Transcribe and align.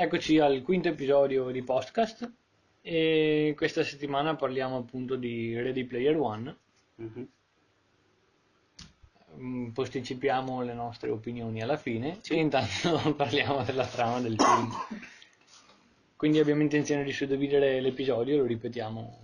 Eccoci 0.00 0.38
al 0.38 0.62
quinto 0.62 0.86
episodio 0.86 1.50
di 1.50 1.60
podcast 1.64 2.30
e 2.82 3.52
questa 3.56 3.82
settimana 3.82 4.36
parliamo 4.36 4.76
appunto 4.76 5.16
di 5.16 5.60
Ready 5.60 5.82
Player 5.84 6.16
One. 6.16 6.56
Mhm. 6.94 7.28
Mm, 9.38 9.68
Posticipiamo 9.70 10.62
le 10.62 10.72
nostre 10.74 11.10
opinioni 11.10 11.62
alla 11.62 11.76
fine 11.76 12.18
Sì. 12.20 12.34
e 12.34 12.36
intanto 12.38 13.12
parliamo 13.16 13.64
della 13.64 13.86
trama 13.86 14.20
del 14.20 14.36
film. 14.36 14.70
Quindi 16.14 16.38
abbiamo 16.38 16.62
intenzione 16.62 17.02
di 17.02 17.12
suddividere 17.12 17.80
l'episodio, 17.80 18.36
lo 18.38 18.44
ripetiamo 18.46 19.18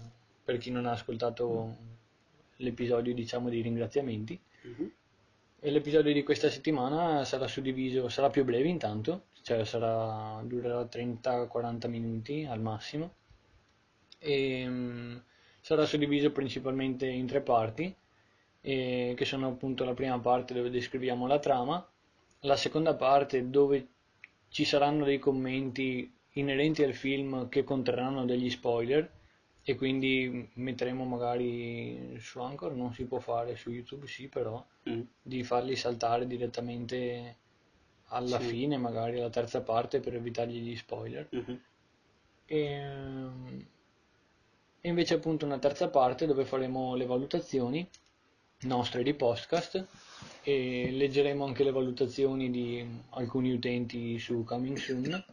per 0.44 0.58
chi 0.58 0.70
non 0.72 0.86
ha 0.86 0.90
ascoltato 0.92 1.76
l'episodio 2.56 3.14
diciamo 3.14 3.48
di 3.48 3.60
ringraziamenti. 3.60 4.40
Mhm. 4.62 4.90
E 5.60 5.70
l'episodio 5.70 6.12
di 6.12 6.24
questa 6.24 6.50
settimana 6.50 7.24
sarà 7.24 7.46
suddiviso, 7.46 8.08
sarà 8.08 8.28
più 8.28 8.44
breve 8.44 8.68
intanto, 8.68 9.26
cioè 9.44 9.64
sarà, 9.64 10.42
durerà 10.44 10.86
30-40 10.86 11.88
minuti 11.88 12.44
al 12.48 12.60
massimo 12.60 13.14
e 14.18 14.64
mm, 14.68 15.16
sarà 15.60 15.84
suddiviso 15.86 16.32
principalmente 16.32 17.06
in 17.06 17.26
tre 17.26 17.40
parti, 17.42 17.94
eh, 18.62 19.14
che 19.16 19.24
sono 19.24 19.48
appunto 19.48 19.84
la 19.84 19.94
prima 19.94 20.18
parte 20.18 20.54
dove 20.54 20.70
descriviamo 20.70 21.26
la 21.26 21.38
trama, 21.38 21.86
la 22.40 22.56
seconda 22.56 22.94
parte 22.94 23.50
dove 23.50 23.88
ci 24.48 24.64
saranno 24.64 25.04
dei 25.04 25.18
commenti 25.18 26.10
inerenti 26.32 26.82
al 26.82 26.94
film 26.94 27.48
che 27.48 27.64
conterranno 27.64 28.24
degli 28.24 28.50
spoiler 28.50 29.10
e 29.62 29.74
quindi 29.76 30.50
metteremo 30.54 31.04
magari 31.04 32.16
su 32.20 32.40
Anchor, 32.40 32.72
non 32.74 32.92
si 32.94 33.04
può 33.04 33.18
fare, 33.20 33.56
su 33.56 33.70
YouTube 33.70 34.06
sì 34.06 34.28
però 34.28 34.64
Mm. 34.86 35.00
di 35.22 35.42
farli 35.44 35.76
saltare 35.76 36.26
direttamente 36.26 37.36
alla 38.08 38.38
Sì. 38.40 38.46
fine, 38.48 38.76
magari 38.76 39.18
alla 39.18 39.30
terza 39.30 39.60
parte 39.62 40.00
per 40.00 40.14
evitargli 40.14 40.58
gli 40.60 40.76
spoiler. 40.76 41.26
Mhm. 41.30 41.60
E, 42.46 42.82
e 44.80 44.88
invece 44.88 45.14
appunto 45.14 45.46
una 45.46 45.58
terza 45.58 45.88
parte 45.88 46.26
dove 46.26 46.44
faremo 46.44 46.94
le 46.94 47.06
valutazioni 47.06 47.88
nostre 48.62 49.02
di 49.02 49.14
podcast 49.14 49.86
e 50.42 50.90
leggeremo 50.90 51.44
anche 51.44 51.64
le 51.64 51.70
valutazioni 51.72 52.50
di 52.50 52.86
alcuni 53.10 53.52
utenti 53.52 54.18
su 54.18 54.44
Coming 54.44 54.76
Soon, 54.76 55.24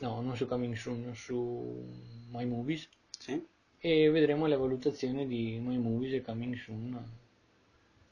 no, 0.00 0.20
non 0.20 0.36
su 0.36 0.46
Coming 0.46 0.74
Soon, 0.74 1.14
su 1.14 1.84
My 2.30 2.44
Movies 2.44 2.88
Sì. 3.18 3.44
e 3.78 4.10
vedremo 4.10 4.46
le 4.46 4.56
valutazioni 4.56 5.26
di 5.26 5.58
My 5.60 5.76
Movies 5.78 6.14
e 6.14 6.22
Coming 6.22 6.56
Soon 6.56 7.10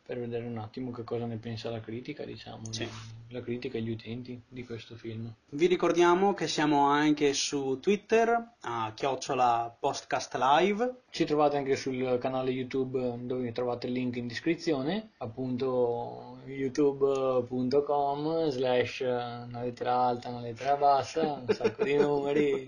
per 0.07 0.19
vedere 0.19 0.45
un 0.45 0.59
attimo 0.59 0.91
che 0.91 1.03
cosa 1.03 1.25
ne 1.25 1.39
pensa 1.39 1.71
la 1.71 1.81
critica, 1.81 2.25
diciamo, 2.25 2.71
Sì. 2.71 2.87
la 3.29 3.41
critica 3.41 3.79
e 3.79 3.81
gli 3.81 3.89
utenti 3.91 4.39
di 4.47 4.63
questo 4.63 4.97
film. 4.97 5.33
Vi 5.49 5.67
ricordiamo 5.67 6.35
che 6.35 6.47
siamo 6.47 6.89
anche 6.89 7.33
su 7.33 7.79
Twitter 7.81 8.51
a 8.61 8.93
chiocciola 8.95 9.75
podcast 9.81 10.37
live. 10.39 11.05
Ci 11.09 11.25
trovate 11.25 11.57
anche 11.57 11.75
sul 11.75 12.19
canale 12.21 12.51
YouTube 12.51 13.15
dove 13.23 13.51
trovate 13.53 13.87
il 13.87 13.95
link 13.95 14.17
in 14.17 14.27
descrizione, 14.27 15.13
appunto 15.17 16.41
youtube.com 16.45 18.51
slash 18.51 19.01
una 19.01 19.63
lettera 19.63 19.97
alta, 19.97 20.29
una 20.29 20.43
lettera 20.43 20.77
bassa, 20.77 21.43
un 21.47 21.55
sacco 21.55 21.83
di 21.83 21.97
numeri, 21.97 22.67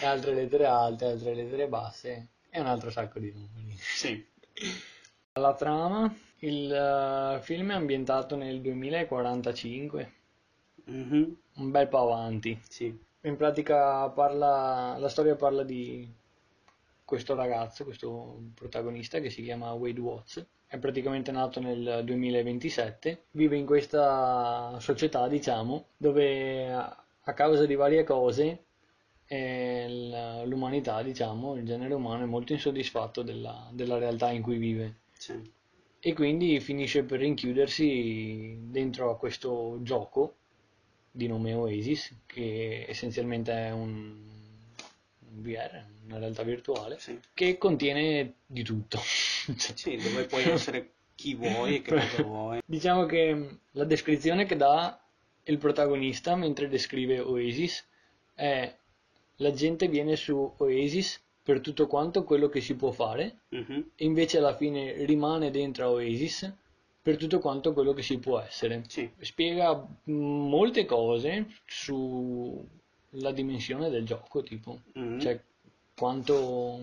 e 0.00 0.06
altre 0.06 0.32
lettere 0.32 0.64
alte, 0.64 1.04
altre 1.04 1.34
lettere 1.34 1.68
basse 1.68 2.28
e 2.48 2.60
un 2.60 2.66
altro 2.66 2.88
sacco 2.90 3.18
di 3.18 3.30
numeri. 3.30 3.76
Sì. 3.78 4.26
La 5.34 5.54
trama, 5.54 6.12
il 6.40 6.72
eh, 6.72 7.40
film 7.42 7.70
è 7.70 7.74
ambientato 7.74 8.36
nel 8.36 8.60
2045, 8.60 10.12
Mhm. 10.84 11.36
un 11.56 11.70
bel 11.70 11.88
po' 11.88 11.98
avanti. 12.12 12.58
Sì. 12.68 12.96
In 13.22 13.36
pratica 13.36 14.08
parla, 14.10 14.96
la 14.98 15.08
storia 15.08 15.34
parla 15.36 15.62
di 15.64 16.08
questo 17.04 17.34
ragazzo, 17.34 17.84
questo 17.84 18.40
protagonista 18.54 19.18
che 19.20 19.30
si 19.30 19.42
chiama 19.42 19.72
Wade 19.72 20.00
Watts, 20.00 20.46
è 20.66 20.78
praticamente 20.78 21.30
nato 21.32 21.60
nel 21.60 22.02
2027, 22.04 23.24
vive 23.32 23.56
in 23.56 23.66
questa 23.66 24.76
società, 24.80 25.26
diciamo, 25.28 25.86
dove 25.96 26.70
a 26.72 27.32
causa 27.34 27.66
di 27.66 27.74
varie 27.74 28.04
cose 28.04 28.64
eh, 29.26 30.42
l'umanità, 30.46 31.02
diciamo, 31.02 31.54
il 31.56 31.64
genere 31.66 31.94
umano 31.94 32.22
è 32.24 32.26
molto 32.26 32.52
insoddisfatto 32.52 33.22
della, 33.22 33.68
della 33.72 33.98
realtà 33.98 34.30
in 34.30 34.42
cui 34.42 34.56
vive 34.58 34.96
Sì. 35.12 35.34
E 36.00 36.12
quindi 36.14 36.60
finisce 36.60 37.02
per 37.02 37.20
rinchiudersi 37.20 38.56
dentro 38.70 39.10
a 39.10 39.16
questo 39.16 39.78
gioco 39.82 40.34
di 41.10 41.26
nome 41.26 41.52
Oasis, 41.54 42.14
che 42.26 42.86
essenzialmente 42.88 43.52
è 43.52 43.70
un, 43.72 44.16
un 45.30 45.42
VR, 45.42 45.82
una 46.06 46.18
realtà 46.18 46.42
virtuale, 46.44 46.98
Sì. 46.98 47.18
che 47.34 47.58
contiene 47.58 48.34
di 48.46 48.62
tutto. 48.62 48.98
Sì, 49.56 49.96
dove 49.96 50.26
puoi 50.26 50.44
essere 50.44 50.90
chi 51.14 51.34
vuoi 51.34 51.76
e 51.76 51.82
che 51.82 51.94
cosa 51.94 52.22
vuoi. 52.22 52.60
Diciamo 52.64 53.06
che 53.06 53.58
la 53.72 53.84
descrizione 53.84 54.44
che 54.44 54.56
dà 54.56 55.00
il 55.44 55.58
protagonista 55.58 56.36
mentre 56.36 56.68
descrive 56.68 57.18
Oasis 57.20 57.84
è 58.34 58.76
la 59.36 59.52
gente 59.52 59.88
viene 59.88 60.16
su 60.16 60.52
Oasis 60.58 61.20
per 61.48 61.62
tutto 61.62 61.86
quanto 61.86 62.24
quello 62.24 62.50
che 62.50 62.60
si 62.60 62.74
può 62.76 62.90
fare 62.90 63.38
Mhm. 63.48 63.92
e 63.96 64.04
invece 64.04 64.36
alla 64.36 64.54
fine 64.54 65.06
rimane 65.06 65.50
dentro 65.50 65.86
a 65.86 65.90
Oasis 65.92 66.52
per 67.00 67.16
tutto 67.16 67.38
quanto 67.38 67.72
quello 67.72 67.94
che 67.94 68.02
si 68.02 68.18
può 68.18 68.38
essere. 68.38 68.84
Sì. 68.86 69.10
Spiega 69.18 69.82
molte 70.04 70.84
cose 70.84 71.46
sulla 71.64 73.32
dimensione 73.32 73.88
del 73.88 74.04
gioco, 74.04 74.42
tipo, 74.42 74.82
Mhm. 74.92 75.20
cioè 75.20 75.40
quanto 75.96 76.80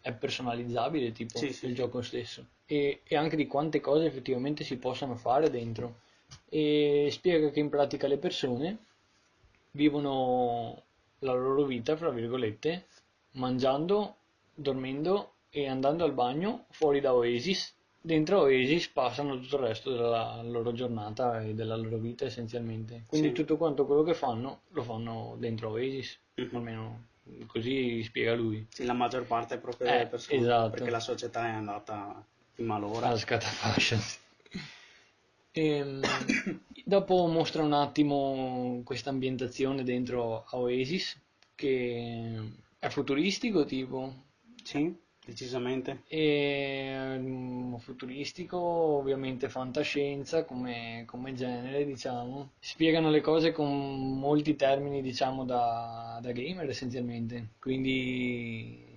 è 0.00 0.12
personalizzabile 0.12 1.10
tipo 1.10 1.38
Sì, 1.38 1.52
sì, 1.52 1.64
il 1.66 1.72
sì. 1.72 1.74
gioco 1.74 2.00
stesso 2.00 2.46
e, 2.66 3.00
e 3.02 3.16
anche 3.16 3.34
di 3.34 3.48
quante 3.48 3.80
cose 3.80 4.06
effettivamente 4.06 4.62
si 4.62 4.76
possano 4.76 5.16
fare 5.16 5.50
dentro 5.50 6.02
e 6.48 7.08
spiega 7.10 7.50
che 7.50 7.58
in 7.58 7.68
pratica 7.68 8.06
le 8.06 8.18
persone 8.18 8.78
vivono 9.72 10.82
la 11.20 11.32
loro 11.32 11.64
vita, 11.64 11.96
fra 11.96 12.10
virgolette, 12.10 12.86
mangiando, 13.32 14.16
dormendo 14.54 15.34
e 15.50 15.68
andando 15.68 16.04
al 16.04 16.12
bagno 16.12 16.66
fuori 16.70 17.00
da 17.00 17.14
Oasis. 17.14 17.74
Dentro 18.02 18.40
Oasis 18.40 18.88
passano 18.88 19.38
tutto 19.40 19.56
il 19.56 19.62
resto 19.62 19.90
della 19.92 20.40
loro 20.42 20.72
giornata 20.72 21.42
e 21.42 21.54
della 21.54 21.76
loro 21.76 21.98
vita 21.98 22.24
essenzialmente. 22.24 23.04
Quindi 23.06 23.28
Sì. 23.28 23.34
tutto 23.34 23.56
quanto 23.56 23.84
quello 23.84 24.02
che 24.02 24.14
fanno 24.14 24.62
lo 24.70 24.82
fanno 24.82 25.36
dentro 25.38 25.70
Oasis, 25.70 26.18
Mhm. 26.36 26.56
almeno 26.56 27.04
così 27.46 28.02
spiega 28.02 28.34
lui. 28.34 28.66
Sì, 28.70 28.84
la 28.84 28.92
maggior 28.94 29.24
parte 29.26 29.54
è 29.56 29.58
proprio 29.58 29.86
Eh, 29.88 30.06
persone. 30.06 30.40
esatto. 30.40 30.70
Perché 30.70 30.90
la 30.90 31.00
società 31.00 31.46
è 31.46 31.50
andata 31.50 32.24
in 32.56 32.66
malora. 32.66 33.06
alla 33.08 33.18
scatafascia. 33.18 33.98
Ehm, 35.52 36.00
dopo 36.84 37.26
mostra 37.26 37.62
un 37.62 37.72
attimo 37.72 38.80
questa 38.84 39.10
ambientazione 39.10 39.82
dentro 39.84 40.44
a 40.48 40.56
Oasis, 40.58 41.20
che 41.54 42.38
è 42.80 42.88
futuristico 42.88 43.64
tipo, 43.64 44.12
Sì, 44.64 44.92
decisamente. 45.24 46.02
e 46.08 47.16
mm, 47.18 47.76
futuristico, 47.76 48.58
ovviamente 48.58 49.48
fantascienza 49.48 50.44
come, 50.44 51.04
come 51.06 51.32
genere, 51.34 51.84
diciamo. 51.84 52.52
Spiegano 52.58 53.10
le 53.10 53.20
cose 53.20 53.52
con 53.52 54.18
molti 54.18 54.56
termini, 54.56 55.02
diciamo, 55.02 55.44
da, 55.44 56.18
da 56.20 56.32
gamer 56.32 56.68
essenzialmente. 56.68 57.50
Quindi, 57.60 58.88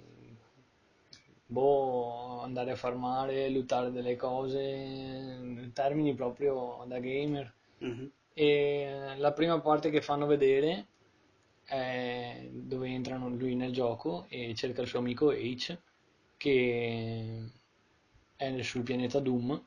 boh, 1.47 2.41
andare 2.41 2.71
a 2.71 2.75
farmare, 2.75 3.49
lootare 3.49 3.91
delle 3.91 4.15
cose, 4.15 5.69
termini 5.73 6.13
proprio 6.15 6.83
da 6.87 6.99
gamer. 6.99 7.53
Mhm. 7.81 8.11
E 8.33 9.13
la 9.17 9.31
prima 9.33 9.59
parte 9.61 9.89
che 9.91 10.01
fanno 10.01 10.25
vedere 10.25 10.87
è 11.65 12.47
dove 12.51 12.87
entrano 12.89 13.29
lui 13.29 13.55
nel 13.55 13.71
gioco 13.71 14.25
e 14.29 14.53
cerca 14.55 14.81
il 14.81 14.87
suo 14.87 14.99
amico 14.99 15.31
H, 15.31 15.77
che 16.37 17.49
è 18.35 18.61
sul 18.61 18.83
pianeta 18.83 19.19
Doom, 19.19 19.61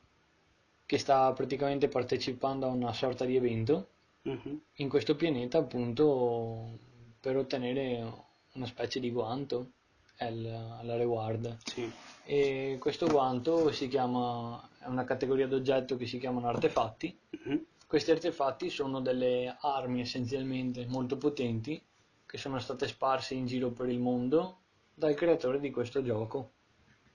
che 0.85 0.97
sta 0.97 1.31
praticamente 1.33 1.87
partecipando 1.87 2.65
a 2.65 2.69
una 2.69 2.93
sorta 2.93 3.25
di 3.25 3.35
evento 3.35 3.87
Mhm. 4.23 4.61
in 4.75 4.89
questo 4.89 5.15
pianeta 5.15 5.57
appunto 5.57 6.77
per 7.19 7.37
ottenere 7.37 8.25
una 8.53 8.65
specie 8.65 8.99
di 8.99 9.09
guanto 9.11 9.71
al- 10.19 10.75
alla 10.79 10.95
reward. 10.97 11.57
Sì. 11.63 11.89
E 12.25 12.77
questo 12.79 13.07
guanto 13.07 13.71
si 13.71 13.87
chiama, 13.87 14.69
è 14.79 14.87
una 14.87 15.03
categoria 15.05 15.47
d'oggetto 15.47 15.95
che 15.95 16.05
si 16.05 16.17
chiamano 16.19 16.47
artefatti 16.47 17.17
Mhm. 17.29 17.65
Questi 17.87 18.11
artefatti 18.11 18.69
sono 18.69 18.99
delle 18.99 19.55
armi 19.61 20.01
essenzialmente 20.01 20.85
molto 20.85 21.17
potenti 21.17 21.81
che 22.25 22.37
sono 22.37 22.59
state 22.59 22.87
sparse 22.87 23.33
in 23.33 23.45
giro 23.45 23.71
per 23.71 23.87
il 23.87 23.99
mondo 23.99 24.59
dal 24.93 25.15
creatore 25.15 25.59
di 25.61 25.71
questo 25.71 26.03
gioco 26.03 26.51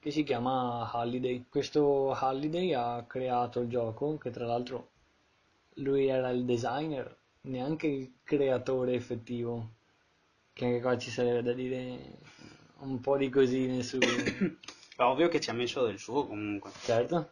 che 0.00 0.10
si 0.10 0.24
chiama 0.24 0.90
Halliday. 0.90 1.44
Questo 1.48 2.10
Halliday 2.10 2.72
ha 2.72 3.04
creato 3.06 3.60
il 3.60 3.68
gioco 3.68 4.18
che 4.18 4.30
tra 4.30 4.46
l'altro 4.46 4.88
lui 5.74 6.08
era 6.08 6.30
il 6.30 6.44
designer, 6.44 7.16
neanche 7.42 7.86
il 7.86 8.12
creatore 8.24 8.94
effettivo. 8.94 9.74
che 10.54 10.64
anche 10.64 10.80
qua 10.80 10.98
ci 10.98 11.10
sarebbe 11.10 11.42
da 11.42 11.52
dire 11.52 12.18
un 12.78 13.00
po' 13.00 13.16
di 13.16 13.28
cosine 13.28 13.82
su... 13.82 13.98
Ovvio 14.96 15.28
che 15.28 15.40
ci 15.40 15.50
ha 15.50 15.52
messo 15.52 15.84
del 15.84 15.98
suo 15.98 16.26
comunque. 16.26 16.70
certo. 16.80 17.30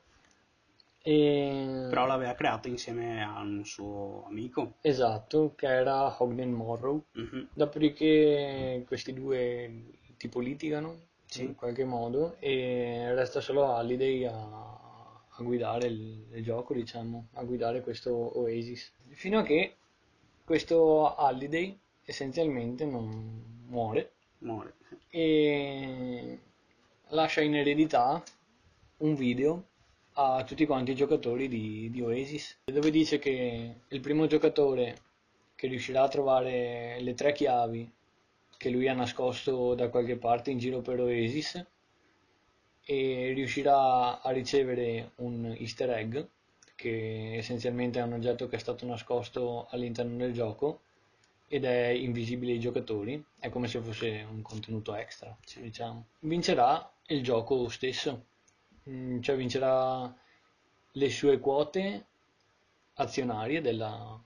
E... 1.03 1.87
Però 1.89 2.07
l'aveva 2.07 2.35
creato 2.35 2.69
insieme 2.69 3.23
a 3.23 3.41
un 3.41 3.65
suo 3.65 4.25
amico. 4.27 4.75
Esatto, 4.83 5.55
che 5.57 5.67
era 5.67 6.15
Ogden 6.23 6.53
Morrow. 6.53 7.05
Mhm. 7.13 7.49
Dopodiché 7.55 8.85
questi 8.87 9.13
due 9.13 9.85
tipo 10.17 10.41
litigano 10.41 11.09
Sì. 11.27 11.45
in 11.45 11.55
qualche 11.55 11.85
modo 11.85 12.37
e 12.39 13.15
resta 13.15 13.41
solo 13.41 13.73
Halliday 13.73 14.25
a, 14.25 14.33
a 14.35 15.43
guidare 15.43 15.87
il, 15.87 16.27
il 16.33 16.43
gioco, 16.45 16.75
diciamo, 16.75 17.29
a 17.35 17.45
guidare 17.45 17.81
questo 17.81 18.39
Oasis. 18.39 18.93
Fino 19.11 19.39
a 19.39 19.43
che 19.43 19.77
questo 20.45 21.15
Halliday 21.17 21.79
essenzialmente 22.05 22.85
non 22.85 23.63
muore 23.69 24.13
Muore. 24.39 24.75
e 25.11 26.39
lascia 27.09 27.41
in 27.41 27.55
eredità 27.55 28.23
un 28.99 29.15
video 29.15 29.65
a 30.23 30.45
tutti 30.45 30.67
quanti 30.67 30.91
i 30.91 30.95
giocatori 30.95 31.49
di, 31.49 31.89
di 31.91 32.03
Oasis, 32.03 32.61
dove 32.65 32.91
dice 32.91 33.19
che 33.19 33.77
il 33.89 34.01
primo 34.01 34.27
giocatore 34.27 34.97
che 35.55 35.67
riuscirà 35.67 36.03
a 36.03 36.09
trovare 36.09 36.99
le 37.01 37.15
tre 37.15 37.33
chiavi 37.33 37.91
che 38.59 38.69
lui 38.69 38.89
ha 38.89 38.93
nascosto 38.93 39.75
da 39.75 39.89
qualche 39.89 40.17
parte 40.17 40.51
in 40.51 40.59
giro 40.59 40.81
per 40.81 41.01
Oasis 41.01 41.67
e 42.85 43.33
riuscirà 43.35 44.21
a 44.21 44.31
ricevere 44.31 45.13
un 45.17 45.55
easter 45.59 45.91
egg, 45.91 46.19
che 46.75 47.37
essenzialmente 47.37 47.99
è 47.99 48.03
un 48.03 48.13
oggetto 48.13 48.49
che 48.49 48.57
è 48.57 48.59
stato 48.59 48.85
nascosto 48.85 49.67
all'interno 49.71 50.17
del 50.19 50.35
gioco 50.35 50.81
ed 51.49 51.65
è 51.65 51.89
invisibile 51.89 52.53
ai 52.53 52.61
giocatori, 52.61 53.25
è 53.39 53.49
come 53.49 53.67
se 53.67 53.81
fosse 53.81 54.27
un 54.31 54.43
contenuto 54.43 54.95
extra, 54.95 55.35
diciamo. 55.57 56.07
Vincerà 56.21 56.93
il 57.07 57.23
gioco 57.23 57.69
stesso, 57.69 58.27
Mm, 58.89 59.21
cioè 59.21 59.37
vincerà 59.37 60.13
le 60.93 61.11
sue 61.11 61.39
quote 61.39 62.07
azionarie 62.95 63.61
della, 63.61 64.19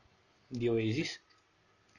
di 0.46 0.68
Oasis, 0.68 1.20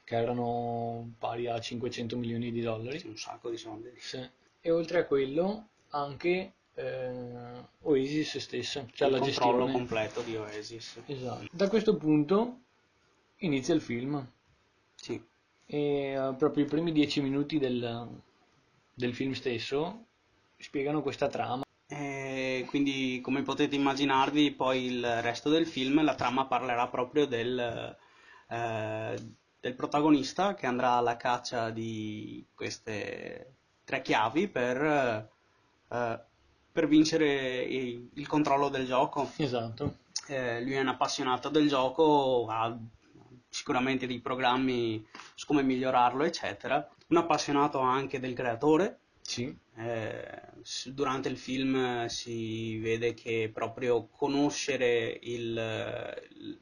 che 0.03 0.15
erano 0.15 1.13
pari 1.17 1.47
a 1.47 1.59
500 1.59 2.17
milioni 2.17 2.51
di 2.51 2.61
dollari. 2.61 3.01
Un 3.05 3.17
sacco 3.17 3.49
di 3.49 3.57
soldi. 3.57 3.91
Sì. 3.97 4.27
E 4.61 4.71
oltre 4.71 4.99
a 4.99 5.05
quello 5.05 5.67
anche 5.89 6.53
eh, 6.73 7.63
Oasis 7.81 8.37
stesso, 8.37 8.87
cioè 8.93 9.07
il 9.07 9.13
la 9.13 9.19
controllo 9.19 9.65
gestione. 9.65 9.71
completo 9.71 10.21
di 10.21 10.35
Oasis. 10.35 11.01
Esatto. 11.05 11.47
Da 11.51 11.67
questo 11.69 11.95
punto 11.97 12.59
inizia 13.37 13.73
il 13.73 13.81
film 13.81 14.25
Sì. 14.95 15.21
e 15.65 15.77
eh, 16.13 16.33
proprio 16.37 16.65
i 16.65 16.67
primi 16.67 16.91
dieci 16.91 17.21
minuti 17.21 17.57
del, 17.59 18.07
del 18.93 19.13
film 19.13 19.31
stesso 19.33 20.05
spiegano 20.57 21.01
questa 21.01 21.27
trama. 21.27 21.63
E 22.57 22.65
quindi, 22.65 23.19
come 23.21 23.41
potete 23.41 23.75
immaginarvi, 23.75 24.51
poi 24.51 24.85
il 24.85 25.21
resto 25.21 25.49
del 25.49 25.67
film, 25.67 26.03
la 26.03 26.15
trama 26.15 26.45
parlerà 26.45 26.87
proprio 26.87 27.25
del, 27.25 27.97
eh, 28.49 29.15
del 29.59 29.75
protagonista 29.75 30.53
che 30.53 30.65
andrà 30.65 30.91
alla 30.91 31.17
caccia 31.17 31.69
di 31.69 32.45
queste 32.53 33.55
tre 33.83 34.01
chiavi 34.01 34.47
per, 34.47 35.29
eh, 35.89 36.19
per 36.71 36.87
vincere 36.87 37.61
il, 37.63 38.09
il 38.13 38.27
controllo 38.27 38.69
del 38.69 38.85
gioco. 38.85 39.31
Esatto. 39.35 39.97
Eh, 40.27 40.61
lui 40.61 40.73
è 40.73 40.79
un 40.79 40.87
appassionato 40.87 41.49
del 41.49 41.67
gioco, 41.67 42.47
ha 42.49 42.77
sicuramente 43.49 44.07
dei 44.07 44.19
programmi 44.19 45.05
su 45.33 45.45
come 45.45 45.61
migliorarlo, 45.61 46.23
eccetera. 46.23 46.87
Un 47.07 47.17
appassionato 47.17 47.79
anche 47.79 48.19
del 48.19 48.33
creatore. 48.33 48.99
Sì, 49.27 49.53
Eh, 49.77 50.41
durante 50.93 51.27
il 51.27 51.37
film 51.37 51.75
eh, 51.75 52.09
si 52.09 52.77
vede 52.79 53.13
che 53.13 53.51
proprio 53.53 54.07
conoscere 54.07 55.19
il- 55.23 55.53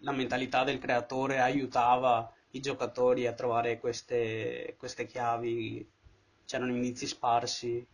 la 0.02 0.12
mentalità 0.12 0.64
del 0.64 0.80
creatore 0.80 1.40
aiutava 1.40 2.32
i 2.52 2.60
giocatori 2.60 3.28
a 3.28 3.34
trovare 3.34 3.80
queste, 3.80 4.76
queste 4.80 5.06
chiavi. 5.06 5.88
C'erano 6.46 6.72
indizi 6.74 7.06
sparsi, 7.08 7.86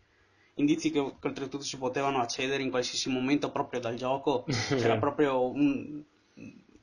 indizi 0.56 0.90
che, 0.92 1.00
che 1.20 1.28
oltretutto 1.28 1.64
si 1.64 1.78
potevano 1.78 2.20
accedere 2.22 2.64
in 2.64 2.70
qualsiasi 2.70 3.10
momento 3.10 3.52
proprio 3.52 3.80
dal 3.82 3.96
gioco. 3.96 4.48
C'era 4.76 4.98
proprio 4.98 5.50
un, 5.50 6.02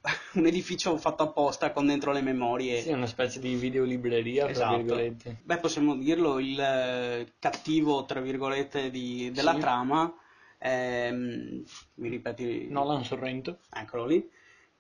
un 0.35 0.47
edificio 0.47 0.97
fatto 0.99 1.23
apposta 1.25 1.73
con 1.73 1.87
dentro 1.87 2.13
le 2.13 2.23
memorie. 2.23 2.83
sì, 2.83 2.89
è 2.91 2.95
una 2.95 3.07
specie 3.07 3.41
di 3.41 3.55
videolibreria, 3.55 4.47
tra 4.47 4.51
Esatto. 4.53 4.77
virgolette. 4.77 5.37
Beh, 5.45 5.59
possiamo 5.59 5.97
dirlo, 5.97 6.39
il 6.39 6.59
eh, 6.59 7.33
cattivo, 7.39 8.05
tra 8.05 8.21
virgolette, 8.21 8.91
di- 8.91 9.31
della 9.33 9.55
Sì. 9.55 9.61
trama, 9.61 10.13
ehm, 10.59 11.63
mi 11.95 12.09
ripeti, 12.09 12.69
Nolan 12.69 13.05
Sorrento. 13.05 13.59
eccolo 13.73 14.07
lì, 14.07 14.29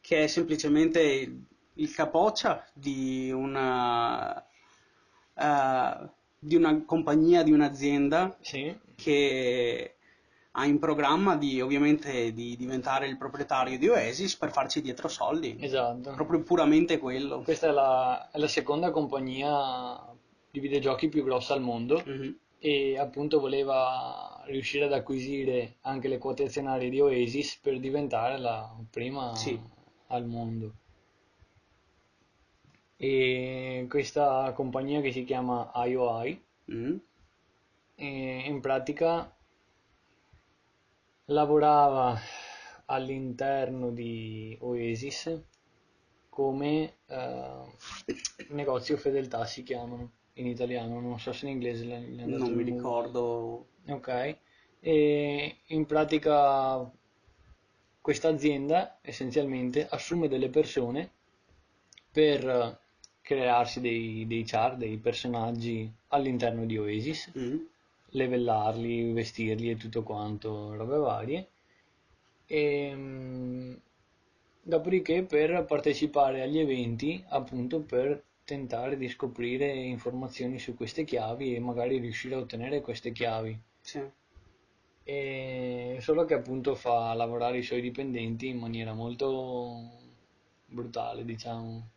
che 0.01 0.25
è 0.25 0.27
semplicemente 0.27 1.01
il, 1.75 1.93
capoccia 1.93 2.65
di 2.73 3.31
una, 3.31 4.45
eh, 5.35 6.09
di 6.39 6.55
una 6.57 6.83
compagnia, 6.85 7.43
di 7.43 7.53
un'azienda 7.53 8.37
Sì, 8.41 8.77
che 8.95 9.96
ha 10.59 10.65
in 10.65 10.79
programma 10.79 11.37
di, 11.37 11.61
ovviamente, 11.61 12.33
di 12.33 12.57
diventare 12.57 13.07
il 13.07 13.19
proprietario 13.19 13.77
di 13.79 13.89
Oasis 13.89 14.37
per 14.37 14.51
farci 14.51 14.81
dietro 14.81 15.07
soldi. 15.09 15.57
esatto. 15.61 16.13
Proprio 16.15 16.43
puramente 16.43 16.99
quello. 16.99 17.43
Questa 17.43 17.69
è 17.69 17.73
la, 17.73 18.31
è 18.31 18.39
la 18.39 18.49
seconda 18.49 18.91
compagnia 18.91 20.03
di 20.51 20.59
videogiochi 20.59 21.09
più 21.09 21.25
grossa 21.25 21.53
al 21.53 21.61
mondo 21.61 22.03
Mhm. 22.07 22.39
e 22.59 22.99
appunto 22.99 23.39
voleva 23.39 24.43
riuscire 24.47 24.87
ad 24.87 24.95
acquisire 24.95 25.77
anche 25.83 26.09
le 26.09 26.17
quote 26.17 26.45
azionarie 26.45 26.89
di 26.89 27.01
Oasis 27.01 27.59
per 27.59 27.79
diventare 27.79 28.39
la 28.39 28.75
prima 28.91 29.35
Sì. 29.35 29.61
al 30.07 30.25
mondo. 30.25 30.73
E 32.97 33.85
questa 33.91 34.53
compagnia 34.55 35.03
che 35.03 35.13
si 35.13 35.23
chiama 35.25 35.71
IOI 35.75 36.43
Mhm. 36.65 37.01
e 37.97 38.43
in 38.47 38.61
pratica 38.63 39.31
lavorava 41.27 42.19
all'interno 42.87 43.91
di 43.91 44.57
Oasis 44.61 45.41
come 46.29 46.99
eh, 47.07 47.65
negozio 48.51 48.97
fedeltà 48.97 49.45
si 49.45 49.63
chiamano 49.63 50.13
in 50.35 50.47
italiano, 50.47 51.01
non 51.01 51.19
so 51.19 51.33
se 51.33 51.47
in 51.47 51.53
inglese 51.53 51.85
le- 51.85 52.09
le 52.09 52.23
hanno 52.23 52.39
Non 52.39 52.53
mi 52.53 52.63
ricordo. 52.63 53.67
Ok, 53.89 54.37
e 54.81 55.57
in 55.67 55.87
pratica 55.87 56.91
questa 58.01 58.29
azienda 58.29 58.99
essenzialmente 59.03 59.87
assume 59.89 60.29
delle 60.29 60.49
persone 60.49 61.11
per 62.13 62.81
crearsi 63.21 63.81
dei, 63.81 64.27
dei 64.27 64.45
char, 64.45 64.77
dei 64.77 64.99
personaggi 64.99 65.93
all'interno 66.09 66.65
di 66.65 66.79
Oasis, 66.79 67.31
Mhm. 67.35 67.67
Levellarli, 68.17 69.13
vestirli 69.13 69.71
e 69.71 69.77
tutto 69.77 70.03
quanto, 70.03 70.75
robe 70.75 70.97
varie. 70.97 71.49
E, 72.47 72.93
mm, 72.95 73.75
dopodiché 74.63 75.23
per 75.25 75.65
partecipare 75.65 76.43
agli 76.43 76.59
eventi, 76.59 77.23
appunto 77.29 77.81
per 77.81 78.23
tentare 78.45 78.97
di 78.97 79.09
scoprire 79.09 79.73
informazioni 79.73 80.59
su 80.59 80.75
queste 80.75 81.05
chiavi 81.05 81.55
e 81.55 81.61
magari 81.61 81.99
riuscire 81.99 82.35
a 82.37 82.39
ottenere 82.39 82.81
queste 82.81 83.13
chiavi. 83.13 83.59
Sì. 83.81 84.01
E 85.05 85.99
solo 86.01 86.25
che 86.25 86.35
appunto 86.35 86.75
fa 86.75 87.15
lavorare 87.15 87.59
i 87.59 87.63
suoi 87.63 87.81
dipendenti 87.81 88.49
in 88.49 88.59
maniera 88.59 88.93
molto 88.93 89.91
brutale, 90.67 91.25
diciamo, 91.25 91.89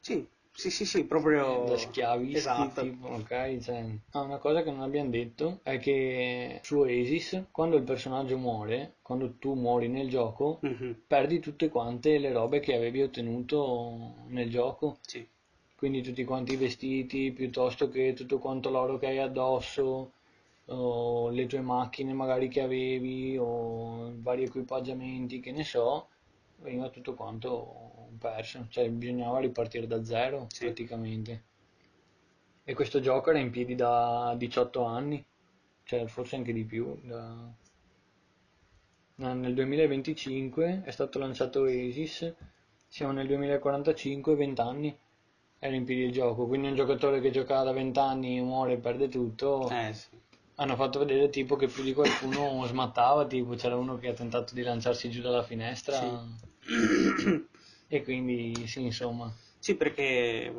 Sì, 0.00 0.26
sì, 0.54 0.70
sì, 0.70 0.84
sì, 0.84 1.04
proprio 1.04 1.64
da 1.64 1.76
schiavisti, 1.76 2.38
Esatto. 2.38 2.82
tipo, 2.82 3.06
ok? 3.08 3.58
Cioè, 3.58 3.98
ah, 4.12 4.20
una 4.20 4.38
cosa 4.38 4.62
che 4.62 4.70
non 4.70 4.82
abbiamo 4.82 5.10
detto 5.10 5.60
è 5.62 5.78
che 5.78 6.60
su 6.62 6.78
Oasis, 6.78 7.46
quando 7.50 7.76
il 7.76 7.82
personaggio 7.82 8.38
muore, 8.38 8.96
quando 9.02 9.34
tu 9.38 9.54
muori 9.54 9.88
nel 9.88 10.08
gioco, 10.08 10.60
Mhm, 10.62 10.96
perdi 11.06 11.40
tutte 11.40 11.68
quante 11.68 12.18
le 12.18 12.32
robe 12.32 12.60
che 12.60 12.74
avevi 12.74 13.02
ottenuto 13.02 14.14
nel 14.28 14.48
gioco. 14.50 14.98
Sì. 15.06 15.26
Quindi 15.76 16.02
tutti 16.02 16.24
quanti 16.24 16.52
i 16.52 16.56
vestiti, 16.56 17.32
piuttosto 17.32 17.88
che 17.88 18.12
tutto 18.14 18.38
quanto 18.38 18.70
l'oro 18.70 18.98
che 18.98 19.06
hai 19.06 19.18
addosso, 19.18 20.12
o 20.66 21.28
le 21.30 21.46
tue 21.46 21.60
macchine 21.60 22.12
magari 22.12 22.48
che 22.48 22.60
avevi, 22.62 23.36
o 23.38 24.12
vari 24.16 24.44
equipaggiamenti, 24.44 25.40
che 25.40 25.50
ne 25.52 25.64
so, 25.64 26.08
veniva 26.62 26.88
tutto 26.88 27.14
quanto 27.14 28.08
perso. 28.18 28.66
Cioè 28.68 28.88
bisognava 28.90 29.40
ripartire 29.40 29.86
da 29.86 30.04
zero 30.04 30.46
Sì. 30.48 30.64
praticamente. 30.64 31.42
E 32.64 32.74
questo 32.74 33.00
gioco 33.00 33.30
era 33.30 33.38
in 33.40 33.50
piedi 33.50 33.74
da 33.74 34.34
18 34.36 34.84
anni, 34.84 35.24
cioè 35.84 36.06
forse 36.06 36.36
anche 36.36 36.52
di 36.52 36.64
più. 36.64 36.98
da- 37.02 37.50
No, 39.16 39.34
Nel 39.34 39.54
2025 39.54 40.82
è 40.84 40.90
stato 40.90 41.18
lanciato 41.18 41.60
Oasis, 41.60 42.34
siamo 42.88 43.12
nel 43.12 43.26
2045, 43.26 44.34
20 44.34 44.60
anni 44.60 44.96
a 45.60 45.68
riempire 45.68 46.04
il 46.04 46.12
gioco. 46.12 46.46
Quindi 46.46 46.68
un 46.68 46.74
giocatore 46.74 47.20
che 47.20 47.30
gioca 47.30 47.62
da 47.62 47.72
20 47.72 47.98
anni 47.98 48.40
muore 48.40 48.74
e 48.74 48.78
perde 48.78 49.08
tutto. 49.08 49.68
Eh 49.70 49.92
sì. 49.92 50.08
Hanno 50.56 50.76
fatto 50.76 50.98
vedere 50.98 51.30
tipo 51.30 51.56
che 51.56 51.66
più 51.66 51.82
di 51.82 51.92
qualcuno 51.94 52.64
smattava, 52.66 53.26
tipo 53.26 53.54
c'era 53.54 53.76
uno 53.76 53.96
che 53.98 54.08
ha 54.08 54.12
tentato 54.12 54.54
di 54.54 54.62
lanciarsi 54.62 55.10
giù 55.10 55.20
dalla 55.20 55.42
finestra. 55.42 55.98
E 57.88 58.02
quindi 58.02 58.66
sì, 58.66 58.82
insomma. 58.82 59.30
Sì, 59.58 59.74
perché 59.76 60.52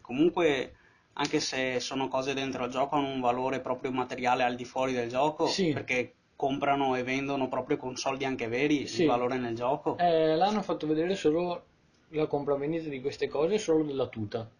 comunque 0.00 0.74
anche 1.14 1.40
se 1.40 1.80
sono 1.80 2.08
cose 2.08 2.34
dentro 2.34 2.64
il 2.64 2.70
gioco 2.70 2.96
hanno 2.96 3.08
un 3.12 3.20
valore 3.20 3.60
proprio 3.60 3.90
materiale 3.90 4.44
al 4.44 4.54
di 4.56 4.64
fuori 4.64 4.92
del 4.92 5.08
gioco, 5.08 5.46
Sì. 5.46 5.72
perché 5.72 6.14
comprano 6.36 6.96
e 6.96 7.02
vendono 7.02 7.48
proprio 7.48 7.76
con 7.76 7.96
soldi 7.96 8.24
anche 8.24 8.48
veri 8.48 8.86
Sì. 8.86 9.02
il 9.02 9.08
valore 9.08 9.36
nel 9.36 9.54
gioco. 9.54 9.98
Eh, 9.98 10.34
l'hanno 10.36 10.62
fatto 10.62 10.86
vedere 10.86 11.14
solo 11.14 11.66
la 12.10 12.26
compravendita 12.26 12.88
di 12.88 13.00
queste 13.00 13.28
cose, 13.28 13.58
solo 13.58 13.84
della 13.84 14.06
tuta. 14.08 14.50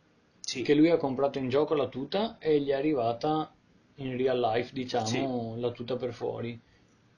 Sì. 0.40 0.62
Che 0.62 0.74
lui 0.74 0.90
ha 0.90 0.96
comprato 0.98 1.38
in 1.38 1.48
gioco 1.48 1.74
la 1.74 1.88
tuta 1.88 2.36
e 2.38 2.60
gli 2.60 2.68
è 2.68 2.74
arrivata 2.74 3.52
in 3.96 4.16
real 4.16 4.38
life, 4.38 4.72
diciamo, 4.72 5.54
la 5.58 5.70
tuta 5.70 5.96
per 5.96 6.12
fuori. 6.12 6.60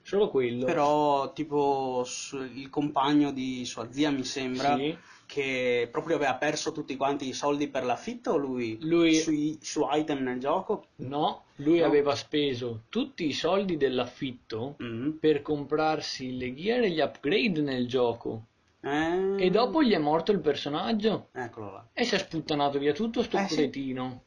Solo 0.03 0.29
quello. 0.29 0.65
Però 0.65 1.31
tipo 1.33 2.05
il 2.53 2.69
compagno 2.69 3.31
di 3.31 3.63
sua 3.65 3.91
zia 3.91 4.11
mi 4.11 4.23
sembra 4.25 4.75
Sì. 4.75 4.95
che 5.25 5.87
proprio 5.91 6.17
aveva 6.17 6.35
perso 6.35 6.71
tutti 6.73 6.95
quanti 6.97 7.27
i 7.27 7.33
soldi 7.33 7.67
per 7.69 7.85
l'affitto 7.85 8.35
lui, 8.37 8.77
Lui- 8.81 9.15
sui, 9.15 9.57
su 9.61 9.87
item 9.89 10.19
nel 10.23 10.39
gioco. 10.39 10.87
No, 10.97 11.43
lui 11.55 11.79
No. 11.79 11.85
aveva 11.85 12.15
speso 12.15 12.81
tutti 12.89 13.25
i 13.25 13.33
soldi 13.33 13.77
dell'affitto 13.77 14.75
Mm. 14.83 15.11
per 15.11 15.41
comprarsi 15.41 16.37
le 16.37 16.53
gear 16.53 16.81
e 16.83 16.89
gli 16.91 16.99
upgrade 16.99 17.61
nel 17.61 17.87
gioco. 17.87 18.45
Eh, 18.81 19.45
E 19.45 19.49
dopo 19.49 19.81
gli 19.81 19.93
è 19.93 19.97
morto 19.97 20.33
il 20.33 20.39
personaggio 20.41 21.29
Eccolo 21.31 21.71
là. 21.71 21.87
e 21.93 22.03
si 22.03 22.15
è 22.15 22.17
sputtanato 22.17 22.77
via 22.77 22.91
tutto 22.91 23.23
sto 23.23 23.37
Eh, 23.37 23.47
sì. 23.47 23.55
cretino. 23.55 24.23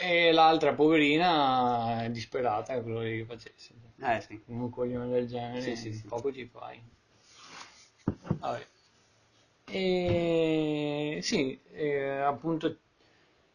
E 0.00 0.30
l'altra 0.30 0.74
poverina 0.74 2.04
è 2.04 2.10
disperata, 2.10 2.74
è 2.74 2.82
quello 2.82 3.00
che 3.00 3.24
facesse. 3.26 3.74
Eh 4.00 4.20
sì. 4.20 4.40
Un 4.46 4.70
coglione 4.70 5.08
del 5.08 5.26
genere, 5.26 5.60
Sì, 5.60 5.76
sì, 5.76 5.92
sì. 5.92 6.06
poco 6.08 6.32
ci 6.32 6.46
fai. 6.46 6.80
Vabbè. 8.40 8.66
E 9.70 11.18
sì, 11.22 11.58
eh, 11.72 12.18
appunto 12.18 12.78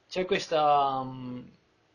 c'è 0.08 0.26
questa 0.26 1.02
mh, 1.04 1.44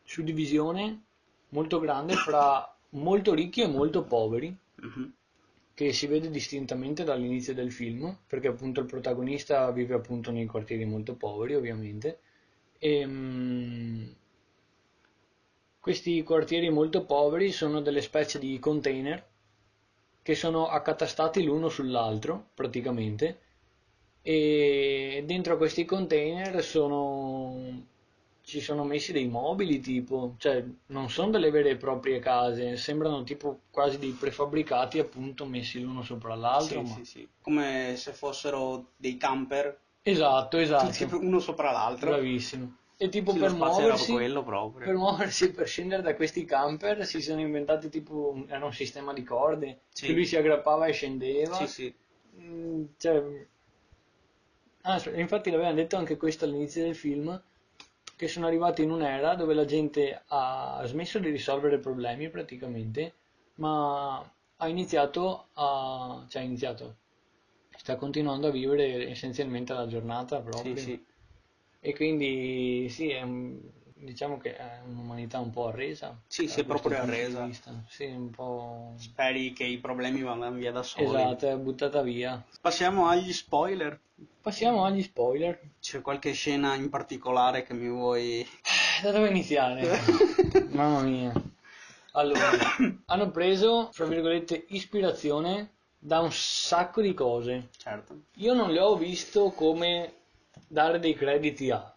suddivisione 0.04 1.02
molto 1.50 1.78
grande 1.78 2.14
fra 2.14 2.76
molto 2.90 3.34
ricchi 3.34 3.62
e 3.62 3.66
molto 3.68 4.02
poveri 4.04 4.54
Mhm. 4.82 5.12
che 5.74 5.92
si 5.92 6.06
vede 6.06 6.28
distintamente 6.30 7.04
dall'inizio 7.04 7.54
del 7.54 7.70
film, 7.72 8.14
perché 8.26 8.48
appunto 8.48 8.80
il 8.80 8.86
protagonista 8.86 9.70
vive 9.70 9.94
appunto 9.94 10.30
nei 10.32 10.46
quartieri 10.46 10.84
molto 10.84 11.14
poveri, 11.14 11.54
ovviamente, 11.54 12.18
e 12.78 13.06
mh, 13.06 14.14
questi 15.80 16.22
quartieri 16.22 16.70
molto 16.70 17.04
poveri 17.04 17.50
sono 17.52 17.80
delle 17.80 18.00
specie 18.02 18.38
di 18.38 18.58
container 18.58 19.24
che 20.22 20.34
sono 20.34 20.68
accatastati 20.68 21.42
l'uno 21.42 21.68
sull'altro, 21.68 22.50
praticamente, 22.54 23.40
e 24.22 25.22
dentro 25.26 25.56
questi 25.56 25.84
container 25.84 26.62
sono 26.62 27.86
ci 28.42 28.60
sono 28.60 28.84
messi 28.84 29.12
dei 29.12 29.26
mobili 29.28 29.78
tipo, 29.80 30.34
cioè 30.38 30.64
non 30.86 31.10
sono 31.10 31.30
delle 31.30 31.50
vere 31.50 31.70
e 31.70 31.76
proprie 31.76 32.18
case, 32.18 32.76
sembrano 32.78 33.22
tipo 33.22 33.60
quasi 33.70 33.98
dei 33.98 34.12
prefabbricati 34.12 34.98
appunto 34.98 35.44
messi 35.44 35.80
l'uno 35.80 36.02
sopra 36.02 36.34
l'altro. 36.34 36.80
Sì, 36.80 36.86
ma- 36.88 36.94
sì, 36.94 37.04
sì. 37.04 37.28
Come 37.40 37.94
se 37.96 38.12
fossero 38.12 38.92
dei 38.96 39.16
camper, 39.16 39.78
Esatto, 40.02 40.58
esatto, 40.58 41.06
tutti 41.06 41.14
uno 41.14 41.38
sopra 41.40 41.70
l'altro. 41.70 42.10
bravissimo. 42.10 42.77
E 43.00 43.08
tipo 43.08 43.32
per 43.32 43.52
muoversi, 43.52 44.14
per 44.84 44.94
muoversi, 44.96 45.52
per 45.52 45.66
scendere 45.68 46.02
da 46.02 46.14
questi 46.16 46.44
camper 46.44 47.06
si 47.06 47.22
sono 47.22 47.40
inventati 47.40 47.88
tipo, 47.88 48.30
un- 48.34 48.46
era 48.48 48.64
un 48.64 48.72
sistema 48.72 49.12
di 49.12 49.22
corde, 49.22 49.82
Sì. 49.92 50.06
che 50.06 50.12
lui 50.12 50.26
si 50.26 50.36
aggrappava 50.36 50.86
e 50.86 50.92
scendeva. 50.92 51.54
Sì, 51.54 51.66
sì. 51.66 51.94
Mm, 52.40 52.84
cioè, 52.98 53.22
ah, 54.82 55.00
infatti 55.14 55.50
l'avevano 55.50 55.74
detto 55.76 55.96
anche 55.96 56.16
questo 56.16 56.44
all'inizio 56.44 56.82
del 56.82 56.94
film, 56.96 57.40
che 58.16 58.28
sono 58.28 58.46
arrivati 58.46 58.82
in 58.82 58.90
un'era 58.90 59.34
dove 59.34 59.54
la 59.54 59.64
gente 59.64 60.22
ha 60.26 60.82
smesso 60.86 61.18
di 61.18 61.30
risolvere 61.30 61.78
problemi 61.78 62.28
praticamente, 62.30 63.14
ma 63.56 64.18
ha 64.56 64.68
iniziato 64.68 65.48
a... 65.54 66.24
cioè 66.28 66.42
ha 66.42 66.44
iniziato, 66.44 66.96
sta 67.76 67.96
continuando 67.96 68.48
a 68.48 68.50
vivere 68.50 69.08
essenzialmente 69.10 69.72
la 69.72 69.86
giornata 69.86 70.40
proprio. 70.40 70.74
Sì, 70.76 70.80
sì. 70.80 71.04
E 71.80 71.94
quindi 71.94 72.88
sì, 72.90 73.10
è 73.10 73.22
un- 73.22 73.58
diciamo 73.94 74.38
che 74.38 74.56
è 74.56 74.80
un'umanità 74.86 75.38
un 75.38 75.50
po' 75.50 75.68
arresa. 75.68 76.18
Sì, 76.26 76.48
si 76.48 76.60
è 76.60 76.64
proprio 76.64 76.98
arresa. 76.98 77.48
Sì, 77.88 78.04
un 78.04 78.30
po'... 78.30 78.94
Speri 78.96 79.52
che 79.52 79.64
i 79.64 79.78
problemi 79.78 80.22
vadano 80.22 80.56
via 80.56 80.72
da 80.72 80.82
soli. 80.82 81.06
Esatto, 81.06 81.48
è 81.48 81.56
buttata 81.56 82.02
via. 82.02 82.42
Passiamo 82.60 83.08
agli 83.08 83.32
spoiler. 83.32 83.98
Passiamo 84.40 84.84
agli 84.84 85.02
spoiler. 85.02 85.60
C'è 85.80 86.00
qualche 86.00 86.32
scena 86.32 86.74
in 86.74 86.88
particolare 86.88 87.62
che 87.62 87.74
mi 87.74 87.88
vuoi... 87.88 88.40
Eh, 88.40 89.02
Da 89.02 89.12
dove 89.12 89.28
iniziare? 89.28 89.98
Mamma 90.70 91.02
mia. 91.02 91.32
Allora, 92.12 92.50
hanno 93.06 93.30
preso, 93.30 93.90
fra 93.92 94.06
virgolette, 94.06 94.64
ispirazione 94.68 95.74
da 95.98 96.20
un 96.20 96.32
sacco 96.32 97.00
di 97.00 97.14
cose. 97.14 97.68
Certo. 97.76 98.16
Io 98.36 98.54
non 98.54 98.72
le 98.72 98.80
ho 98.80 98.96
visto 98.96 99.50
come 99.50 100.14
dare 100.68 100.98
dei 100.98 101.14
crediti 101.14 101.70
a. 101.70 101.92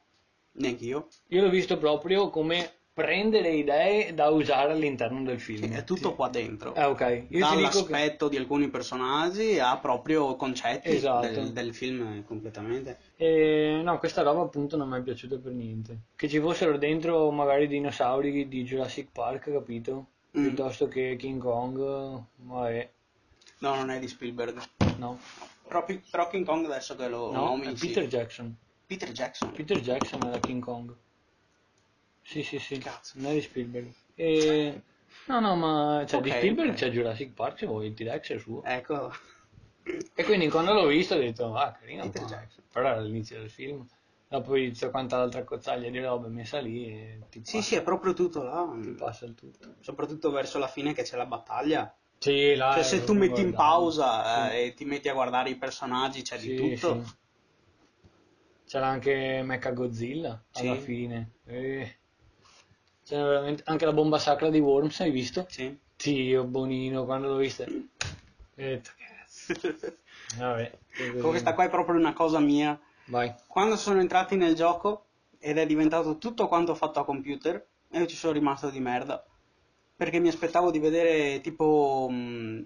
Neanch'io. 0.53 1.07
Io 1.27 1.41
l'ho 1.43 1.49
visto 1.49 1.77
proprio 1.77 2.29
come 2.29 2.69
prendere 2.93 3.51
idee 3.51 4.13
da 4.13 4.27
usare 4.27 4.73
all'interno 4.73 5.23
del 5.23 5.39
film. 5.39 5.71
È 5.71 5.83
tutto 5.85 6.13
qua 6.13 6.27
dentro. 6.27 6.71
Ok. 6.75 6.99
Io 7.29 7.47
ti 7.47 7.55
dico 7.55 7.85
che... 7.85 7.91
Dall'aspetto 7.91 8.27
di 8.27 8.35
alcuni 8.35 8.69
personaggi 8.69 9.59
a 9.59 9.77
proprio 9.77 10.35
concetti 10.35 10.89
Esatto. 10.89 11.27
del, 11.27 11.53
del 11.53 11.73
film 11.73 12.23
completamente. 12.25 12.97
E, 13.15 13.79
no, 13.81 13.97
questa 13.97 14.23
roba 14.23 14.41
appunto 14.41 14.75
non 14.75 14.89
mi 14.89 14.97
è 14.97 15.01
piaciuta 15.01 15.37
per 15.37 15.53
niente. 15.53 15.99
Che 16.15 16.27
ci 16.27 16.39
fossero 16.39 16.77
dentro 16.77 17.31
magari 17.31 17.67
dinosauri 17.67 18.47
di 18.49 18.63
Jurassic 18.63 19.07
Park, 19.11 19.51
capito? 19.51 20.07
Mm. 20.37 20.47
Piuttosto 20.47 20.87
che 20.89 21.15
King 21.17 21.41
Kong, 21.41 22.23
vabbè, 22.35 22.89
No, 23.59 23.75
non 23.75 23.89
è 23.91 23.99
di 23.99 24.07
Spielberg. 24.07 24.59
no. 24.97 25.17
Però, 25.71 25.85
però 25.85 26.27
King 26.27 26.45
Kong 26.45 26.65
adesso 26.65 26.95
che 26.97 27.07
lo 27.07 27.31
No, 27.31 27.45
nomi, 27.45 27.67
è 27.71 27.75
sì. 27.77 27.87
Peter 27.87 28.05
Jackson. 28.07 28.55
Peter 28.87 29.09
Jackson. 29.13 29.53
Peter 29.53 29.79
Jackson 29.79 30.21
era 30.27 30.39
King 30.39 30.61
Kong. 30.61 30.93
Sì, 32.23 32.43
sì, 32.43 32.59
sì. 32.59 32.77
Cazzo. 32.77 33.13
Non 33.19 33.31
è 33.31 33.33
di 33.35 33.41
Spielberg. 33.41 33.91
E... 34.15 34.81
No, 35.27 35.39
no, 35.39 35.55
ma 35.55 36.03
cioè, 36.07 36.21
di 36.21 36.29
Ok, 36.29 36.35
Spielberg 36.35 36.69
ok. 36.71 36.75
c'è 36.75 36.89
Jurassic 36.89 37.33
Park, 37.33 37.59
se 37.59 37.65
vuoi, 37.67 37.87
il 37.87 37.93
T-Rex 37.93 38.33
è 38.33 38.37
suo. 38.37 38.61
Ecco. 38.63 39.11
E 40.13 40.23
quindi 40.23 40.49
quando 40.49 40.73
l'ho 40.73 40.87
visto 40.87 41.15
ho 41.15 41.17
detto, 41.17 41.55
ah, 41.55 41.71
carino, 41.71 42.03
Peter 42.03 42.21
ma- 42.21 42.27
Jackson. 42.27 42.63
però 42.71 42.89
era 42.89 42.97
all'inizio 42.99 43.39
del 43.39 43.49
film. 43.49 43.87
Dopo 44.27 44.55
inizio 44.55 44.89
quanta 44.89 45.17
altra 45.17 45.43
cozzaglia 45.43 45.89
di 45.89 45.99
roba 45.99 46.27
messa 46.27 46.59
lì 46.59 46.85
e 46.85 47.19
ti 47.29 47.39
Sì, 47.41 47.57
passa, 47.57 47.61
sì, 47.61 47.75
è 47.75 47.83
proprio 47.83 48.13
tutto 48.13 48.43
là. 48.43 48.69
ti 48.81 48.91
passa 48.91 49.25
il 49.25 49.35
tutto. 49.35 49.75
Soprattutto 49.81 50.31
verso 50.31 50.57
la 50.59 50.67
fine 50.67 50.93
che 50.93 51.03
c'è 51.03 51.17
la 51.17 51.25
battaglia. 51.25 51.93
Sì, 52.23 52.53
là, 52.53 52.73
Cioè, 52.73 52.83
se 52.83 53.03
tu 53.03 53.13
metti 53.13 53.41
in 53.41 53.51
pausa 53.51 54.49
Sì. 54.49 54.55
eh, 54.55 54.65
e 54.65 54.73
ti 54.75 54.85
metti 54.85 55.09
a 55.09 55.13
guardare 55.13 55.49
i 55.49 55.55
personaggi, 55.55 56.21
c'è 56.21 56.37
Sì, 56.37 56.49
di 56.49 56.55
tutto. 56.55 57.03
sì. 57.03 57.13
C'era 58.67 58.85
anche 58.85 59.41
Mecha 59.43 59.71
Godzilla 59.71 60.39
alla 60.53 60.75
fine. 60.75 61.31
Eh. 61.47 61.97
C'era 63.03 63.27
veramente... 63.27 63.63
Anche 63.65 63.85
la 63.85 63.91
bomba 63.91 64.19
sacra 64.19 64.51
di 64.51 64.59
Worms, 64.59 64.99
hai 64.99 65.09
visto? 65.09 65.47
Sì. 65.49 65.75
Dio, 65.97 66.43
Bonino, 66.43 67.05
quando 67.05 67.27
l'ho 67.29 67.37
vista. 67.37 67.65
Cazzo. 68.55 69.53
Vabbè. 70.37 70.77
Questa 71.21 71.55
qua 71.55 71.63
è 71.63 71.69
proprio 71.69 71.95
una 71.95 72.13
cosa 72.13 72.39
mia. 72.39 72.79
Vai. 73.05 73.33
Quando 73.47 73.75
sono 73.77 73.99
entrati 73.99 74.35
nel 74.35 74.53
gioco 74.53 75.07
ed 75.39 75.57
è 75.57 75.65
diventato 75.65 76.19
tutto 76.19 76.47
quanto 76.47 76.75
fatto 76.75 76.99
a 76.99 77.03
computer, 77.05 77.65
io 77.93 78.05
ci 78.05 78.15
sono 78.15 78.33
rimasto 78.33 78.69
di 78.69 78.79
merda. 78.79 79.25
Perché 80.01 80.17
mi 80.17 80.29
aspettavo 80.29 80.71
di 80.71 80.79
vedere 80.79 81.41
tipo 81.41 82.07
mm, 82.09 82.61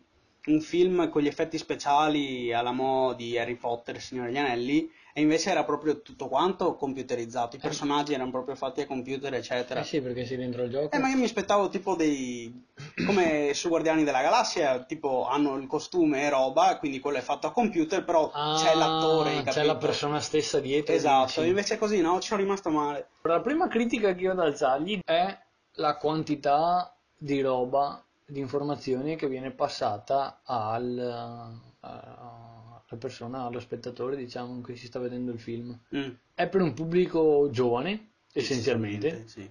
un 0.45 0.61
film 0.61 1.09
con 1.09 1.21
gli 1.21 1.27
effetti 1.27 1.57
speciali 1.57 2.53
alla 2.53 2.71
mo' 2.71 3.11
di 3.11 3.37
Harry 3.37 3.55
Potter, 3.55 3.99
Signore 3.99 4.27
degli 4.29 4.37
Anelli, 4.37 4.89
e 5.13 5.19
invece 5.19 5.49
era 5.51 5.65
proprio 5.65 6.01
tutto 6.01 6.29
quanto 6.29 6.75
computerizzato. 6.75 7.57
I 7.57 7.59
personaggi 7.59 8.13
erano 8.13 8.31
proprio 8.31 8.55
fatti 8.55 8.79
a 8.79 8.85
computer, 8.85 9.33
eccetera. 9.33 9.81
Eh 9.81 9.83
sì, 9.83 9.99
perché 10.01 10.23
sei 10.25 10.37
dentro 10.37 10.63
il 10.63 10.71
gioco. 10.71 10.95
Eh, 10.95 10.97
ma 10.97 11.09
io 11.09 11.17
mi 11.17 11.25
aspettavo 11.25 11.67
tipo 11.67 11.95
dei. 11.95 12.67
come 13.05 13.51
su 13.53 13.67
Guardiani 13.67 14.05
della 14.05 14.21
Galassia, 14.21 14.85
tipo 14.85 15.27
hanno 15.27 15.57
il 15.57 15.67
costume 15.67 16.21
e 16.21 16.29
roba, 16.29 16.77
quindi 16.77 17.01
quello 17.01 17.17
è 17.17 17.21
fatto 17.21 17.47
a 17.47 17.51
computer, 17.51 18.05
però 18.05 18.31
Ah, 18.33 18.61
c'è 18.63 18.75
l'attore, 18.75 19.33
C'è 19.39 19.43
capito? 19.43 19.65
la 19.65 19.75
persona 19.75 20.21
stessa 20.21 20.61
dietro. 20.61 20.95
Esatto, 20.95 21.41
dici. 21.41 21.49
invece 21.49 21.77
così 21.77 21.99
no, 21.99 22.17
ci 22.21 22.29
sono 22.29 22.39
rimasto 22.39 22.69
male. 22.69 23.09
La 23.23 23.41
prima 23.41 23.67
critica 23.67 24.15
che 24.15 24.29
ho 24.29 24.33
da 24.33 24.43
alzargli 24.45 25.01
è 25.03 25.37
la 25.77 25.97
quantità 25.97 26.94
di 27.17 27.41
roba, 27.41 28.03
di 28.25 28.39
informazioni 28.39 29.15
che 29.15 29.27
viene 29.27 29.51
passata 29.51 30.41
al, 30.43 31.59
a- 31.79 32.65
la 32.87 32.97
persona, 32.97 33.49
lo 33.49 33.59
spettatore, 33.59 34.15
diciamo, 34.15 34.61
che 34.61 34.75
si 34.75 34.87
sta 34.87 34.99
vedendo 34.99 35.31
il 35.31 35.39
film. 35.39 35.77
Mm. 35.95 36.09
È 36.33 36.47
per 36.47 36.61
un 36.61 36.73
pubblico 36.73 37.49
giovane, 37.51 38.11
essenzialmente. 38.31 39.27
Sì. 39.27 39.49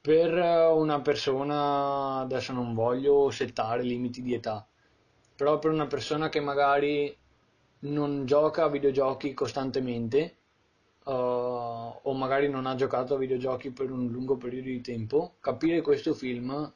Per 0.00 0.36
eh, 0.36 0.66
una 0.66 1.00
persona, 1.00 2.18
adesso 2.20 2.52
non 2.52 2.74
voglio 2.74 3.30
settare 3.30 3.82
limiti 3.82 4.22
di 4.22 4.34
età, 4.34 4.66
però 5.36 5.58
per 5.58 5.70
una 5.70 5.86
persona 5.86 6.28
che 6.28 6.40
magari 6.40 7.14
non 7.80 8.24
gioca 8.24 8.64
a 8.64 8.68
videogiochi 8.68 9.34
costantemente, 9.34 10.36
eh, 11.06 11.12
o 11.12 12.12
magari 12.14 12.48
non 12.48 12.66
ha 12.66 12.74
giocato 12.74 13.14
a 13.14 13.18
videogiochi 13.18 13.70
per 13.70 13.90
un 13.90 14.08
lungo 14.08 14.36
periodo 14.36 14.68
di 14.68 14.80
tempo, 14.80 15.36
capire 15.40 15.80
questo 15.80 16.14
film 16.14 16.72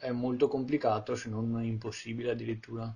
è 0.00 0.10
molto 0.10 0.48
complicato, 0.48 1.14
se 1.14 1.28
non 1.28 1.62
impossibile 1.64 2.30
addirittura 2.32 2.92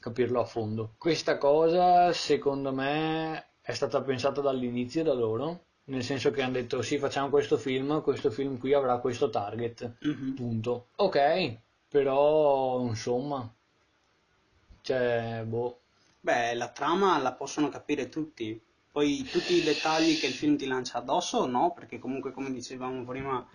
capirlo 0.00 0.40
a 0.40 0.44
fondo. 0.44 0.94
Questa 0.98 1.38
cosa, 1.38 2.12
secondo 2.12 2.72
me, 2.72 3.52
è 3.60 3.72
stata 3.72 4.02
pensata 4.02 4.40
dall'inizio 4.40 5.02
da 5.04 5.12
loro, 5.14 5.66
nel 5.84 6.02
senso 6.02 6.30
che 6.30 6.42
hanno 6.42 6.54
detto 6.54 6.82
sì, 6.82 6.98
facciamo 6.98 7.30
questo 7.30 7.56
film, 7.56 8.02
questo 8.02 8.30
film 8.30 8.58
qui 8.58 8.72
avrà 8.74 8.98
questo 8.98 9.30
target, 9.30 9.96
Mhm. 10.00 10.34
punto. 10.34 10.88
Ok, 10.96 11.58
però 11.88 12.80
insomma, 12.82 13.48
cioè, 14.82 15.42
boh, 15.46 15.80
Beh, 16.20 16.54
la 16.54 16.70
trama 16.70 17.18
la 17.18 17.34
possono 17.34 17.68
capire 17.68 18.08
tutti. 18.08 18.60
Poi 18.90 19.22
tutti 19.30 19.54
i 19.54 19.62
dettagli 19.62 20.18
che 20.18 20.26
il 20.26 20.32
film 20.32 20.56
ti 20.56 20.66
lancia 20.66 20.98
addosso, 20.98 21.46
no, 21.46 21.72
perché 21.72 21.98
comunque 22.00 22.32
come 22.32 22.50
dicevamo 22.50 23.04
prima, 23.04 23.46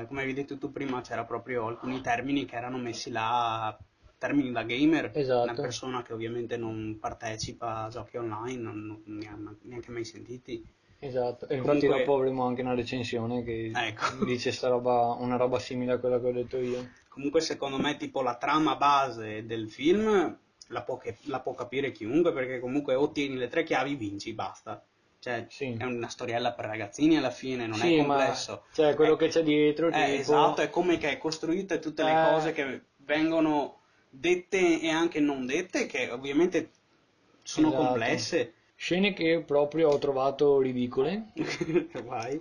eh, 0.00 0.06
come 0.06 0.20
avevi 0.22 0.34
detto 0.34 0.58
tu 0.58 0.70
prima, 0.70 1.00
c'era 1.00 1.24
proprio 1.24 1.66
alcuni 1.66 2.00
termini 2.00 2.44
che 2.44 2.56
erano 2.56 2.78
messi 2.78 3.10
là, 3.10 3.76
termini 4.18 4.52
da 4.52 4.62
gamer, 4.64 5.10
Esatto. 5.14 5.42
una 5.50 5.60
persona 5.60 6.02
che 6.02 6.12
ovviamente 6.12 6.56
non 6.56 6.98
partecipa 7.00 7.84
a 7.84 7.88
giochi 7.88 8.16
online, 8.18 8.60
non, 8.60 9.02
ne 9.04 9.26
ha 9.28 9.36
neanche 9.62 9.90
mai 9.90 10.04
sentiti. 10.04 10.62
esatto. 10.98 11.48
E 11.48 11.56
infatti 11.56 11.78
Comunque- 11.80 11.98
dopo 12.04 12.16
avremo 12.18 12.44
anche 12.46 12.60
una 12.60 12.74
recensione 12.74 13.42
che 13.42 13.72
Ecco. 13.74 14.24
dice 14.26 14.52
sta 14.52 14.68
roba, 14.68 15.16
una 15.18 15.36
roba 15.36 15.58
simile 15.58 15.92
a 15.92 15.98
quella 15.98 16.20
che 16.20 16.26
ho 16.26 16.32
detto 16.32 16.58
io. 16.58 16.90
Comunque 17.08 17.40
secondo 17.40 17.78
me 17.78 17.96
tipo 17.96 18.20
la 18.22 18.36
trama 18.36 18.76
base 18.76 19.44
del 19.46 19.70
film 19.70 20.38
la 20.68 20.82
può, 20.82 20.98
che- 20.98 21.16
la 21.22 21.40
può 21.40 21.54
capire 21.54 21.90
chiunque 21.90 22.32
perché 22.32 22.60
comunque 22.60 22.94
ottieni 22.94 23.36
le 23.36 23.48
tre 23.48 23.64
chiavi, 23.64 23.94
vinci, 23.96 24.34
basta. 24.34 24.84
Cioè, 25.20 25.46
Sì. 25.50 25.76
è 25.78 25.84
una 25.84 26.08
storiella 26.08 26.52
per 26.52 26.64
ragazzini 26.64 27.18
alla 27.18 27.30
fine, 27.30 27.66
non 27.66 27.78
Sì, 27.78 27.96
è 27.96 28.02
ma 28.04 28.16
complesso. 28.16 28.64
cioè, 28.72 28.94
quello 28.94 29.14
Eh, 29.14 29.16
che 29.18 29.28
c'è 29.28 29.42
dietro, 29.42 29.88
eh, 29.88 29.90
tipo- 29.92 30.02
esatto, 30.06 30.62
è 30.62 30.70
come 30.70 30.96
che 30.96 31.10
è 31.10 31.18
costruito 31.18 31.74
e 31.74 31.78
tutte 31.78 32.02
le 32.02 32.10
Eh. 32.10 32.30
cose 32.32 32.52
che 32.52 32.80
vengono 32.96 33.80
dette 34.08 34.80
e 34.80 34.88
anche 34.88 35.20
non 35.20 35.44
dette, 35.44 35.84
che 35.84 36.10
ovviamente 36.10 36.70
sono 37.42 37.68
Esatto. 37.68 37.82
complesse. 37.82 38.54
Scene 38.74 39.12
che 39.12 39.42
proprio 39.46 39.90
ho 39.90 39.98
trovato 39.98 40.58
ridicole. 40.58 41.32
Vai. 42.02 42.40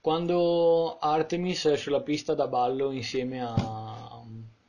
Quando 0.00 0.98
Artemis 0.98 1.66
è 1.66 1.76
sulla 1.76 2.00
pista 2.00 2.34
da 2.34 2.48
ballo 2.48 2.90
insieme 2.90 3.40
a, 3.40 3.54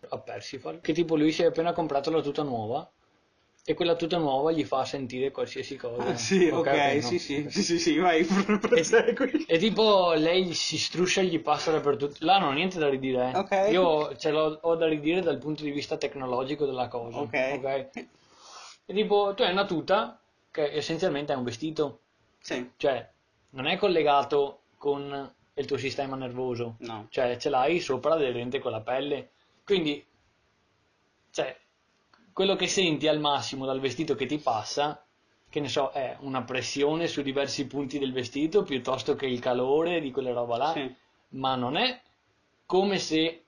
a 0.09 0.17
Percival, 0.19 0.81
che 0.81 0.93
tipo 0.93 1.15
lui 1.15 1.31
si 1.31 1.41
è 1.41 1.45
appena 1.45 1.71
comprato 1.73 2.11
la 2.11 2.21
tuta 2.21 2.43
nuova 2.43 2.87
e 3.65 3.73
quella 3.75 3.95
tuta 3.95 4.17
nuova 4.17 4.51
gli 4.51 4.63
fa 4.63 4.83
sentire 4.85 5.31
qualsiasi 5.31 5.75
cosa. 5.75 6.03
Ah, 6.09 6.15
sì, 6.17 6.47
ok, 6.47 6.65
no? 6.67 7.01
sì, 7.01 7.19
sì, 7.19 7.45
sì, 7.49 7.61
sì, 7.63 7.79
sì, 7.79 7.97
vai, 7.97 8.23
prosegui. 8.59 9.45
E 9.45 9.57
tipo 9.57 10.13
lei 10.13 10.53
si 10.53 10.77
struscia 10.77 11.21
e 11.21 11.25
gli 11.25 11.39
passa 11.39 11.71
dappertutto. 11.71 12.17
Là 12.25 12.39
non 12.39 12.49
ho 12.49 12.53
niente 12.53 12.79
da 12.79 12.89
ridire. 12.89 13.31
eh. 13.33 13.37
Ok. 13.37 13.71
Io 13.71 14.15
ce 14.15 14.31
l'ho 14.31 14.57
ho 14.61 14.75
da 14.75 14.87
ridire 14.87 15.21
dal 15.21 15.37
punto 15.37 15.63
di 15.63 15.71
vista 15.71 15.97
tecnologico 15.97 16.65
della 16.65 16.87
cosa. 16.87 17.19
Ok. 17.19 17.33
E 17.35 18.93
tipo, 18.93 19.33
tu 19.35 19.43
hai 19.43 19.51
una 19.51 19.65
tuta 19.65 20.19
che 20.49 20.73
essenzialmente 20.73 21.31
è 21.33 21.35
un 21.35 21.43
vestito. 21.43 21.99
Sì, 22.41 22.71
Cioè, 22.77 23.07
non 23.51 23.67
è 23.67 23.77
collegato 23.77 24.61
con 24.77 25.33
il 25.53 25.65
tuo 25.65 25.77
sistema 25.77 26.15
nervoso. 26.15 26.77
no. 26.79 27.05
Cioè, 27.09 27.37
ce 27.37 27.49
l'hai 27.49 27.79
sopra 27.79 28.15
aderente 28.15 28.57
con 28.59 28.71
la 28.71 28.81
pelle. 28.81 29.31
Quindi, 29.63 30.03
cioè, 31.31 31.55
quello 32.33 32.55
che 32.55 32.67
senti 32.67 33.07
al 33.07 33.19
massimo 33.19 33.65
dal 33.65 33.79
vestito 33.79 34.15
che 34.15 34.25
ti 34.25 34.37
passa, 34.37 35.03
che 35.49 35.59
ne 35.59 35.67
so, 35.67 35.89
è 35.91 36.17
una 36.21 36.43
pressione 36.43 37.07
su 37.07 37.21
diversi 37.21 37.65
punti 37.67 37.97
del 37.99 38.11
vestito 38.13 38.63
piuttosto 38.63 39.15
che 39.15 39.25
il 39.25 39.39
calore 39.39 39.99
di 39.99 40.11
quella 40.11 40.31
roba 40.31 40.57
là. 40.57 40.71
Sì. 40.73 40.93
Ma 41.29 41.55
non 41.55 41.75
è 41.75 41.99
come 42.65 42.97
se 42.99 43.43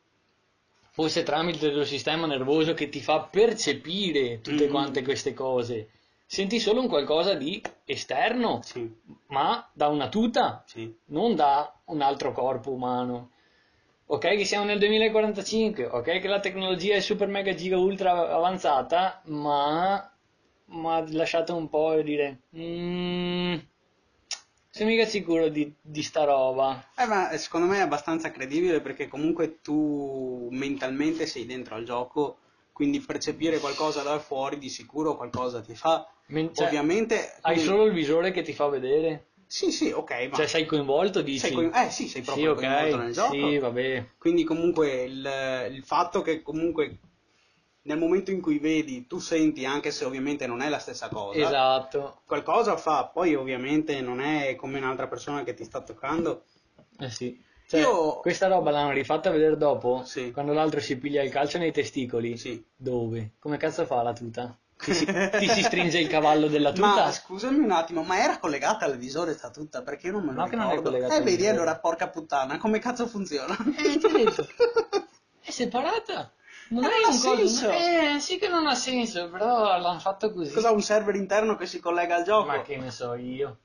fosse 0.91 1.23
tramite 1.23 1.67
il 1.67 1.73
tuo 1.73 1.85
sistema 1.85 2.25
nervoso 2.27 2.73
che 2.73 2.89
ti 2.89 3.01
fa 3.01 3.21
percepire 3.21 4.41
tutte 4.41 4.65
Mhm. 4.65 4.69
quante 4.71 5.03
queste 5.03 5.33
cose. 5.33 5.89
Senti 6.25 6.59
solo 6.59 6.81
un 6.81 6.87
qualcosa 6.87 7.33
di 7.33 7.61
esterno, 7.85 8.61
Sì, 8.63 8.89
ma 9.27 9.67
da 9.73 9.87
una 9.87 10.07
tuta 10.09 10.63
sì. 10.65 10.93
non 11.07 11.35
da 11.35 11.73
un 11.85 12.01
altro 12.01 12.31
corpo 12.31 12.71
umano. 12.71 13.31
Ok 14.11 14.27
che 14.35 14.43
siamo 14.43 14.65
nel 14.65 14.77
2045, 14.77 15.85
ok 15.85 16.19
che 16.19 16.27
la 16.27 16.41
tecnologia 16.41 16.95
è 16.95 16.99
super 16.99 17.29
mega 17.29 17.53
giga 17.55 17.77
ultra 17.77 18.29
avanzata, 18.29 19.21
ma 19.27 20.05
ma 20.73 21.03
lasciate 21.11 21.53
un 21.53 21.69
po' 21.69 21.95
dire 22.01 22.39
"Mm, 22.57 23.55
sono 24.69 24.89
mica 24.89 25.05
sicuro 25.05 25.47
di, 25.47 25.73
di 25.81 26.03
sta 26.03 26.25
roba. 26.25 26.87
Eh, 26.97 27.05
ma 27.05 27.29
secondo 27.37 27.67
me 27.67 27.77
è 27.77 27.81
abbastanza 27.81 28.31
credibile 28.31 28.81
perché 28.81 29.07
comunque 29.07 29.61
tu 29.61 30.49
mentalmente 30.51 31.25
sei 31.25 31.45
dentro 31.45 31.75
al 31.75 31.85
gioco, 31.85 32.37
quindi 32.73 32.99
percepire 32.99 33.59
qualcosa 33.59 34.01
da 34.01 34.19
fuori 34.19 34.57
di 34.57 34.67
sicuro 34.67 35.15
qualcosa 35.15 35.61
ti 35.61 35.73
fa. 35.75 36.05
Men- 36.27 36.53
cioè, 36.53 36.67
Ovviamente 36.67 37.35
hai 37.41 37.53
quindi- 37.53 37.61
solo 37.63 37.85
il 37.85 37.93
visore 37.93 38.31
che 38.31 38.41
ti 38.41 38.51
fa 38.53 38.67
vedere? 38.67 39.27
Sì, 39.51 39.69
sì, 39.69 39.91
ok, 39.91 40.29
ma 40.29 40.37
Cioè 40.37 40.47
sei 40.47 40.65
coinvolto, 40.65 41.21
dici? 41.21 41.39
sei 41.39 41.51
coi- 41.51 41.69
eh 41.73 41.89
sì, 41.89 42.07
sei 42.07 42.21
Sì, 42.21 42.45
proprio 42.45 42.51
ok, 42.51 42.55
coinvolto 42.61 42.97
nel 42.97 43.11
gioco. 43.13 43.35
sì, 43.35 43.57
vabbè. 43.57 44.05
Quindi 44.17 44.43
comunque 44.45 45.03
il, 45.03 45.67
il 45.71 45.83
fatto 45.83 46.21
che 46.21 46.41
comunque 46.41 46.97
nel 47.83 47.97
momento 47.97 48.31
in 48.31 48.39
cui 48.39 48.59
vedi 48.59 49.07
tu 49.07 49.19
senti, 49.19 49.65
anche 49.65 49.91
se 49.91 50.05
ovviamente 50.05 50.47
non 50.47 50.61
è 50.61 50.69
la 50.69 50.79
stessa 50.79 51.09
cosa, 51.09 51.39
Esatto. 51.39 52.21
qualcosa 52.25 52.77
fa, 52.77 53.07
poi 53.07 53.35
ovviamente 53.35 53.99
non 53.99 54.21
è 54.21 54.55
come 54.55 54.77
un'altra 54.77 55.07
persona 55.07 55.43
che 55.43 55.53
ti 55.53 55.65
sta 55.65 55.81
toccando. 55.81 56.45
Eh 56.99 57.09
sì. 57.09 57.43
Cioè, 57.67 57.81
Io- 57.81 58.19
questa 58.19 58.47
roba 58.47 58.71
l'hanno 58.71 58.91
rifatta 58.91 59.31
vedere 59.31 59.57
dopo, 59.57 60.03
Sì. 60.05 60.31
quando 60.31 60.53
l'altro 60.53 60.79
si 60.79 60.97
piglia 60.97 61.23
il 61.23 61.29
calcio 61.31 61.57
nei 61.57 61.71
testicoli. 61.73 62.37
Sì. 62.37 62.63
Dove? 62.75 63.31
Come 63.39 63.57
cazzo 63.57 63.85
fa 63.85 64.01
la 64.01 64.13
tuta? 64.13 64.57
Ti 64.83 64.93
si, 64.93 65.05
ti 65.05 65.47
si 65.47 65.61
stringe 65.63 65.99
il 65.99 66.07
cavallo 66.07 66.47
della 66.47 66.71
tuta? 66.71 66.87
Ma 67.05 67.11
scusami 67.11 67.59
un 67.59 67.71
attimo, 67.71 68.01
ma 68.03 68.17
era 68.17 68.39
collegata 68.39 68.85
al 68.85 68.97
visore 68.97 69.33
sta 69.33 69.49
tutta? 69.51 69.83
Perché 69.83 70.07
io 70.07 70.13
non 70.13 70.25
me 70.25 70.33
lo 70.33 70.41
No, 70.41 70.47
che 70.47 70.55
non 70.55 70.65
è 70.65 70.69
ricordo. 70.69 70.89
collegata 70.89 71.15
eh, 71.15 71.21
vedi, 71.21 71.47
allora 71.47 71.77
porca 71.77 72.09
puttana, 72.09 72.57
come 72.57 72.79
cazzo 72.79 73.05
funziona? 73.07 73.55
Eh, 73.77 73.97
ti 73.97 74.05
ho 74.05 74.09
detto. 74.09 74.47
È 75.43 75.51
separata. 75.51 76.31
Non 76.69 76.83
Eh, 76.83 76.87
non 76.87 77.09
ha 77.09 77.11
senso. 77.11 77.69
Eh, 77.69 78.19
sì 78.19 78.37
che 78.37 78.47
non 78.47 78.65
ha 78.67 78.75
senso, 78.75 79.29
però 79.29 79.77
l'hanno 79.77 79.99
fatto 79.99 80.31
così. 80.31 80.53
Cos'ha 80.53 80.71
un 80.71 80.81
server 80.81 81.15
interno 81.15 81.55
che 81.55 81.65
si 81.65 81.79
collega 81.79 82.15
al 82.15 82.23
gioco? 82.23 82.47
Ma 82.47 82.61
che 82.61 82.77
ne 82.77 82.91
so 82.91 83.13
io. 83.15 83.57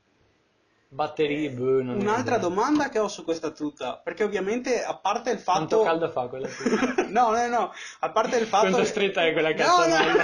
Batterie, 0.88 1.50
boh, 1.50 1.82
non 1.82 1.98
Un'altra 1.98 2.38
domanda 2.38 2.88
che 2.88 2.98
ho 2.98 3.08
su 3.08 3.24
questa 3.24 3.50
tuta, 3.50 3.98
perché 3.98 4.24
ovviamente 4.24 4.82
a 4.82 4.96
parte 4.96 5.30
il 5.30 5.42
Quanto 5.42 5.78
fatto... 5.78 5.82
caldo 5.82 6.10
fa 6.10 6.26
quella 6.28 6.48
tuta? 6.48 7.02
no, 7.10 7.30
no, 7.30 7.46
no, 7.48 7.72
a 8.00 8.10
parte 8.10 8.36
il 8.36 8.46
fatto... 8.46 8.68
Quanto 8.68 8.84
stretta 8.86 9.24
è 9.26 9.32
quella 9.32 9.50
No, 9.50 9.56
calzamaglia? 9.56 10.12
no. 10.14 10.22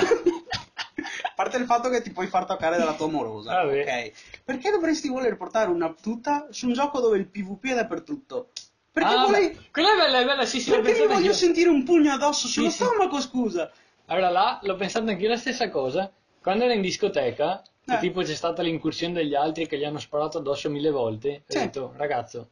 A 1.33 1.35
parte 1.35 1.57
il 1.57 1.64
fatto 1.64 1.88
che 1.88 2.03
ti 2.03 2.11
puoi 2.12 2.27
far 2.27 2.45
toccare 2.45 2.77
dalla 2.77 2.92
tua 2.95 3.09
morosa, 3.09 3.55
Vabbè. 3.62 3.81
ok? 3.81 4.12
Perché 4.45 4.71
dovresti 4.71 5.09
voler 5.09 5.37
portare 5.38 5.71
una 5.71 5.95
tuta 5.99 6.49
su 6.51 6.66
un 6.66 6.75
gioco 6.75 7.01
dove 7.01 7.16
il 7.16 7.27
PvP 7.27 7.68
è 7.71 7.75
dappertutto? 7.75 8.51
Perché 8.92 9.14
Ah, 9.14 9.27
vuoi... 9.27 9.49
beh, 9.51 9.59
quella 9.73 9.95
è 9.95 9.97
bella, 9.97 10.21
è 10.21 10.25
bella, 10.27 10.45
sì, 10.45 10.61
sì, 10.61 10.71
Perché 10.71 10.92
mi 10.92 10.99
voglio 11.07 11.14
anch'io. 11.14 11.33
sentire 11.33 11.71
un 11.71 11.83
pugno 11.85 12.12
addosso 12.12 12.47
sullo 12.49 12.68
sì. 12.68 12.85
stomaco, 12.85 13.18
scusa? 13.21 13.73
Allora 14.07 14.29
là, 14.29 14.59
l'ho 14.62 14.77
pensato 14.77 15.09
anch'io 15.09 15.29
la 15.31 15.38
stessa 15.38 15.71
cosa. 15.71 16.12
Quando 16.42 16.64
ero 16.64 16.75
in 16.75 16.83
discoteca, 16.83 17.62
che 17.83 17.95
Eh. 17.95 17.99
tipo 17.99 18.21
c'è 18.21 18.35
stata 18.35 18.61
l'incursione 18.61 19.14
degli 19.14 19.35
altri 19.35 19.66
che 19.66 19.79
gli 19.79 19.85
hanno 19.85 19.99
sparato 19.99 20.37
addosso 20.38 20.68
mille 20.68 20.90
volte, 20.90 21.45
Sì. 21.47 21.57
ho 21.57 21.61
detto, 21.61 21.92
ragazzo, 21.97 22.49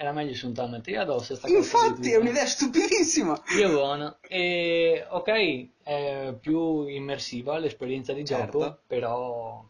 era 0.00 0.12
meglio 0.12 0.34
suntarne 0.34 0.80
te 0.80 0.96
addosso 0.96 1.34
sta 1.36 1.46
cazzo 1.46 1.56
di 1.58 1.58
Infatti, 1.58 1.94
tuta." 1.96 2.08
è 2.10 2.16
un'idea 2.16 2.46
stupidissima. 2.46 3.42
Io 3.58 3.68
buono. 3.70 4.16
E 4.22 5.04
ok, 5.08 5.68
è 5.82 6.34
più 6.40 6.86
immersiva 6.86 7.58
l'esperienza 7.58 8.14
di 8.14 8.24
Certo. 8.24 8.58
gioco, 8.58 8.78
però 8.86 9.62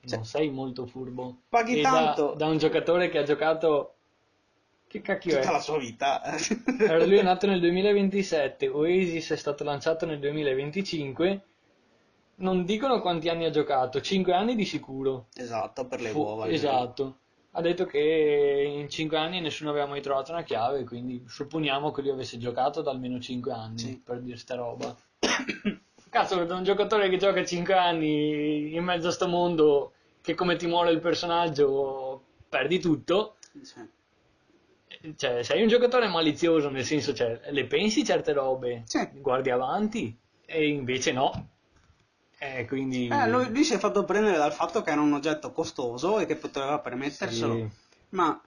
non 0.00 0.08
Cioè, 0.08 0.24
sei 0.24 0.50
molto 0.50 0.86
furbo. 0.86 1.42
paghi 1.48 1.78
E 1.78 1.80
da- 1.80 1.90
tanto. 1.90 2.34
Da, 2.34 2.46
un 2.46 2.58
giocatore 2.58 3.08
che 3.08 3.18
ha 3.18 3.22
giocato... 3.22 3.94
Che 4.88 5.00
cacchio 5.00 5.36
Tutta 5.36 5.48
è? 5.48 5.52
la 5.52 5.60
sua 5.60 5.78
vita. 5.78 6.20
Allora, 6.84 7.06
lui 7.06 7.16
è 7.16 7.22
nato 7.22 7.46
nel 7.46 7.60
2027, 7.60 8.68
Oasis 8.68 9.30
è 9.30 9.36
stato 9.36 9.64
lanciato 9.64 10.04
nel 10.04 10.18
2025. 10.18 11.40
Non 12.36 12.64
dicono 12.64 13.00
quanti 13.00 13.28
anni 13.30 13.46
ha 13.46 13.50
giocato, 13.50 14.00
5 14.02 14.34
anni 14.34 14.54
di 14.54 14.66
sicuro. 14.66 15.28
esatto, 15.34 15.86
per 15.86 16.00
le 16.02 16.10
Fu- 16.10 16.18
uova. 16.20 16.46
esatto. 16.48 17.16
Ha 17.54 17.60
detto 17.60 17.84
che 17.84 18.64
in 18.66 18.88
5 18.88 19.16
anni 19.18 19.40
nessuno 19.40 19.70
aveva 19.70 19.86
mai 19.86 20.00
trovato 20.00 20.32
una 20.32 20.42
chiave, 20.42 20.84
quindi 20.84 21.22
supponiamo 21.26 21.90
che 21.90 22.00
lui 22.00 22.10
avesse 22.10 22.38
giocato 22.38 22.80
da 22.80 22.90
almeno 22.90 23.20
5 23.20 23.52
anni 23.52 23.78
Sì. 23.78 24.00
per 24.02 24.20
dire 24.20 24.36
sta 24.38 24.54
roba. 24.54 24.96
Cazzo, 26.08 26.38
vedo 26.38 26.54
un 26.56 26.64
giocatore 26.64 27.08
che 27.10 27.18
gioca 27.18 27.44
5 27.44 27.74
anni 27.74 28.74
in 28.74 28.82
mezzo 28.84 29.08
a 29.08 29.12
sto 29.12 29.28
mondo 29.28 29.92
che 30.22 30.34
come 30.34 30.56
ti 30.56 30.66
muore 30.66 30.92
il 30.92 31.00
personaggio 31.00 32.22
perdi 32.48 32.78
tutto. 32.80 33.36
Sì. 33.60 33.80
Cioè, 35.16 35.42
sei 35.42 35.62
un 35.62 35.68
giocatore 35.68 36.06
malizioso, 36.08 36.70
nel 36.70 36.84
senso, 36.84 37.12
cioè, 37.12 37.40
le 37.50 37.66
pensi 37.66 38.04
certe 38.04 38.32
robe, 38.32 38.82
Sì. 38.86 39.06
guardi 39.14 39.50
avanti, 39.50 40.16
e 40.46 40.68
invece 40.68 41.12
no. 41.12 41.48
Eh, 42.44 42.66
quindi... 42.66 43.06
Eh, 43.06 43.28
lui, 43.28 43.50
lui 43.50 43.62
si 43.62 43.74
è 43.74 43.78
fatto 43.78 44.02
prendere 44.04 44.36
dal 44.36 44.52
fatto 44.52 44.82
che 44.82 44.90
era 44.90 45.00
un 45.00 45.12
oggetto 45.12 45.52
costoso 45.52 46.18
e 46.18 46.26
che 46.26 46.34
poteva 46.34 46.80
permetterselo. 46.80 47.54
Sì. 47.54 47.68
Ma, 48.10 48.40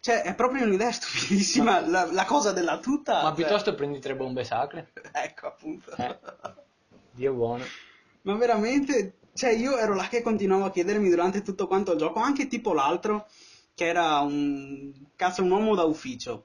cioè, 0.00 0.20
è 0.20 0.34
proprio 0.34 0.64
un'idea 0.64 0.92
stupidissima 0.92 1.80
la, 1.80 2.12
la 2.12 2.24
cosa 2.26 2.52
della 2.52 2.78
tuta. 2.78 3.14
Ma 3.14 3.22
cioè- 3.28 3.34
piuttosto 3.34 3.74
prendi 3.74 4.00
tre 4.00 4.14
bombe 4.14 4.44
sacre. 4.44 4.92
Ecco, 5.12 5.46
appunto. 5.46 5.96
Eh. 5.96 6.18
Dio 7.12 7.32
buono. 7.32 7.64
Ma 8.22 8.34
veramente, 8.34 9.14
cioè 9.32 9.50
io 9.52 9.78
ero 9.78 9.94
là 9.94 10.08
che 10.08 10.20
continuavo 10.20 10.66
a 10.66 10.70
chiedermi 10.70 11.08
durante 11.08 11.40
tutto 11.40 11.66
quanto 11.66 11.92
il 11.92 11.98
gioco, 11.98 12.20
anche 12.20 12.48
tipo 12.48 12.74
l'altro, 12.74 13.28
che 13.74 13.86
era 13.86 14.18
un 14.18 14.92
cazzo, 15.16 15.42
un 15.42 15.50
uomo 15.50 15.74
da 15.74 15.84
ufficio, 15.84 16.44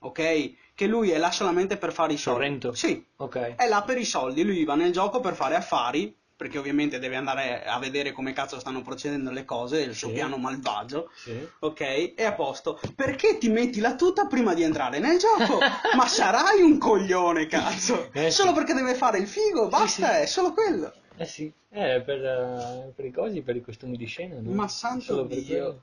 ok? 0.00 0.52
Che 0.74 0.86
lui 0.86 1.10
è 1.10 1.16
là 1.16 1.30
solamente 1.30 1.78
per 1.78 1.90
fare 1.94 2.12
i 2.12 2.18
soldi. 2.18 2.40
Sorrento? 2.40 2.74
Sì, 2.74 3.02
Ok. 3.16 3.54
è 3.56 3.66
là 3.66 3.82
per 3.82 3.96
i 3.96 4.04
soldi, 4.04 4.44
lui 4.44 4.62
va 4.64 4.74
nel 4.74 4.92
gioco 4.92 5.20
per 5.20 5.34
fare 5.34 5.54
affari, 5.54 6.14
perché 6.44 6.58
ovviamente 6.58 6.98
deve 6.98 7.16
andare 7.16 7.64
a 7.64 7.78
vedere 7.78 8.12
come 8.12 8.34
cazzo 8.34 8.60
stanno 8.60 8.82
procedendo 8.82 9.30
le 9.30 9.46
cose, 9.46 9.80
il 9.80 9.94
suo 9.94 10.08
Sì. 10.08 10.14
piano 10.14 10.36
malvagio. 10.36 11.08
Sì. 11.14 11.48
Ok, 11.60 12.12
è 12.14 12.22
a 12.22 12.34
posto. 12.34 12.78
Perché 12.94 13.38
ti 13.38 13.48
metti 13.48 13.80
la 13.80 13.94
tuta 13.94 14.26
prima 14.26 14.52
di 14.52 14.62
entrare 14.62 14.98
nel 14.98 15.18
gioco? 15.18 15.58
Ma 15.96 16.06
sarai 16.06 16.60
un 16.60 16.76
coglione, 16.76 17.46
cazzo! 17.46 18.10
Eh, 18.12 18.30
sì. 18.30 18.42
Solo 18.42 18.52
perché 18.52 18.74
deve 18.74 18.94
fare 18.94 19.16
il 19.16 19.26
figo, 19.26 19.68
basta, 19.68 20.16
sì. 20.16 20.20
è 20.20 20.26
solo 20.26 20.52
quello. 20.52 20.92
Eh 21.16 21.24
sì, 21.24 21.50
eh, 21.70 22.02
per, 22.04 22.22
eh, 22.22 22.92
per 22.94 23.04
i 23.06 23.10
cosi, 23.10 23.40
per 23.40 23.56
i 23.56 23.62
costumi 23.62 23.96
di 23.96 24.04
scena, 24.04 24.38
no? 24.38 24.50
Ma 24.50 24.68
santo 24.68 25.22
Dio. 25.22 25.80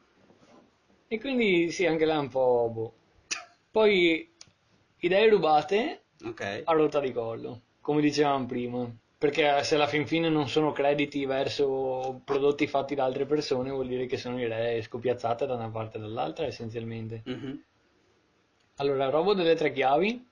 E 1.07 1.19
quindi 1.19 1.71
sì, 1.71 1.87
anche 1.87 2.05
là 2.05 2.13
è 2.13 2.19
un 2.19 2.29
po'... 2.29 2.69
boh. 2.71 2.93
Poi, 3.71 4.31
idee 4.99 5.27
rubate 5.27 6.03
Ok. 6.23 6.61
a 6.65 6.71
rotta 6.73 6.99
di 6.99 7.11
collo, 7.11 7.61
come 7.81 8.01
dicevamo 8.01 8.45
prima. 8.45 8.87
Perché 9.21 9.63
se 9.63 9.75
alla 9.75 9.85
fin 9.85 10.07
fine 10.07 10.29
non 10.29 10.49
sono 10.49 10.71
crediti 10.71 11.25
verso 11.27 12.21
prodotti 12.25 12.65
fatti 12.65 12.95
da 12.95 13.03
altre 13.03 13.27
persone, 13.27 13.69
vuol 13.69 13.85
dire 13.85 14.07
che 14.07 14.17
sono 14.17 14.41
idee 14.41 14.81
scopiazzate 14.81 15.45
da 15.45 15.53
una 15.53 15.69
parte 15.69 15.97
e 15.97 16.01
dall'altra, 16.01 16.47
essenzialmente. 16.47 17.21
Mhm. 17.25 17.63
Allora, 18.77 19.05
il 19.05 19.11
robo 19.11 19.35
delle 19.35 19.53
tre 19.53 19.71
chiavi 19.71 20.27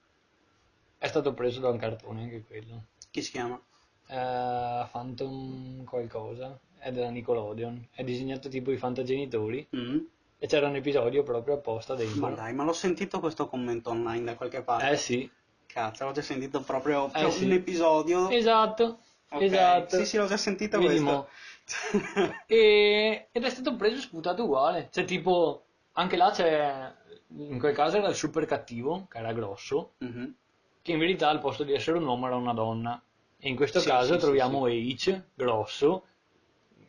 è 0.98 1.08
stato 1.08 1.34
preso 1.36 1.60
da 1.60 1.70
un 1.70 1.78
cartone, 1.78 2.24
anche 2.24 2.44
quello. 2.48 2.86
Chi 3.12 3.22
si 3.22 3.30
chiama? 3.30 3.62
Eh, 4.08 4.88
Phantom 4.92 5.84
qualcosa, 5.84 6.60
è 6.80 6.92
della 6.92 7.12
Nickelodeon, 7.12 7.90
è 7.92 8.04
disegnato 8.04 8.50
tipo 8.50 8.72
i 8.72 8.78
fantagenitori 8.78 9.68
Mm. 9.76 10.00
e 10.40 10.48
c'era 10.48 10.68
un 10.68 10.78
episodio 10.78 11.22
proprio 11.22 11.54
apposta 11.54 11.94
dentro. 11.94 12.22
Ma 12.22 12.32
dai, 12.32 12.54
ma 12.56 12.64
l'ho 12.64 12.74
sentito 12.74 13.20
questo 13.20 13.48
commento 13.48 13.92
online 13.92 14.24
da 14.24 14.36
qualche 14.36 14.64
parte. 14.64 14.90
Eh 14.90 14.98
sì, 14.98 15.30
Cazzo, 15.72 16.04
l'ho 16.06 16.12
già 16.12 16.22
sentito 16.22 16.62
proprio, 16.62 17.10
Eh, 17.14 17.30
sì. 17.30 17.46
un 17.46 17.52
episodio. 17.54 18.28
esatto, 18.30 19.00
Ok, 19.32 19.44
esatto. 19.44 19.98
Sì, 19.98 20.06
sì, 20.06 20.18
l'ho 20.18 20.26
già 20.26 20.38
sentito 20.38 20.78
Vedi 20.80 21.00
questo. 21.00 21.30
E- 22.48 23.28
ed 23.32 23.44
è 23.44 23.50
stato 23.50 23.76
preso 23.76 23.98
e 23.98 24.02
sputato 24.02 24.44
uguale. 24.44 24.90
Cioè, 24.92 25.06
tipo, 25.06 25.66
anche 25.94 26.16
là 26.18 26.32
c'è. 26.32 26.94
In 27.32 27.60
quel 27.60 27.76
caso 27.76 27.98
era 27.98 28.08
il 28.08 28.16
super 28.16 28.46
cattivo, 28.46 29.06
che 29.10 29.20
era 29.20 29.34
grosso, 29.34 29.94
Mhm. 30.02 30.34
che 30.82 30.92
in 30.92 31.00
verità 31.00 31.30
al 31.30 31.40
posto 31.40 31.64
di 31.64 31.74
essere 31.74 31.98
un 31.98 32.06
uomo 32.06 32.26
era 32.26 32.36
una 32.36 32.54
donna. 32.54 33.00
E 33.38 33.48
in 33.50 33.56
questo 33.56 33.80
Sì, 33.80 33.88
caso 33.88 34.14
sì, 34.14 34.14
sì, 34.14 34.20
troviamo 34.20 34.68
H, 34.68 35.22
grosso, 35.36 36.06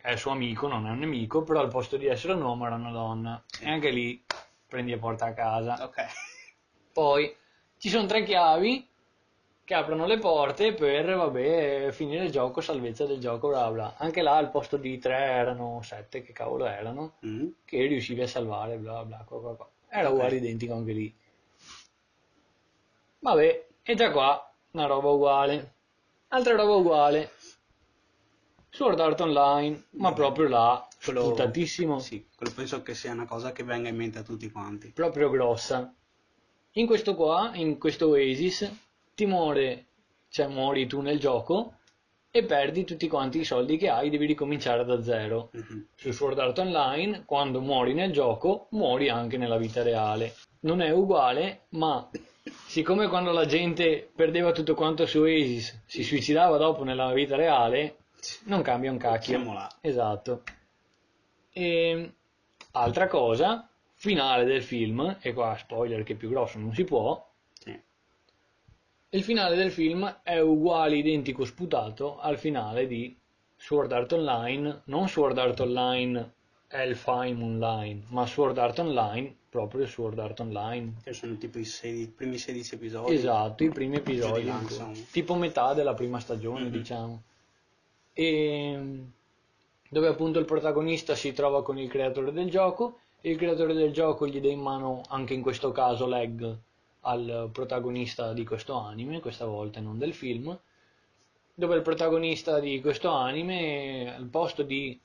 è 0.01 0.17
suo 0.17 0.31
amico, 0.33 0.67
non 0.67 0.87
è 0.87 0.91
un 0.91 0.99
nemico, 0.99 1.43
però 1.43 1.61
al 1.61 1.69
posto 1.69 1.97
di 1.99 2.07
essere 2.07 2.33
un 2.33 2.43
uomo 2.43 2.67
era 2.67 2.75
una 2.77 2.91
donna. 2.91 3.43
Sì. 3.47 3.65
E 3.65 3.71
anche 3.71 3.91
lì 3.91 4.25
prendi 4.67 4.93
e 4.93 4.99
porta 4.99 5.27
a 5.27 5.35
casa. 5.35 5.85
Ok. 5.85 6.07
Poi 6.93 7.35
ci 7.81 7.89
sono 7.89 8.05
tre 8.07 8.23
chiavi 8.25 8.87
che 9.65 9.75
aprono 9.75 10.05
le 10.07 10.19
porte 10.19 10.75
per, 10.75 11.15
vabbè, 11.15 11.89
finire 11.93 12.25
il 12.27 12.31
gioco, 12.31 12.61
salvezza 12.61 13.07
del 13.07 13.21
gioco, 13.21 13.49
bla 13.49 13.71
bla. 13.71 13.95
Anche 13.97 14.21
là 14.21 14.37
al 14.37 14.51
posto 14.51 14.77
di 14.77 14.99
tre 14.99 15.15
erano 15.17 15.81
sette, 15.83 16.23
che 16.23 16.33
cavolo 16.33 16.67
erano, 16.67 17.15
Mm. 17.25 17.47
che 17.65 17.87
riuscivi 17.87 18.21
a 18.21 18.27
salvare, 18.29 18.77
bla 18.77 19.03
bla, 19.05 19.25
qua 19.27 19.41
qua 19.41 19.57
qua. 19.57 19.69
Era 19.89 20.09
Ok. 20.09 20.15
uguale 20.15 20.37
identico 20.37 20.75
anche 20.75 20.93
lì. 20.93 21.15
Vabbè, 23.21 23.67
e 23.83 23.95
già 23.95 24.11
qua 24.11 24.53
una 24.73 24.87
roba 24.87 25.09
uguale. 25.09 25.75
Altra 26.29 26.55
roba 26.57 26.75
uguale. 26.75 27.31
Sword 28.71 29.01
Art 29.01 29.21
Online, 29.21 29.85
ma 29.93 30.13
proprio 30.13 30.49
là, 30.49 30.87
Quello- 31.03 31.23
sputatissimo 31.25 31.99
Sì, 31.99 32.27
quello 32.37 32.53
penso 32.55 32.83
che 32.83 32.95
sia 32.95 33.13
una 33.13 33.25
cosa 33.27 33.53
che 33.53 33.65
venga 33.65 33.89
in 33.89 33.97
mente 33.97 34.19
a 34.19 34.23
tutti 34.23 34.51
quanti. 34.51 34.91
proprio 34.91 35.31
grossa. 35.31 35.93
In 36.75 36.87
questo 36.87 37.15
qua, 37.15 37.51
in 37.55 37.79
questo 37.79 38.09
Oasis, 38.09 38.71
ti 39.15 39.27
muore, 39.27 39.87
cioè 40.29 40.47
muori 40.47 40.87
tu 40.87 41.01
nel 41.01 41.19
gioco 41.19 41.75
e 42.31 42.45
perdi 42.45 42.85
tutti 42.85 43.09
quanti 43.09 43.41
i 43.41 43.45
soldi 43.45 43.77
che 43.77 43.89
hai, 43.89 44.09
devi 44.09 44.27
ricominciare 44.27 44.85
da 44.85 45.03
zero. 45.03 45.51
Mhm. 45.53 45.87
Su 45.97 46.13
Sword 46.13 46.39
Art 46.39 46.59
Online, 46.59 47.25
quando 47.25 47.61
muori 47.61 47.93
nel 47.93 48.13
gioco, 48.13 48.69
muori 48.71 49.09
anche 49.09 49.37
nella 49.37 49.57
vita 49.57 49.83
reale. 49.83 50.35
Non 50.61 50.81
è 50.81 50.91
uguale, 50.91 51.63
ma 51.71 52.09
siccome 52.67 53.09
quando 53.09 53.33
la 53.33 53.47
gente 53.47 54.09
perdeva 54.15 54.53
tutto 54.53 54.75
quanto 54.75 55.07
su 55.07 55.19
Oasis 55.19 55.83
si 55.87 56.05
suicidava 56.05 56.57
dopo 56.57 56.85
nella 56.85 57.13
vita 57.13 57.35
reale, 57.35 57.97
non 58.45 58.63
cambia 58.63 58.93
un 58.93 58.99
cacchio. 58.99 59.37
Siamo 59.37 59.55
là. 59.55 59.69
Esatto. 59.81 60.43
E 61.53 62.13
altra 62.73 63.09
cosa, 63.09 63.70
finale 64.01 64.45
del 64.47 64.63
film, 64.63 65.19
e 65.21 65.35
qua 65.35 65.55
spoiler 65.59 66.03
che 66.05 66.15
più 66.15 66.31
grosso 66.31 66.59
non 66.59 66.73
si 66.75 66.85
può, 66.85 67.23
il 69.13 69.23
finale 69.25 69.57
del 69.57 69.71
film 69.71 70.21
è 70.23 70.39
uguale, 70.39 70.97
identico, 70.97 71.45
sputato 71.45 72.19
al 72.19 72.39
finale 72.39 72.87
di 72.87 73.15
Sword 73.57 73.93
Art 73.93 74.13
Online, 74.13 74.83
non 74.85 75.07
Sword 75.09 75.37
Art 75.37 75.61
Online 75.61 76.33
Hellfire 76.69 77.35
Online, 77.43 78.05
ma 78.09 78.25
Sword 78.25 78.57
Art 78.57 78.79
Online, 78.79 79.35
proprio 79.51 79.85
Sword 79.87 80.19
Art 80.19 80.41
Online. 80.41 80.95
Che 81.03 81.13
sono 81.13 81.37
tipo 81.37 81.59
i, 81.59 81.65
sei- 81.65 82.03
i 82.03 82.07
primi 82.07 82.39
16 82.39 82.77
episodi. 82.77 83.13
Esatto, 83.13 83.65
i 83.65 83.69
primi 83.71 83.97
episodi, 83.97 84.49
cui- 84.49 85.07
tipo 85.11 85.35
metà 85.35 85.75
della 85.75 85.93
prima 85.95 86.21
stagione, 86.21 86.67
Mhm. 86.67 86.71
diciamo. 86.71 87.23
E 88.15 88.79
dove 89.91 90.07
appunto 90.07 90.39
il 90.39 90.45
protagonista 90.47 91.15
si 91.17 91.33
trova 91.33 91.63
con 91.63 91.79
il 91.79 91.89
creatore 91.91 92.33
del 92.33 92.49
gioco 92.49 93.01
il 93.23 93.37
creatore 93.37 93.75
del 93.75 93.93
gioco 93.93 94.27
gli 94.27 94.41
dà 94.41 94.49
in 94.49 94.61
mano, 94.61 95.03
anche 95.09 95.35
in 95.35 95.43
questo 95.43 95.73
caso, 95.73 96.07
l'egg 96.07 96.43
al 97.03 97.49
protagonista 97.53 98.33
di 98.33 98.45
questo 98.45 98.75
anime, 98.75 99.21
questa 99.21 99.47
volta 99.47 99.81
non 99.81 99.99
del 99.99 100.15
film, 100.15 100.59
dove 101.55 101.77
il 101.77 101.83
protagonista 101.83 102.61
di 102.61 102.81
questo 102.81 103.11
anime, 103.11 104.15
al 104.15 104.27
posto 104.27 104.63
di 104.63 104.99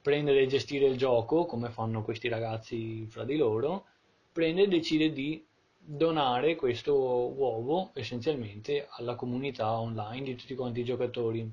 prendere 0.00 0.42
e 0.42 0.46
gestire 0.46 0.86
il 0.86 0.96
gioco, 0.96 1.46
come 1.46 1.70
fanno 1.70 2.02
questi 2.02 2.28
ragazzi 2.28 3.06
fra 3.08 3.24
di 3.24 3.36
loro, 3.36 3.84
prende 4.32 4.62
e 4.62 4.68
decide 4.68 5.12
di 5.12 5.44
donare 5.76 6.54
questo 6.54 6.94
uovo 6.94 7.90
essenzialmente 7.94 8.86
alla 8.90 9.14
comunità 9.14 9.72
online 9.72 10.22
di 10.22 10.36
tutti 10.36 10.54
quanti 10.54 10.80
i 10.80 10.84
giocatori. 10.84 11.50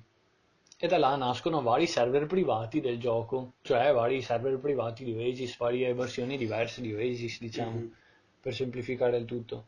E 0.85 0.87
da 0.87 0.97
là 0.99 1.15
nascono 1.15 1.61
vari 1.61 1.87
server 1.87 2.27
privati 2.27 2.79
del 2.79 2.99
gioco, 2.99 3.53
cioè 3.61 3.91
vari 3.91 4.21
server 4.21 4.59
privati 4.59 5.03
di 5.03 5.13
Oasis, 5.13 5.57
varie 5.57 5.93
versioni 5.93 6.37
diverse 6.37 6.81
di 6.81 6.93
Oasis, 6.93 7.39
diciamo, 7.39 7.79
Mhm. 7.79 7.95
per 8.39 8.53
semplificare 8.53 9.17
il 9.17 9.25
tutto. 9.25 9.65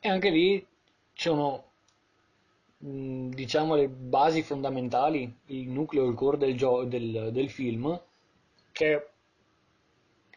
E 0.00 0.08
anche 0.08 0.30
lì 0.30 0.66
sono, 1.14 1.64
mh, 2.78 3.28
diciamo, 3.30 3.74
le 3.76 3.88
basi 3.88 4.42
fondamentali, 4.42 5.32
il 5.46 5.68
nucleo, 5.68 6.06
il 6.08 6.14
core 6.14 6.36
del, 6.38 6.56
gio- 6.56 6.84
del, 6.84 7.30
del 7.32 7.50
film, 7.50 8.00
che 8.72 8.94
è 8.94 9.08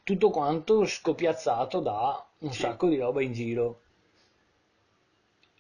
tutto 0.04 0.30
quanto 0.30 0.86
scopiazzato 0.86 1.80
da 1.80 2.24
un 2.40 2.52
Sì. 2.52 2.60
sacco 2.60 2.88
di 2.90 2.98
roba 2.98 3.22
in 3.22 3.32
giro. 3.34 3.83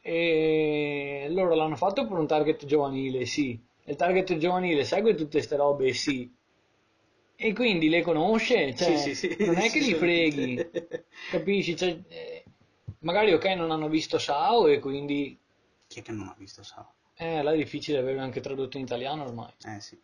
E 0.06 1.28
loro 1.30 1.56
l'hanno 1.56 1.78
fatto 1.78 2.06
per 2.06 2.18
un 2.18 2.28
target 2.28 2.66
giovanile, 2.66 3.26
sì. 3.26 3.58
Il 3.86 3.96
target 3.96 4.38
giovanile 4.38 4.84
segue 4.84 5.16
tutte 5.16 5.38
queste 5.38 5.56
robe, 5.56 5.94
sì. 5.94 6.30
E 7.36 7.54
quindi 7.54 7.88
le 7.90 8.02
conosce, 8.02 8.76
cioè, 8.76 8.98
Sì, 8.98 9.16
sì, 9.16 9.34
sì. 9.36 9.46
non 9.46 9.58
è 9.58 9.70
che 9.70 9.80
li 9.80 9.94
freghi, 9.94 10.70
capisci? 11.32 11.76
Cioè, 11.76 12.00
eh, 12.08 12.44
magari 13.00 13.34
ok, 13.34 13.46
non 13.56 13.72
hanno 13.72 13.88
visto 13.90 14.18
Sao 14.18 14.68
e 14.68 14.80
quindi 14.80 15.38
Chi 15.88 16.00
è 16.00 16.02
che 16.02 16.12
non 16.12 16.28
ha 16.28 16.36
visto 16.38 16.64
Sao? 16.64 16.94
eh, 17.16 17.42
là 17.42 17.54
è 17.54 17.58
difficile 17.58 18.00
averlo 18.00 18.22
anche 18.22 18.42
tradotto 18.42 18.78
in 18.78 18.84
italiano 18.84 19.24
ormai. 19.24 19.52
Eh 19.66 19.80
sì. 19.80 19.98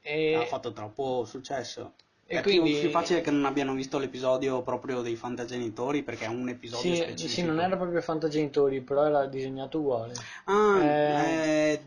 E, 0.00 0.34
Ha 0.34 0.44
fatto 0.46 0.72
troppo 0.72 1.24
successo. 1.24 1.94
E 2.30 2.36
è 2.36 2.42
quindi... 2.42 2.78
più, 2.78 2.90
facile 2.90 3.22
che 3.22 3.30
non 3.30 3.46
abbiano 3.46 3.72
visto 3.72 3.98
l'episodio 3.98 4.62
proprio 4.62 5.00
dei 5.00 5.16
Fantagenitori 5.16 6.02
perché 6.02 6.26
è 6.26 6.28
un 6.28 6.50
episodio 6.50 6.94
Sì, 6.94 7.00
specifico. 7.02 7.28
sì, 7.28 7.42
non 7.42 7.58
era 7.58 7.76
proprio 7.76 8.02
Fantagenitori, 8.02 8.82
però 8.82 9.06
era 9.06 9.26
disegnato 9.26 9.78
uguale. 9.78 10.12
Ah, 10.44 10.82
Eh. 10.82 11.72
eh, 11.72 11.82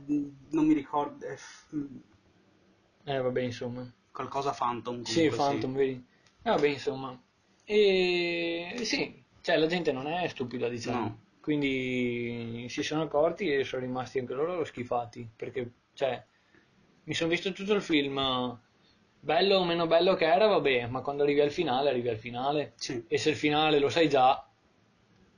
non 0.50 0.66
mi 0.66 0.74
ricordo. 0.74 1.24
eh, 1.28 1.38
Eh, 3.06 3.20
vabbè, 3.20 3.42
insomma. 3.42 3.88
qualcosa 4.12 4.52
Phantom. 4.52 5.04
Sì, 5.04 5.14
comunque, 5.28 5.38
Phantom, 5.38 5.74
vedi? 5.76 6.06
Eh, 6.44 6.50
vabbè, 6.50 6.68
insomma. 6.68 7.22
E 7.66 8.80
sì, 8.82 9.24
cioè 9.42 9.58
la 9.58 9.68
gente 9.68 9.92
non 9.92 10.08
è 10.08 10.28
stupida, 10.28 10.68
diciamo. 10.70 11.00
No. 11.00 11.20
Quindi 11.40 12.66
si 12.70 12.84
sono 12.84 13.04
accorti 13.04 13.52
e 13.54 13.64
sono 13.64 13.84
rimasti 13.84 14.20
anche 14.20 14.34
loro 14.34 14.64
schifati. 14.66 15.28
Perché, 15.36 15.72
cioè, 15.94 16.24
mi 17.04 17.14
sono 17.14 17.30
visto 17.30 17.52
tutto 17.52 17.74
il 17.74 17.82
film, 17.82 18.18
bello 19.22 19.58
o 19.58 19.64
meno 19.64 19.88
bello 19.88 20.16
che 20.16 20.26
era, 20.26 20.48
vabbè, 20.48 20.88
ma 20.88 21.02
quando 21.02 21.24
arrivi 21.24 21.40
al 21.40 21.52
finale, 21.52 21.90
arrivi 21.90 22.10
al 22.10 22.18
finale. 22.18 22.74
Sì, 22.76 23.04
E 23.08 23.18
se 23.18 23.30
il 23.30 23.36
finale 23.38 23.80
lo 23.80 23.90
sai 23.90 24.10
già, 24.10 24.46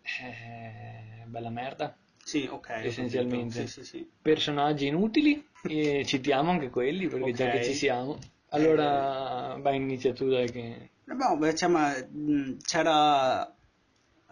è 0.01 1.23
bella 1.25 1.49
merda. 1.49 1.95
sì, 2.23 2.47
ok. 2.49 2.69
Essenzialmente. 2.69 3.67
Sì, 3.67 3.83
sì. 3.83 4.09
Personaggi 4.21 4.87
inutili, 4.87 5.45
e 5.63 6.03
citiamo 6.07 6.51
anche 6.51 6.69
quelli, 6.69 7.07
perché 7.07 7.31
già 7.33 7.45
Ok. 7.45 7.51
che 7.51 7.63
ci 7.63 7.73
siamo. 7.73 8.17
Allora, 8.49 9.57
vai, 9.59 9.77
inizia 9.77 10.13
tu, 10.13 10.29
dai, 10.29 10.49
che... 10.49 10.89
Eh, 11.05 11.13
boh, 11.15 11.37
beh, 11.37 11.55
cioè, 11.55 11.69
ma, 11.69 11.89
mh, 11.97 12.57
c'era 12.63 13.51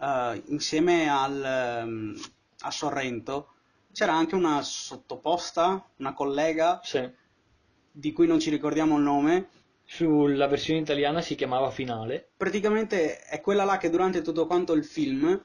eh, 0.00 0.42
insieme 0.46 1.08
al, 1.08 1.42
ehm, 1.44 2.14
a 2.60 2.70
Sorrento 2.70 3.48
c'era 3.92 4.14
anche 4.14 4.34
una 4.36 4.62
sottoposta, 4.62 5.84
una 5.96 6.14
collega 6.14 6.80
Sì. 6.82 6.98
Di 7.92 8.12
cui 8.12 8.26
non 8.26 8.40
ci 8.40 8.50
ricordiamo 8.50 8.96
il 8.96 9.02
nome. 9.02 9.48
Sulla 9.84 10.46
versione 10.46 10.80
italiana 10.80 11.20
si 11.20 11.34
chiamava 11.34 11.70
Finale. 11.70 12.30
Praticamente 12.36 13.18
è 13.20 13.40
quella 13.40 13.64
là 13.64 13.76
che 13.76 13.90
durante 13.90 14.22
tutto 14.22 14.46
quanto 14.46 14.72
il 14.72 14.84
film 14.84 15.40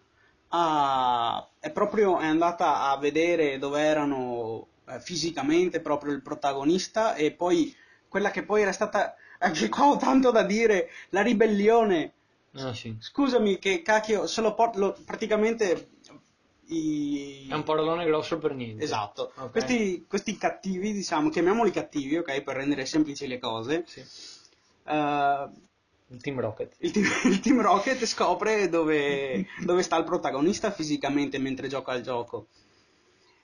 ha- 0.49 1.49
è 1.60 1.71
proprio 1.71 2.19
è 2.19 2.25
andata 2.25 2.89
a 2.89 2.97
vedere 2.97 3.57
dove 3.57 3.81
erano 3.81 4.67
eh, 4.88 4.99
fisicamente 5.01 5.81
proprio 5.81 6.13
il 6.13 6.21
protagonista 6.21 7.15
e 7.15 7.31
poi 7.33 7.75
quella 8.07 8.31
che 8.31 8.43
poi 8.43 8.62
era 8.62 8.71
stata 8.71 9.15
anche 9.39 9.67
qua 9.67 9.89
ho 9.89 9.97
tanto 9.97 10.31
da 10.31 10.43
dire 10.43 10.89
la 11.10 11.21
ribellione 11.21 12.13
Ah, 12.60 12.73
sì. 12.73 12.95
Scusami, 12.99 13.60
che 13.60 13.83
cacchio, 13.83 14.25
se 14.25 14.41
lo 14.41 14.55
porto 14.55 14.97
praticamente 15.05 15.89
i... 16.67 17.47
È 17.49 17.53
un 17.53 17.63
parolone 17.63 18.06
grosso 18.06 18.38
per 18.38 18.53
niente. 18.53 18.84
Esatto. 18.84 19.32
Ok. 19.36 19.51
Questi, 19.51 20.06
questi 20.08 20.38
cattivi, 20.38 20.91
diciamo, 20.93 21.30
chiamiamoli 21.30 21.71
cattivi, 21.71 22.17
ok, 22.17 22.41
per 22.41 22.56
rendere 22.56 22.86
semplici 22.86 23.27
le 23.27 23.39
cose. 23.39 23.84
Sì. 23.88 24.01
eh, 24.86 25.49
Il 26.10 26.21
Team 26.21 26.39
Rocket. 26.39 26.75
il, 26.80 26.91
team, 26.91 27.06
il 27.25 27.39
Team 27.39 27.62
Rocket 27.62 28.03
scopre 28.06 28.69
dove, 28.69 29.45
dove 29.63 29.82
sta 29.84 29.97
il 29.97 30.03
protagonista 30.06 30.71
fisicamente 30.71 31.38
mentre 31.38 31.67
gioca 31.67 31.91
al 31.91 32.01
gioco. 32.01 32.47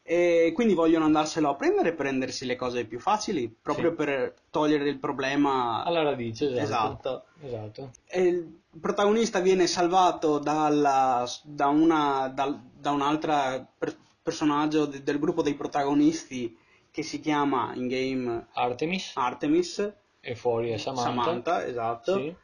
E 0.06 0.52
quindi 0.54 0.74
vogliono 0.74 1.06
andarselo 1.06 1.50
a 1.50 1.56
prendere 1.56 1.94
per 1.94 2.08
rendersi 2.08 2.46
le 2.46 2.58
cose 2.58 2.84
più 2.84 3.00
facili, 3.00 3.48
proprio 3.62 3.92
Sì. 3.92 3.96
per 3.96 4.34
togliere 4.50 4.90
il 4.90 4.98
problema. 5.00 5.82
Alla 5.84 6.04
radice, 6.04 6.48
esatto. 6.60 7.24
Esatto. 7.42 7.46
Esatto. 7.46 7.92
E 8.08 8.22
il 8.22 8.60
protagonista 8.82 9.40
viene 9.40 9.66
salvato 9.66 10.40
dalla- 10.40 11.26
da, 11.44 11.68
una, 11.68 12.28
dal- 12.34 12.60
da 12.78 12.92
un'altra 12.92 13.66
per- 13.78 13.96
personaggio 14.22 14.86
de- 14.86 15.04
del 15.04 15.20
gruppo 15.20 15.42
dei 15.42 15.54
protagonisti 15.54 16.58
che 16.92 17.02
si 17.02 17.20
chiama 17.22 17.72
in 17.76 17.88
game 17.88 18.48
Artemis 18.54 19.12
Artemis 19.16 19.94
e 20.20 20.36
fuori 20.36 20.72
è 20.72 20.78
Samantha. 20.78 21.66
esatto 21.66 22.16
Sì. 22.18 22.36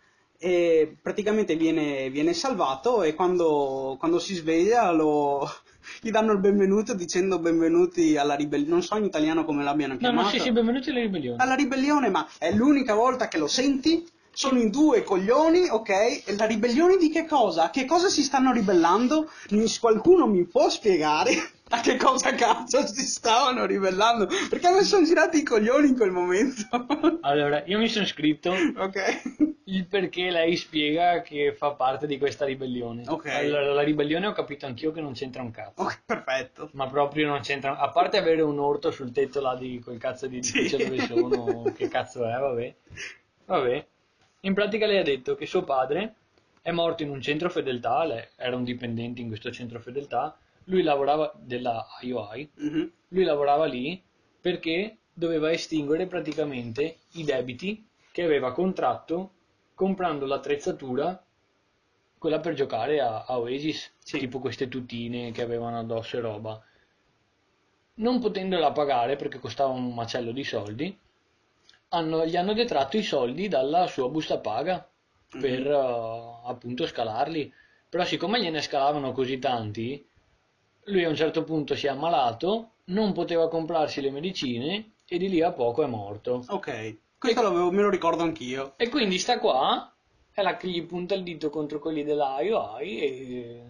E 0.42 0.96
praticamente 1.02 1.56
viene, 1.56 2.10
viene 2.10 2.34
salvato 2.34 3.04
e 3.04 3.14
quando, 3.14 3.98
quando 4.00 4.20
si 4.20 4.36
sveglia 4.36 4.90
lo, 4.92 5.46
gli 6.02 6.12
danno 6.12 6.32
il 6.32 6.40
benvenuto 6.40 6.94
dicendo 6.94 7.40
benvenuti 7.40 8.16
alla 8.16 8.36
ribellione 8.36 8.72
non 8.72 8.82
so 8.82 8.96
in 8.96 9.04
italiano 9.04 9.44
come 9.44 9.64
l'abbiano 9.64 9.94
No, 9.94 10.00
chiamato 10.00 10.24
no, 10.28 10.32
sì, 10.32 10.40
sì, 10.40 10.52
benvenuti 10.52 10.90
alle 10.92 11.02
ribellioni. 11.02 11.38
alla 11.42 11.56
ribellione, 11.56 12.10
ma 12.10 12.26
è 12.38 12.52
l'unica 12.54 12.94
volta 12.94 13.28
che 13.28 13.38
lo 13.38 13.48
senti. 13.48 14.08
Sono 14.32 14.60
in 14.60 14.70
due 14.70 15.04
coglioni, 15.04 15.68
ok? 15.68 15.90
E 15.90 16.24
la 16.38 16.46
ribellione 16.46 16.96
di 16.96 17.10
che 17.10 17.26
cosa? 17.26 17.66
A 17.66 17.70
che 17.72 17.84
cosa 17.84 18.08
si 18.08 18.24
stanno 18.24 18.54
ribellando? 18.54 19.30
Qualcuno 19.82 20.28
mi 20.28 20.46
può 20.46 20.70
spiegare 20.70 21.32
a 21.70 21.82
che 21.82 21.98
cosa 21.98 22.34
cazzo 22.34 22.86
si 22.88 23.06
stavano 23.06 23.66
ribellando? 23.66 24.28
Perché 24.50 24.70
mi 24.72 24.84
sono 24.84 25.06
girati 25.06 25.38
i 25.40 25.44
coglioni 25.44 25.90
in 25.90 25.96
quel 25.96 26.12
momento. 26.12 26.64
Allora, 27.22 27.64
io 27.66 27.78
mi 27.78 27.88
sono 27.88 28.06
scritto 28.06 28.52
ok? 28.52 29.22
il 29.66 29.86
perché 29.86 30.32
lei 30.32 30.56
spiega 30.56 31.22
che 31.22 31.54
fa 31.56 31.72
parte 31.72 32.08
di 32.08 32.18
questa 32.18 32.46
ribellione. 32.46 33.04
Ok. 33.08 33.28
Allora, 33.28 33.74
la 33.74 33.82
ribellione 33.84 34.26
ho 34.28 34.32
capito 34.32 34.66
anch'io 34.66 34.92
che 34.92 35.02
non 35.02 35.14
c'entra 35.14 35.42
un 35.44 35.52
cazzo. 35.52 35.82
Ok, 35.84 36.02
perfetto. 36.06 36.70
Ma 36.74 36.88
proprio 36.88 37.28
non 37.28 37.42
c'entra. 37.42 37.78
A 37.78 37.90
parte 37.90 38.18
avere 38.18 38.42
un 38.42 38.58
orto 38.58 38.90
sul 38.90 39.12
tetto 39.12 39.42
là 39.42 39.56
di 39.56 39.80
quel 39.84 40.00
cazzo 40.00 40.28
di 40.28 40.38
edificio 40.38 40.78
Sì. 40.78 40.84
dove 40.86 41.06
sono, 41.06 41.64
che 41.76 41.88
cazzo 41.88 42.26
è, 42.26 42.38
vabbè. 42.38 42.76
Vabbè. 43.46 43.86
In 44.42 44.54
pratica 44.54 44.86
lei 44.88 45.00
ha 45.00 45.04
detto 45.04 45.36
che 45.36 45.46
suo 45.46 45.64
padre 45.64 46.16
è 46.62 46.72
morto 46.72 47.04
in 47.04 47.10
un 47.10 47.22
centro 47.22 47.50
fedeltà, 47.50 48.06
era 48.38 48.56
un 48.56 48.64
dipendente 48.64 49.22
in 49.22 49.28
questo 49.28 49.52
centro 49.52 49.80
fedeltà, 49.80 50.38
lui 50.70 50.82
lavorava 50.84 51.32
della 51.36 51.86
IOI, 52.02 52.50
Mhm. 52.56 52.92
lui 53.10 53.24
lavorava 53.24 53.66
lì 53.66 54.02
perché 54.42 54.98
doveva 55.14 55.52
estinguere 55.52 56.06
praticamente 56.08 57.00
i 57.14 57.24
debiti 57.24 57.86
che 58.12 58.24
aveva 58.24 58.52
contratto 58.54 59.32
comprando 59.74 60.26
l'attrezzatura 60.26 61.22
quella 62.18 62.40
per 62.40 62.54
giocare 62.54 63.00
a, 63.00 63.24
a 63.26 63.40
Oasis, 63.40 63.94
Sì. 63.98 64.20
tipo 64.20 64.40
queste 64.40 64.68
tutine 64.68 65.32
che 65.32 65.42
avevano 65.42 65.80
addosso 65.80 66.18
e 66.18 66.20
roba. 66.20 66.62
Non 67.96 68.20
potendola 68.20 68.72
pagare 68.72 69.16
perché 69.16 69.40
costava 69.40 69.72
un 69.72 69.94
macello 69.94 70.32
di 70.32 70.44
soldi, 70.44 70.98
hanno- 71.90 72.26
gli 72.26 72.36
hanno 72.38 72.54
detratto 72.54 72.98
i 72.98 73.04
soldi 73.04 73.48
dalla 73.48 73.88
sua 73.88 74.10
busta 74.10 74.38
paga 74.40 74.88
per 75.32 75.66
eh, 75.68 76.40
appunto 76.46 76.86
scalarli. 76.86 77.54
Però 77.90 78.04
siccome 78.06 78.42
gliene 78.42 78.62
scalavano 78.62 79.12
così 79.12 79.40
tanti, 79.40 80.06
lui 80.90 81.04
a 81.06 81.10
un 81.10 81.16
certo 81.16 81.44
punto 81.44 81.76
si 81.76 81.88
è 81.88 81.90
ammalato, 81.90 82.72
non 82.86 83.14
poteva 83.14 83.48
comprarsi 83.50 84.02
le 84.02 84.12
medicine 84.12 84.92
e 85.08 85.18
di 85.18 85.30
lì 85.30 85.42
a 85.42 85.52
poco 85.52 85.84
è 85.84 85.88
morto. 85.88 86.44
Ok, 86.48 86.98
questo 87.18 87.42
l'avevo- 87.42 87.72
me 87.72 87.82
lo 87.82 87.90
ricordo 87.90 88.24
anch'io. 88.24 88.74
E 88.78 88.90
quindi 88.90 89.18
sta 89.20 89.40
qua 89.40 89.92
è 90.32 90.42
la 90.42 90.56
che 90.58 90.68
gli 90.68 90.84
punta 90.86 91.16
il 91.16 91.24
dito 91.24 91.50
contro 91.50 91.80
quelli 91.80 92.04
della 92.04 92.40
IOI 92.42 93.00
e... 93.02 93.62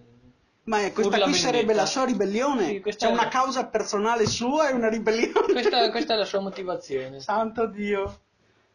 Ma 0.63 0.83
è- 0.83 0.93
questa 0.93 1.19
qui 1.21 1.33
sarebbe 1.33 1.73
la 1.73 1.87
sua 1.87 2.05
ribellione? 2.05 2.65
Sì, 2.67 2.81
C'è 2.81 3.07
è- 3.07 3.11
una 3.11 3.27
causa 3.27 3.65
personale 3.65 4.27
sua 4.27 4.69
e 4.69 4.73
una 4.73 4.87
ribellione? 4.89 5.51
Questa, 5.51 5.89
questa 5.89 6.13
è 6.13 6.17
la 6.17 6.25
sua 6.25 6.41
motivazione. 6.41 7.19
Santo 7.19 7.65
Dio. 7.65 8.19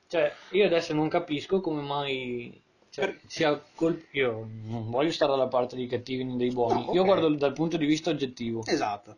Cioè, 0.08 0.32
io 0.50 0.66
adesso 0.66 0.92
non 0.92 1.08
capisco 1.08 1.60
come 1.60 1.82
mai 1.82 2.60
cioè, 2.94 3.18
sia 3.26 3.60
colp- 3.74 4.06
Io 4.14 4.48
non 4.66 4.88
voglio 4.88 5.10
stare 5.10 5.32
dalla 5.32 5.48
parte 5.48 5.74
dei 5.74 5.88
cattivi 5.88 6.22
né 6.22 6.36
dei 6.36 6.50
buoni. 6.52 6.80
No, 6.80 6.86
ok. 6.90 6.94
Io 6.94 7.02
guardo 7.04 7.28
dal 7.34 7.52
punto 7.52 7.76
di 7.76 7.86
vista 7.86 8.10
oggettivo. 8.10 8.64
Esatto. 8.64 9.16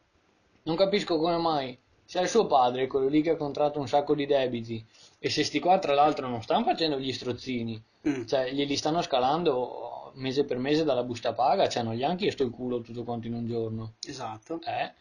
Non 0.63 0.77
capisco 0.77 1.19
come 1.19 1.37
mai 1.37 1.79
se 2.03 2.21
è 2.21 2.27
suo 2.27 2.47
padre, 2.47 2.87
quello 2.87 3.09
lì 3.09 3.21
che 3.21 3.31
ha 3.31 3.37
contratto 3.37 3.79
un 3.79 3.87
sacco 3.87 4.15
di 4.15 4.25
debiti, 4.25 4.83
e 5.19 5.29
se 5.29 5.45
sti 5.45 5.59
qua 5.61 5.79
tra 5.79 5.93
l'altro 5.93 6.27
non 6.29 6.41
stanno 6.43 6.65
facendo 6.65 6.99
gli 6.99 7.13
strozzini, 7.13 7.83
Mm. 8.09 8.25
cioè 8.25 8.51
glieli 8.53 8.77
stanno 8.77 9.03
scalando 9.03 10.13
mese 10.15 10.45
per 10.45 10.57
mese 10.59 10.85
dalla 10.85 11.03
busta 11.03 11.33
paga, 11.35 11.69
cioè 11.69 11.83
non 11.83 11.95
gli 11.95 12.03
hanno 12.05 12.15
chiesto 12.15 12.45
il 12.45 12.51
culo 12.51 12.81
tutto 12.81 13.03
quanto 13.05 13.27
in 13.27 13.35
un 13.35 13.47
giorno. 13.47 13.95
Esatto. 14.07 14.61
Eh? 14.65 14.93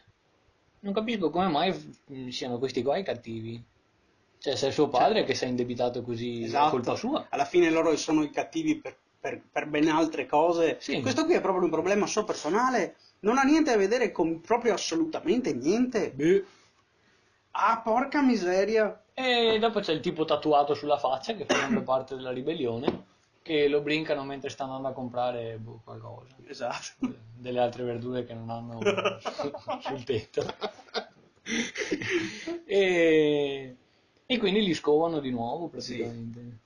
Non 0.79 0.91
capisco 0.93 1.29
come 1.29 1.47
mai 1.47 1.73
siano 2.29 2.57
questi 2.57 2.81
qua 2.83 2.97
i 2.97 3.03
cattivi. 3.03 3.63
Cioè, 4.45 4.55
se 4.55 4.67
è 4.67 4.71
suo 4.71 4.89
padre 4.89 5.23
che 5.23 5.33
si 5.33 5.43
è 5.43 5.47
indebitato 5.47 6.03
così, 6.03 6.43
è 6.43 6.45
Esatto. 6.45 6.69
colpa 6.69 6.95
sua. 6.95 7.25
Alla 7.31 7.45
fine 7.45 7.71
loro 7.71 7.97
sono 7.97 8.21
i 8.21 8.29
cattivi 8.29 8.75
per, 8.75 8.95
per- 9.19 9.41
per 9.51 9.65
ben 9.65 9.87
altre 9.87 10.27
cose. 10.27 10.77
Sì. 10.79 11.01
Questo 11.01 11.25
qui 11.25 11.33
è 11.33 11.41
proprio 11.41 11.63
un 11.63 11.71
problema 11.71 12.05
suo 12.05 12.25
personale. 12.25 12.95
Non 13.21 13.39
ha 13.39 13.41
niente 13.41 13.71
a 13.71 13.75
vedere 13.75 14.11
con 14.11 14.41
proprio 14.41 14.73
assolutamente 14.75 15.51
niente. 15.55 16.11
Beh. 16.11 16.45
Ah, 17.53 17.81
porca 17.83 18.21
miseria. 18.21 19.01
E 19.15 19.57
dopo 19.57 19.79
c'è 19.79 19.93
il 19.93 19.99
tipo 19.99 20.25
tatuato 20.25 20.75
sulla 20.75 20.99
faccia 20.99 21.33
che 21.33 21.45
fa 21.45 21.55
sempre 21.55 21.81
parte 21.81 22.15
della 22.15 22.31
ribellione, 22.31 23.05
che 23.41 23.67
lo 23.67 23.81
brincano 23.81 24.23
mentre 24.25 24.51
sta 24.51 24.65
andando 24.65 24.89
a 24.89 24.93
comprare 24.93 25.57
boh, 25.57 25.81
qualcosa. 25.83 26.35
Esatto. 26.47 27.15
Delle 27.35 27.59
altre 27.59 27.83
verdure 27.83 28.23
che 28.25 28.35
non 28.35 28.51
hanno 28.51 28.77
sul 29.81 30.03
tetto. 30.03 30.45
e, 32.67 33.75
e 34.27 34.37
quindi 34.37 34.63
li 34.63 34.73
scovano 34.73 35.19
di 35.19 35.29
nuovo 35.31 35.67
praticamente. 35.67 36.57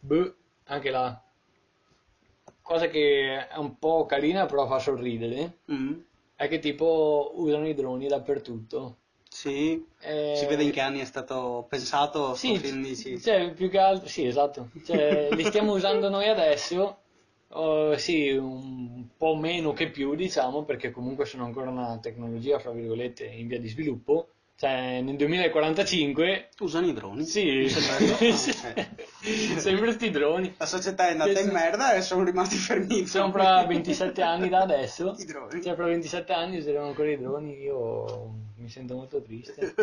Boh, 0.00 0.34
anche 0.64 0.90
là. 0.90 1.22
Cosa 2.62 2.88
che 2.88 3.48
è 3.48 3.56
un 3.56 3.78
po' 3.78 4.06
carina 4.06 4.46
però 4.46 4.66
fa 4.66 4.78
sorridere 4.78 5.58
Mm. 5.70 6.00
è 6.36 6.48
che 6.48 6.58
tipo 6.58 7.32
usano 7.34 7.68
i 7.68 7.74
droni 7.74 8.08
dappertutto. 8.08 8.96
Sì, 9.28 9.84
Eh, 10.00 10.34
si 10.36 10.46
vede 10.46 10.62
in 10.62 10.70
che 10.70 10.80
anni 10.80 11.00
è 11.00 11.04
stato 11.04 11.66
pensato 11.68 12.34
Sì, 12.34 12.56
film, 12.58 12.82
dici? 12.82 13.18
cioè, 13.20 13.52
più 13.52 13.68
che 13.70 13.78
altro, 13.78 14.08
sì, 14.08 14.26
esatto. 14.26 14.68
Cioè, 14.84 15.30
li 15.34 15.44
stiamo 15.44 15.72
usando 15.74 16.08
noi 16.08 16.28
adesso, 16.28 16.98
oh, 17.48 17.96
sì, 17.96 18.30
un 18.30 19.06
po' 19.16 19.34
meno 19.36 19.72
che 19.72 19.90
più, 19.90 20.14
diciamo, 20.14 20.64
perché 20.64 20.90
comunque 20.90 21.24
sono 21.24 21.44
ancora 21.44 21.70
una 21.70 21.98
tecnologia, 21.98 22.58
fra 22.58 22.70
virgolette, 22.72 23.24
in 23.24 23.46
via 23.48 23.58
di 23.60 23.68
sviluppo. 23.68 24.28
Cioè, 24.62 25.00
nel 25.00 25.16
2045, 25.16 26.50
Usano 26.60 26.86
i 26.86 26.92
droni? 26.92 27.24
sì, 27.24 27.66
che- 27.66 28.94
sempre 29.58 29.90
sti 29.90 30.10
droni. 30.10 30.54
La 30.56 30.66
società 30.66 31.08
è 31.08 31.10
andata 31.10 31.40
in 31.40 31.50
merda 31.50 31.94
e 31.94 32.00
sono 32.00 32.22
rimasti 32.22 32.54
fermi. 32.54 33.04
Siamo 33.04 33.32
fra 33.32 33.64
27 33.64 34.22
anni 34.22 34.48
da 34.48 34.60
adesso, 34.60 35.16
I 35.18 35.24
droni. 35.24 35.60
cioè 35.60 35.74
fra 35.74 35.86
27 35.86 36.32
anni 36.32 36.58
useremo 36.58 36.86
ancora 36.86 37.10
i 37.10 37.18
droni, 37.18 37.58
io 37.60 38.34
mi 38.58 38.68
sento 38.68 38.94
molto 38.94 39.20
triste, 39.20 39.74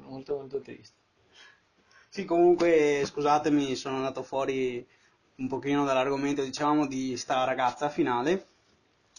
molto 0.00 0.36
molto 0.36 0.60
triste. 0.62 0.96
Sì, 2.08 2.24
comunque, 2.24 3.02
scusatemi, 3.04 3.74
sono 3.76 3.96
andato 3.96 4.22
fuori 4.22 4.82
un 5.34 5.46
pochino 5.46 5.84
dall'argomento, 5.84 6.42
diciamo, 6.42 6.86
di 6.86 7.18
sta 7.18 7.44
ragazza 7.44 7.90
finale, 7.90 8.46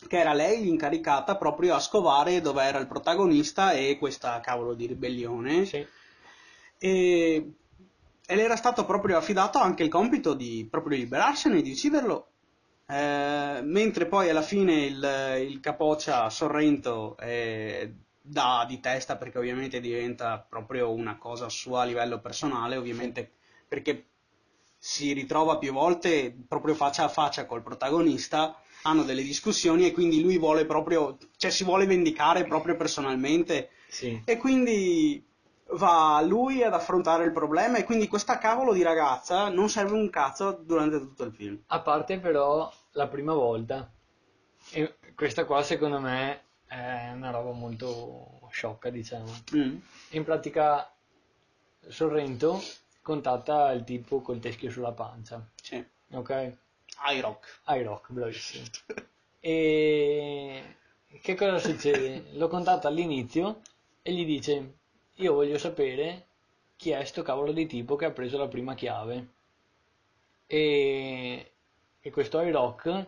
che 0.08 0.20
era 0.20 0.34
lei 0.34 0.68
incaricata 0.68 1.36
proprio 1.36 1.76
a 1.76 1.80
scovare 1.80 2.42
dove 2.42 2.64
era 2.64 2.80
il 2.80 2.88
protagonista 2.88 3.72
e 3.72 3.98
questa 3.98 4.40
cavolo 4.40 4.74
di 4.74 4.86
ribellione. 4.86 5.66
Sì. 5.66 5.86
E, 6.78 7.54
e 8.26 8.36
le 8.36 8.42
era 8.42 8.56
stato 8.56 8.86
proprio 8.86 9.18
affidato 9.18 9.58
anche 9.58 9.84
il 9.84 9.90
compito 9.90 10.34
di 10.34 10.68
proprio 10.70 10.98
liberarsene, 10.98 11.62
di 11.62 11.72
ucciderlo. 11.72 12.28
Eh, 12.88 13.62
mentre 13.64 14.06
poi 14.08 14.30
alla 14.30 14.42
fine 14.42 14.86
il, 14.86 15.38
il 15.48 15.60
capoccia 15.62 16.30
Sorrento 16.30 17.18
eh, 17.18 17.94
dà 18.22 18.66
di 18.68 18.80
testa 18.80 19.18
perché 19.18 19.38
ovviamente 19.38 19.80
diventa 19.80 20.40
proprio 20.40 20.92
una 20.92 21.18
cosa 21.18 21.50
sua 21.50 21.82
a 21.82 21.86
livello 21.86 22.20
personale, 22.20 22.76
ovviamente 22.76 23.32
perché 23.68 24.08
si 24.78 25.14
ritrova 25.14 25.58
più 25.58 25.72
volte 25.72 26.36
proprio 26.48 26.76
faccia 26.76 27.06
a 27.06 27.10
faccia 27.10 27.46
col 27.46 27.64
protagonista, 27.64 28.58
hanno 28.84 29.04
delle 29.04 29.24
discussioni 29.24 29.86
e 29.86 29.92
quindi 29.92 30.22
lui 30.22 30.38
vuole 30.38 30.66
proprio, 30.66 31.18
cioè 31.38 31.52
si 31.52 31.64
vuole 31.64 31.86
vendicare 31.86 32.46
proprio 32.46 32.76
personalmente 32.76 33.70
Sì. 33.88 34.22
e 34.26 34.38
quindi 34.38 35.26
va 35.74 36.22
lui 36.22 36.62
ad 36.64 36.74
affrontare 36.74 37.24
il 37.24 37.32
problema 37.32 37.78
e 37.78 37.84
quindi 37.84 38.08
questa 38.08 38.38
cavolo 38.38 38.74
di 38.74 38.84
ragazza 38.84 39.50
non 39.50 39.70
serve 39.70 39.94
un 39.94 40.10
cazzo 40.10 40.52
durante 40.64 41.00
tutto 41.00 41.24
il 41.24 41.34
film. 41.34 41.62
A 41.68 41.80
parte 41.80 42.20
però 42.20 42.72
la 42.92 43.08
prima 43.08 43.34
volta, 43.34 43.90
e 44.72 44.96
questa 45.16 45.46
qua 45.46 45.64
secondo 45.64 46.00
me 46.00 46.42
è 46.68 47.12
una 47.14 47.32
roba 47.32 47.52
molto 47.52 48.48
sciocca, 48.52 48.90
diciamo. 48.90 49.32
Mm. 49.56 49.78
In 50.12 50.24
pratica 50.24 50.88
Sorrento 51.88 52.62
contatta 53.02 53.72
il 53.72 53.84
tipo 53.84 54.22
col 54.22 54.40
teschio 54.40 54.70
sulla 54.70 54.92
pancia, 54.92 55.46
Sì. 55.62 55.84
ok? 56.12 56.58
iRock. 57.12 57.62
iRock, 57.68 58.12
bravissimo. 58.12 58.66
E 59.46 60.64
che 61.22 61.36
cosa 61.36 61.60
succede? 61.60 62.30
Lo 62.34 62.48
contatta 62.48 62.88
all'inizio 62.88 63.60
e 64.02 64.14
gli 64.14 64.26
dice: 64.26 64.76
Io 65.16 65.34
voglio 65.34 65.58
sapere 65.58 66.28
chi 66.78 66.92
è 66.92 67.04
sto 67.04 67.24
cavolo 67.24 67.52
di 67.52 67.66
tipo 67.68 67.98
che 67.98 68.06
ha 68.06 68.12
preso 68.12 68.38
la 68.38 68.48
prima 68.48 68.74
chiave. 68.74 69.28
E, 70.48 71.52
e 72.00 72.10
questo 72.12 72.40
iRock 72.42 73.06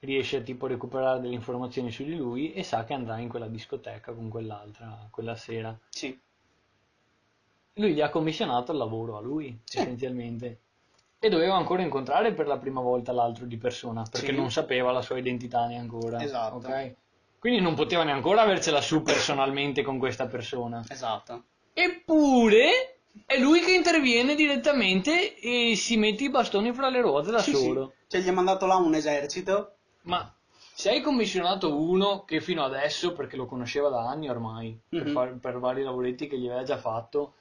riesce 0.00 0.36
a 0.36 0.40
tipo 0.42 0.66
a 0.66 0.68
recuperare 0.68 1.20
delle 1.20 1.34
informazioni 1.34 1.90
su 1.90 2.04
di 2.04 2.16
lui 2.16 2.52
e 2.52 2.62
sa 2.62 2.84
che 2.84 2.92
andrà 2.94 3.18
in 3.18 3.28
quella 3.28 3.48
discoteca 3.48 4.12
con 4.12 4.28
quell'altra 4.28 5.08
quella 5.10 5.34
sera. 5.34 5.76
Sì. 5.90 6.16
Lui 7.74 7.94
gli 7.94 8.00
ha 8.00 8.10
commissionato 8.10 8.72
il 8.72 8.78
lavoro 8.78 9.16
a 9.16 9.20
lui, 9.20 9.58
Sì. 9.64 9.78
essenzialmente. 9.78 10.58
E 11.20 11.28
doveva 11.28 11.56
ancora 11.56 11.82
incontrare 11.82 12.32
per 12.32 12.46
la 12.46 12.58
prima 12.58 12.80
volta 12.80 13.10
l'altro 13.12 13.44
di 13.44 13.56
persona, 13.56 14.04
perché 14.08 14.28
Sì. 14.28 14.36
non 14.36 14.52
sapeva 14.52 14.92
la 14.92 15.02
sua 15.02 15.18
identità 15.18 15.66
neanche 15.66 15.94
ancora. 15.96 16.22
Esatto. 16.22 16.56
ok? 16.56 16.94
Quindi 17.40 17.60
non 17.60 17.74
poteva 17.74 18.04
neanche 18.04 18.28
avercela 18.30 18.80
su 18.80 19.02
personalmente 19.02 19.82
con 19.82 19.98
questa 19.98 20.26
persona. 20.26 20.84
Esatto. 20.88 21.44
Eppure 21.72 22.98
è 23.26 23.38
lui 23.38 23.60
che 23.60 23.72
interviene 23.72 24.34
direttamente 24.36 25.36
e 25.38 25.74
si 25.76 25.96
mette 25.96 26.24
i 26.24 26.30
bastoni 26.30 26.72
fra 26.72 26.88
le 26.88 27.00
ruote 27.00 27.30
da 27.32 27.38
Sì, 27.40 27.52
solo. 27.52 27.92
sì. 28.02 28.06
Cioè 28.08 28.20
gli 28.20 28.28
ha 28.28 28.32
mandato 28.32 28.66
là 28.66 28.76
un 28.76 28.94
esercito. 28.94 29.74
Ma 30.02 30.32
se 30.72 30.90
hai 30.90 31.00
commissionato 31.00 31.76
uno 31.80 32.24
che 32.24 32.40
fino 32.40 32.62
adesso, 32.64 33.12
perché 33.12 33.36
lo 33.36 33.46
conosceva 33.46 33.88
da 33.88 34.08
anni 34.08 34.28
ormai, 34.28 34.78
per, 34.88 35.04
Mhm. 35.06 35.12
far- 35.12 35.38
per 35.38 35.58
vari 35.58 35.82
lavoretti 35.82 36.28
che 36.28 36.38
gli 36.38 36.46
aveva 36.46 36.62
già 36.62 36.76
fatto, 36.78 37.34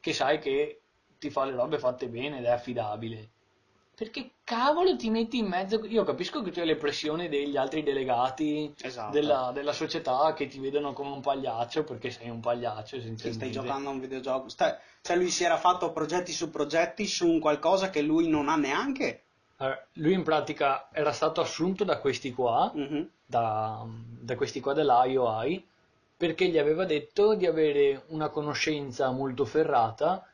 che 0.00 0.12
sai 0.14 0.38
che 0.38 0.80
ti 1.18 1.30
fa 1.30 1.44
le 1.44 1.52
robe 1.54 1.78
fatte 1.78 2.08
bene 2.08 2.38
ed 2.38 2.44
è 2.44 2.50
affidabile. 2.50 3.28
Perché 3.96 4.32
cavolo 4.42 4.96
ti 4.96 5.08
metti 5.08 5.38
in 5.38 5.46
mezzo? 5.46 5.84
Io 5.84 6.02
capisco 6.02 6.42
che 6.42 6.50
tu 6.50 6.58
hai 6.58 6.66
le 6.66 6.74
pressioni 6.74 7.28
degli 7.28 7.56
altri 7.56 7.84
delegati 7.84 8.74
Esatto. 8.82 9.12
della, 9.12 9.52
della 9.54 9.72
società 9.72 10.32
che 10.34 10.48
ti 10.48 10.58
vedono 10.58 10.92
come 10.92 11.10
un 11.10 11.20
pagliaccio 11.20 11.84
perché 11.84 12.10
sei 12.10 12.28
un 12.28 12.40
pagliaccio 12.40 12.98
Che 12.98 13.32
stai 13.32 13.52
giocando 13.52 13.90
a 13.90 13.92
un 13.92 14.00
videogioco. 14.00 14.48
Stai- 14.48 14.74
Cioè 15.00 15.16
lui 15.16 15.30
si 15.30 15.44
era 15.44 15.58
fatto 15.58 15.92
progetti 15.92 16.32
su 16.32 16.50
progetti 16.50 17.06
su 17.06 17.28
un 17.28 17.38
qualcosa 17.38 17.90
che 17.90 18.02
lui 18.02 18.26
non 18.28 18.48
ha 18.48 18.56
neanche. 18.56 19.22
Allora, 19.58 19.86
lui 19.92 20.12
in 20.14 20.24
pratica 20.24 20.88
era 20.90 21.12
stato 21.12 21.40
assunto 21.40 21.84
da 21.84 21.98
questi 21.98 22.32
qua 22.32 22.72
Mhm. 22.74 23.08
da, 23.24 23.86
da 23.86 24.34
questi 24.34 24.58
qua 24.58 24.72
dell'IOI 24.72 25.64
perché 26.16 26.48
gli 26.48 26.58
aveva 26.58 26.84
detto 26.84 27.36
di 27.36 27.46
avere 27.46 28.02
una 28.08 28.28
conoscenza 28.28 29.10
molto 29.12 29.44
ferrata 29.44 30.26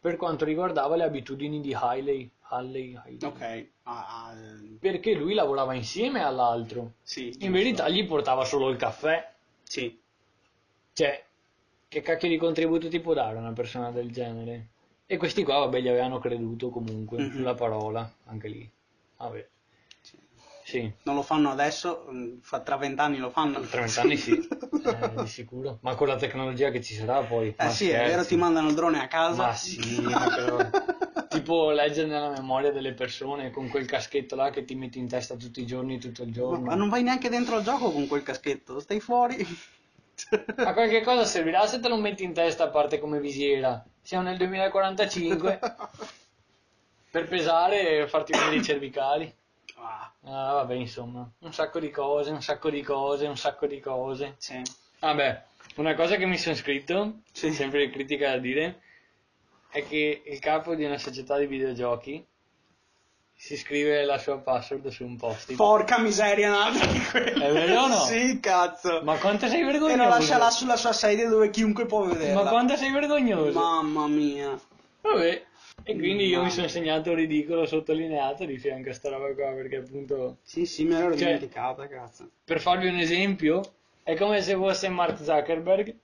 per 0.00 0.16
quanto 0.16 0.44
riguardava 0.44 0.96
le 0.96 1.04
abitudini 1.04 1.60
di 1.60 1.74
Hailey. 1.74 2.30
Hailey, 2.48 2.94
Hailey. 2.94 3.18
Ok. 3.24 3.66
Ah, 3.84 4.26
ah, 4.28 4.34
Perché 4.78 5.14
lui 5.14 5.34
lavorava 5.34 5.74
insieme 5.74 6.22
all'altro. 6.22 6.94
sì. 7.02 7.34
In 7.40 7.52
verità 7.52 7.88
gli 7.88 8.06
portava 8.06 8.44
solo 8.44 8.68
il 8.68 8.76
caffè. 8.76 9.32
Sì. 9.64 9.98
Cioè, 10.92 11.24
che 11.88 12.00
cacchio 12.02 12.28
di 12.28 12.36
contributo 12.36 12.88
ti 12.88 13.00
può 13.00 13.14
dare 13.14 13.36
una 13.36 13.52
persona 13.52 13.90
del 13.90 14.10
genere? 14.12 14.68
E 15.06 15.16
questi 15.18 15.42
qua, 15.44 15.58
vabbè, 15.58 15.80
gli 15.80 15.88
avevano 15.88 16.18
creduto 16.18 16.70
comunque, 16.70 17.18
Mhm. 17.18 17.30
sulla 17.32 17.54
parola, 17.54 18.08
anche 18.26 18.48
lì. 18.48 18.68
Vabbè, 19.18 19.48
Sì. 20.66 20.92
Non 21.04 21.14
lo 21.14 21.22
fanno 21.22 21.52
adesso, 21.52 22.08
mm, 22.10 22.38
tra 22.64 22.76
vent'anni 22.76 23.18
lo 23.18 23.30
fanno. 23.30 23.60
Tra 23.60 23.82
vent'anni 23.82 24.16
sì, 24.16 24.32
eh, 24.84 25.12
di 25.14 25.28
sicuro. 25.28 25.78
Ma 25.82 25.94
con 25.94 26.08
la 26.08 26.16
tecnologia 26.16 26.70
che 26.70 26.82
ci 26.82 26.94
sarà 26.94 27.22
poi. 27.22 27.54
Eh 27.56 27.64
ma 27.64 27.70
sì, 27.70 27.84
è 27.84 27.90
scherzi. 27.90 28.10
vero, 28.10 28.26
ti 28.26 28.36
mandano 28.36 28.68
il 28.70 28.74
drone 28.74 29.00
a 29.00 29.06
casa. 29.06 29.44
Ma 29.44 29.54
sì, 29.54 30.00
ma 30.02 30.26
però- 30.34 30.58
tipo 31.30 31.70
leggere 31.70 32.08
nella 32.08 32.30
memoria 32.30 32.72
delle 32.72 32.94
persone 32.94 33.52
con 33.52 33.68
quel 33.68 33.86
caschetto 33.86 34.34
là 34.34 34.50
che 34.50 34.64
ti 34.64 34.74
metti 34.74 34.98
in 34.98 35.06
testa 35.06 35.36
tutti 35.36 35.60
i 35.60 35.66
giorni, 35.66 36.00
tutto 36.00 36.24
il 36.24 36.32
giorno. 36.32 36.64
Ma 36.64 36.74
non 36.74 36.88
vai 36.88 37.04
neanche 37.04 37.28
dentro 37.28 37.54
al 37.54 37.62
gioco 37.62 37.92
con 37.92 38.08
quel 38.08 38.24
caschetto, 38.24 38.80
stai 38.80 38.98
fuori. 38.98 39.36
A 40.56 40.72
qualche 40.72 41.02
cosa 41.02 41.24
servirà 41.24 41.64
se 41.68 41.78
te 41.78 41.86
lo 41.88 41.96
metti 41.96 42.24
in 42.24 42.32
testa 42.32 42.64
a 42.64 42.70
parte 42.70 42.98
come 42.98 43.20
visiera. 43.20 43.84
Siamo 44.02 44.24
nel 44.24 44.36
2045 44.36 45.60
per 47.08 47.28
pesare 47.28 48.00
e 48.00 48.08
farti 48.08 48.32
vedere 48.32 48.56
i 48.56 48.64
cervicali. 48.64 49.35
Ah, 49.78 50.10
Ah, 50.24 50.52
vabbè, 50.54 50.74
insomma, 50.74 51.28
un 51.40 51.52
sacco 51.52 51.78
di 51.78 51.90
cose, 51.90 52.30
un 52.30 52.42
sacco 52.42 52.68
di 52.70 52.82
cose, 52.82 53.26
un 53.26 53.36
sacco 53.36 53.66
di 53.66 53.78
cose. 53.80 54.34
sì. 54.38 54.60
Vabbè, 54.98 55.42
una 55.76 55.94
cosa 55.94 56.16
che 56.16 56.26
mi 56.26 56.38
sono 56.38 56.54
scritto, 56.56 57.18
Sì. 57.32 57.52
sempre 57.52 57.90
critica 57.90 58.30
da 58.30 58.38
dire, 58.38 58.80
è 59.70 59.86
che 59.86 60.22
il 60.24 60.38
capo 60.40 60.74
di 60.74 60.84
una 60.84 60.98
società 60.98 61.38
di 61.38 61.46
videogiochi 61.46 62.24
si 63.38 63.56
scrive 63.58 64.04
la 64.04 64.16
sua 64.18 64.38
password 64.38 64.88
su 64.88 65.04
un 65.04 65.16
post 65.16 65.54
Porca 65.54 65.98
miseria, 65.98 66.48
un'altra 66.48 66.86
di 66.86 66.98
quelle. 67.04 67.32
È 67.46 67.52
vero 67.52 67.82
o 67.82 67.86
no? 67.88 67.96
Sì, 68.06 68.40
cazzo. 68.40 69.02
Ma 69.04 69.18
quanto 69.18 69.46
sei 69.46 69.60
e 69.60 69.64
vergognoso? 69.64 70.02
lo 70.02 70.08
lascia 70.08 70.38
là 70.38 70.50
sulla 70.50 70.76
sua 70.76 70.92
sedia 70.94 71.28
dove 71.28 71.50
chiunque 71.50 71.84
può 71.84 72.04
vederla. 72.04 72.42
Ma 72.44 72.48
quanto 72.48 72.76
sei 72.76 72.90
vergognoso? 72.90 73.58
Mamma 73.58 74.06
mia. 74.06 74.58
Vabbè, 75.02 75.44
e 75.88 75.96
quindi 75.96 76.26
io 76.26 76.42
mi 76.42 76.50
sono 76.50 76.66
segnato 76.66 77.14
ridicolo 77.14 77.64
sottolineato 77.64 78.44
di 78.44 78.58
fianco 78.58 78.90
a 78.90 78.92
sta 78.92 79.08
roba 79.08 79.32
qua, 79.34 79.52
perché 79.52 79.76
appunto, 79.76 80.38
Sì, 80.42 80.66
sì, 80.66 80.82
me 80.84 80.94
l'ero 80.98 81.10
Cioè- 81.16 81.18
dimenticata, 81.26 81.86
cazzo. 81.86 82.28
per 82.44 82.60
farvi 82.60 82.88
un 82.88 82.96
esempio, 82.98 83.60
è 84.02 84.16
come 84.16 84.42
se 84.42 84.54
fosse 84.54 84.88
Mark 84.88 85.22
Zuckerberg 85.22 85.94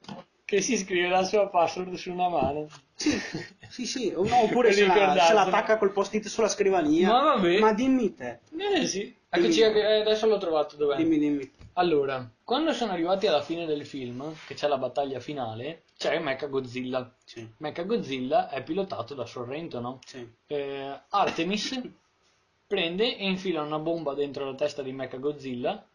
che 0.45 0.61
si 0.61 0.77
scrive 0.77 1.09
la 1.09 1.25
sua 1.25 1.49
password 1.49 1.95
su 1.95 2.13
una 2.13 2.29
mano. 2.29 2.69
Sì, 2.95 3.11
sì, 3.87 4.13
o- 4.15 4.25
no, 4.25 4.43
oppure 4.43 4.71
se 4.73 4.87
la, 4.87 5.17
se 5.19 5.33
la 5.33 5.43
attacca 5.43 5.79
col 5.79 5.93
post-it 5.93 6.27
sulla 6.29 6.49
scrivania. 6.49 7.09
Ma 7.09 7.23
vabbè. 7.35 7.59
Ma 7.59 7.73
dimmi 7.73 8.15
te. 8.15 8.39
Eh 8.57 8.87
sì, 8.87 9.13
eccoci, 9.31 9.61
eh, 9.63 10.01
adesso 10.01 10.27
l'ho 10.27 10.39
trovato 10.39 10.77
dov'è. 10.77 10.97
Dimmi, 10.97 11.19
dimmi. 11.19 11.51
Allora, 11.75 12.29
quando 12.45 12.73
sono 12.73 12.93
arrivati 12.93 13.27
alla 13.27 13.41
fine 13.41 13.65
del 13.67 13.85
film, 13.87 14.33
che 14.47 14.55
c'è 14.55 14.69
la 14.69 14.77
battaglia 14.77 15.21
finale, 15.21 15.83
c'è 16.03 16.19
Mecha 16.19 16.47
Godzilla. 16.47 17.15
Sì, 17.25 17.49
Mecha 17.59 17.85
Godzilla 17.85 18.49
è 18.49 18.63
pilotato 18.65 19.15
da 19.15 19.25
Sorrento, 19.25 19.79
no? 19.81 19.99
sì. 20.05 20.29
Eh, 20.49 21.01
Artemis 21.11 21.81
prende 22.67 23.17
e 23.17 23.25
infila 23.29 23.63
una 23.63 23.79
bomba 23.79 24.15
dentro 24.15 24.45
la 24.47 24.55
testa 24.57 24.83
di 24.83 24.93
Mecha 24.93 25.19
Godzilla 25.19 25.87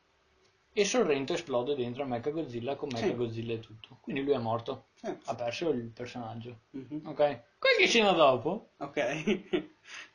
e 0.72 0.86
Sorrento 0.86 1.34
esplode 1.34 1.76
dentro 1.76 2.03
a 2.03 2.05
Mechagodzilla 2.05 2.76
con 2.76 2.89
Sì. 2.91 3.03
Mechagodzilla 3.03 3.53
e 3.53 3.60
tutto. 3.60 3.97
Quindi 4.01 4.24
lui 4.24 4.34
è 4.34 4.38
morto, 4.38 4.86
Sì. 4.93 5.08
ha 5.26 5.36
perso 5.36 5.70
il 5.70 5.89
personaggio. 5.89 6.60
Mhm. 6.70 7.01
Ok? 7.05 7.41
Qualche 7.60 7.88
scena 7.88 8.12
dopo 8.12 8.70
Ok. 8.78 8.99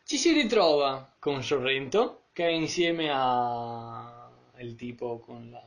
ci 0.05 0.17
si 0.17 0.33
ritrova 0.33 1.15
con 1.19 1.43
Sorrento 1.43 2.23
che 2.33 2.47
è 2.47 2.51
insieme 2.51 3.11
a 3.13 4.31
il 4.59 4.75
tipo 4.77 5.19
con 5.19 5.51
la 5.51 5.63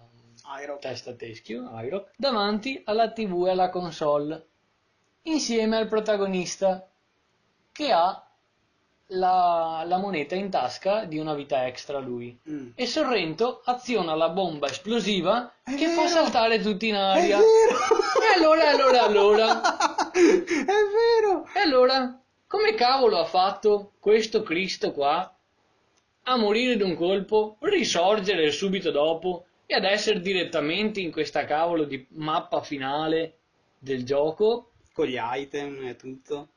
Aero. 0.47 0.77
testa 0.79 1.13
teschio, 1.13 1.69
Iroh, 1.81 2.09
davanti 2.17 2.81
alla 2.85 3.11
TV 3.11 3.45
e 3.47 3.51
alla 3.51 3.69
console, 3.69 4.45
insieme 5.23 5.77
al 5.77 5.87
protagonista 5.87 6.87
che 7.71 7.91
ha 7.91 8.21
la, 9.09 9.83
la 9.85 9.97
moneta 9.97 10.35
in 10.35 10.49
tasca 10.49 11.05
di 11.05 11.17
una 11.17 11.33
vita 11.33 11.65
extra 11.67 11.99
lui. 11.99 12.37
Mm. 12.49 12.69
E 12.75 12.85
Sorrento 12.85 13.61
aziona 13.65 14.15
la 14.15 14.29
bomba 14.29 14.67
esplosiva 14.67 15.51
È 15.63 15.75
che 15.75 15.87
fa 15.89 16.03
vero! 16.03 16.07
saltare 16.07 16.59
tutti 16.61 16.87
in 16.87 16.95
È 16.95 16.99
aria. 16.99 17.37
vero! 17.37 17.77
E 18.21 18.37
allora, 18.37 18.69
allora, 18.69 19.03
allora, 19.03 19.61
È 20.11 20.11
vero! 20.13 21.47
e 21.53 21.59
allora, 21.59 22.19
come 22.47 22.73
cavolo 22.75 23.19
ha 23.19 23.25
fatto 23.25 23.93
questo 23.99 24.41
Cristo 24.43 24.91
qua 24.91 25.29
a 26.27 26.37
morire 26.37 26.75
d'un 26.77 26.95
colpo, 26.95 27.57
risorgere 27.59 28.51
subito 28.51 28.89
dopo 28.89 29.45
e 29.65 29.75
ad 29.75 29.83
essere 29.83 30.19
direttamente 30.21 30.99
in 30.99 31.11
questa 31.11 31.45
cavolo 31.45 31.83
di 31.85 32.05
mappa 32.11 32.61
finale 32.61 33.37
del 33.79 34.03
gioco 34.05 34.71
Con 34.93 35.07
gli 35.07 35.17
item 35.19 35.85
e 35.87 35.95
tutto. 35.95 36.49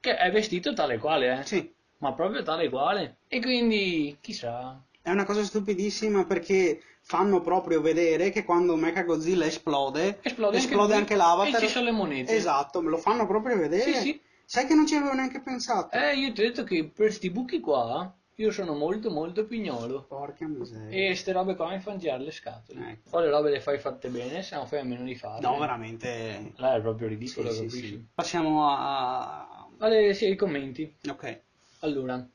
che 0.00 0.16
è 0.16 0.30
vestito 0.30 0.72
tale 0.74 0.98
quale, 0.98 1.40
eh? 1.40 1.44
Sì. 1.44 1.72
Ma 1.98 2.12
proprio 2.12 2.42
tale 2.42 2.68
quale. 2.68 3.16
E 3.28 3.40
quindi, 3.40 4.16
chissà. 4.20 4.78
È 5.00 5.10
una 5.10 5.24
cosa 5.24 5.42
stupidissima 5.42 6.24
perché 6.26 6.82
fanno 7.00 7.40
proprio 7.40 7.80
vedere 7.80 8.30
che 8.30 8.44
quando 8.44 8.76
Mechagodzilla 8.76 9.46
esplode, 9.46 10.18
Esplode 10.22 10.58
anche 10.58 10.74
lui 10.74 10.92
anche 10.92 11.14
l'avatar. 11.16 11.62
e 11.62 11.66
ci 11.66 11.70
sono 11.72 11.84
le 11.86 11.90
monete. 11.92 12.34
Esatto, 12.34 12.80
lo 12.80 12.98
fanno 12.98 13.26
proprio 13.26 13.56
vedere. 13.56 13.92
Sì, 13.92 14.00
sì. 14.00 14.20
Sai 14.46 14.66
che 14.66 14.74
non 14.74 14.86
ci 14.86 14.94
avevo 14.94 15.14
neanche 15.14 15.40
pensato. 15.40 15.96
Eh, 15.96 16.14
io 16.16 16.32
ti 16.32 16.42
ho 16.42 16.44
detto 16.44 16.64
che 16.64 16.84
per 16.84 17.12
sti 17.12 17.30
buchi 17.30 17.60
qua, 17.60 18.14
io 18.36 18.50
sono 18.50 18.74
molto 18.74 19.10
molto 19.10 19.46
pignolo. 19.46 20.02
Porca 20.04 20.46
miseria. 20.46 21.10
E 21.10 21.14
ste 21.14 21.32
robe 21.32 21.54
qua 21.54 21.70
mi 21.70 21.80
fanno 21.80 21.98
girare 21.98 22.24
le 22.24 22.30
scatole. 22.32 22.90
Ecco. 22.90 23.10
Poi 23.10 23.22
le 23.24 23.30
robe 23.30 23.50
le 23.50 23.60
fai 23.60 23.78
fatte 23.78 24.08
bene, 24.08 24.42
se 24.42 24.56
no 24.56 24.66
fai 24.66 24.80
a 24.80 24.84
meno 24.84 25.04
di 25.04 25.14
farle. 25.14 25.46
No, 25.46 25.58
veramente. 25.58 26.52
Là 26.56 26.76
è 26.76 26.80
proprio 26.80 27.08
Sì, 27.08 27.14
ridicolo, 27.14 27.50
sì, 27.50 27.56
capisci? 27.66 27.86
sì. 27.86 28.04
Passiamo 28.12 28.68
a... 28.68 29.68
Vale, 29.76 30.14
sì, 30.14 30.28
i 30.30 30.36
commenti. 30.36 30.92
Ok. 31.08 31.40
Allora, 31.80 32.26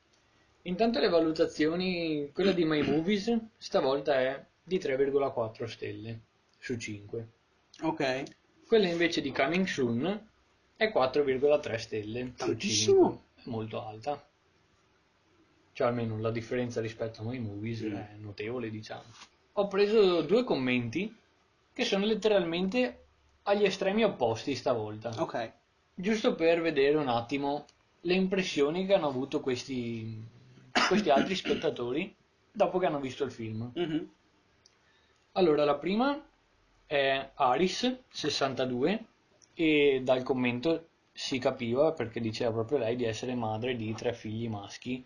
intanto 0.64 1.00
le 1.00 1.10
valutazioni, 1.10 2.30
quella 2.34 2.52
di 2.52 2.64
My 2.66 2.82
Movies, 2.82 3.36
stavolta 3.58 4.20
è 4.20 4.45
di 4.64 4.78
3,4 4.78 5.66
stelle 5.66 6.20
su 6.60 6.78
5. 6.78 7.28
Ok. 7.82 8.24
Quella 8.68 8.88
invece 8.88 9.22
di 9.22 9.32
Coming 9.32 9.66
Soon 9.66 10.28
è 10.76 10.91
4,3 10.93 11.76
stelle 11.78 12.34
su 12.36 12.45
Tantissimo. 12.45 13.10
5. 13.10 13.18
È 13.43 13.50
molto 13.50 13.84
alta. 13.86 14.28
Cioè 15.80 15.88
almeno 15.88 16.19
la 16.19 16.30
differenza 16.30 16.82
rispetto 16.82 17.21
a 17.21 17.23
My 17.23 17.39
Movies 17.39 17.84
Mm. 17.84 17.95
è 17.95 18.09
notevole, 18.17 18.69
diciamo. 18.69 19.03
Ho 19.53 19.67
preso 19.69 20.23
due 20.23 20.43
commenti 20.43 21.15
che 21.71 21.86
sono 21.86 22.03
letteralmente 22.03 23.05
agli 23.43 23.63
estremi 23.63 24.03
opposti 24.03 24.55
stavolta. 24.55 25.13
Ok. 25.21 25.53
Giusto 25.95 26.36
per 26.36 26.59
vedere 26.59 26.97
un 26.97 27.07
attimo 27.07 27.65
le 28.01 28.13
impressioni 28.13 28.86
che 28.86 28.93
hanno 28.93 29.07
avuto 29.07 29.39
questi, 29.39 30.21
questi 30.89 31.09
altri 31.09 31.36
spettatori 31.39 32.13
dopo 32.51 32.77
che 32.77 32.86
hanno 32.86 32.99
visto 32.99 33.23
il 33.23 33.32
film. 33.32 33.71
Mhm. 33.73 34.09
Allora, 35.32 35.63
la 35.63 35.75
prima 35.75 36.21
è 36.88 37.30
Aris62 37.38 38.99
e 39.53 40.01
dal 40.03 40.23
commento 40.23 40.88
si 41.13 41.39
capiva, 41.39 41.93
perché 41.93 42.19
diceva 42.19 42.51
proprio 42.51 42.80
lei, 42.80 42.97
di 42.97 43.05
essere 43.05 43.34
madre 43.34 43.77
di 43.77 43.93
tre 43.93 44.11
figli 44.11 44.49
maschi 44.49 45.05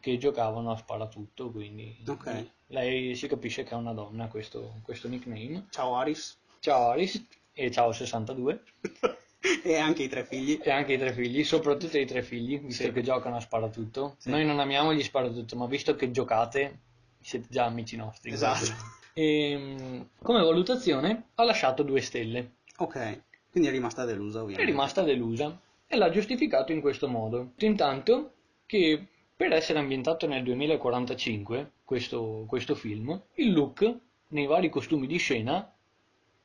che 0.00 0.16
giocavano 0.18 0.70
a 0.72 0.76
sparatutto, 0.76 1.50
quindi 1.50 1.96
Ok. 2.06 2.46
lei 2.68 3.14
si 3.14 3.26
capisce 3.28 3.62
che 3.64 3.70
è 3.70 3.74
una 3.76 3.92
donna 3.92 4.28
questo, 4.28 4.76
questo 4.82 5.08
nickname. 5.08 5.66
Ciao 5.70 5.96
Aris. 5.96 6.38
Ciao 6.60 6.88
Aris 6.90 7.24
e 7.52 7.70
ciao 7.70 7.92
62 7.92 8.62
e 9.62 9.76
anche 9.76 10.02
i 10.04 10.08
tre 10.08 10.24
figli. 10.24 10.58
e 10.62 10.70
anche 10.70 10.94
i 10.94 10.98
tre 10.98 11.12
figli, 11.12 11.44
soprattutto 11.44 11.98
i 11.98 12.06
tre 12.06 12.22
figli, 12.22 12.58
visto 12.60 12.84
Sì. 12.84 12.92
che 12.92 13.02
giocano 13.02 13.36
a 13.36 13.40
sparatutto. 13.40 14.16
Sì. 14.18 14.30
Noi 14.30 14.44
non 14.44 14.58
amiamo 14.58 14.92
gli 14.94 15.02
sparatutto, 15.02 15.56
ma 15.56 15.66
visto 15.66 15.94
che 15.96 16.10
giocate 16.10 16.78
siete 17.20 17.46
già 17.50 17.64
amici 17.66 17.96
nostri. 17.96 18.30
Esatto. 18.32 18.98
E, 19.12 20.06
come 20.22 20.40
valutazione 20.40 21.28
ha 21.34 21.44
lasciato 21.44 21.82
due 21.82 22.00
stelle. 22.00 22.52
Ok. 22.78 23.22
Quindi 23.50 23.68
è 23.68 23.72
rimasta 23.72 24.04
delusa 24.04 24.38
È 24.38 24.42
ovviamente. 24.42 24.70
rimasta 24.70 25.02
delusa 25.02 25.60
e 25.86 25.96
l'ha 25.96 26.08
giustificato 26.10 26.72
in 26.72 26.80
questo 26.80 27.08
modo. 27.08 27.52
Intanto 27.58 28.32
che 28.64 29.06
per 29.40 29.54
essere 29.54 29.78
ambientato 29.78 30.26
nel 30.26 30.42
2045, 30.42 31.70
questo, 31.86 32.44
questo 32.46 32.74
film, 32.74 33.18
il 33.36 33.54
look 33.54 33.90
nei 34.28 34.44
vari 34.44 34.68
costumi 34.68 35.06
di 35.06 35.16
scena 35.16 35.66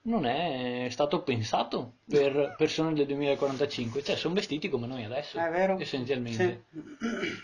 non 0.04 0.26
è 0.26 0.88
stato 0.90 1.22
pensato 1.22 1.96
per 2.10 2.56
persone 2.58 2.94
del 2.94 3.06
2045, 3.08 4.02
cioè 4.02 4.16
sono 4.16 4.34
vestiti 4.34 4.70
come 4.70 4.88
noi 4.88 5.04
adesso, 5.04 5.38
È 5.38 5.50
vero? 5.50 5.78
essenzialmente. 5.78 6.64
Sì. 6.72 6.80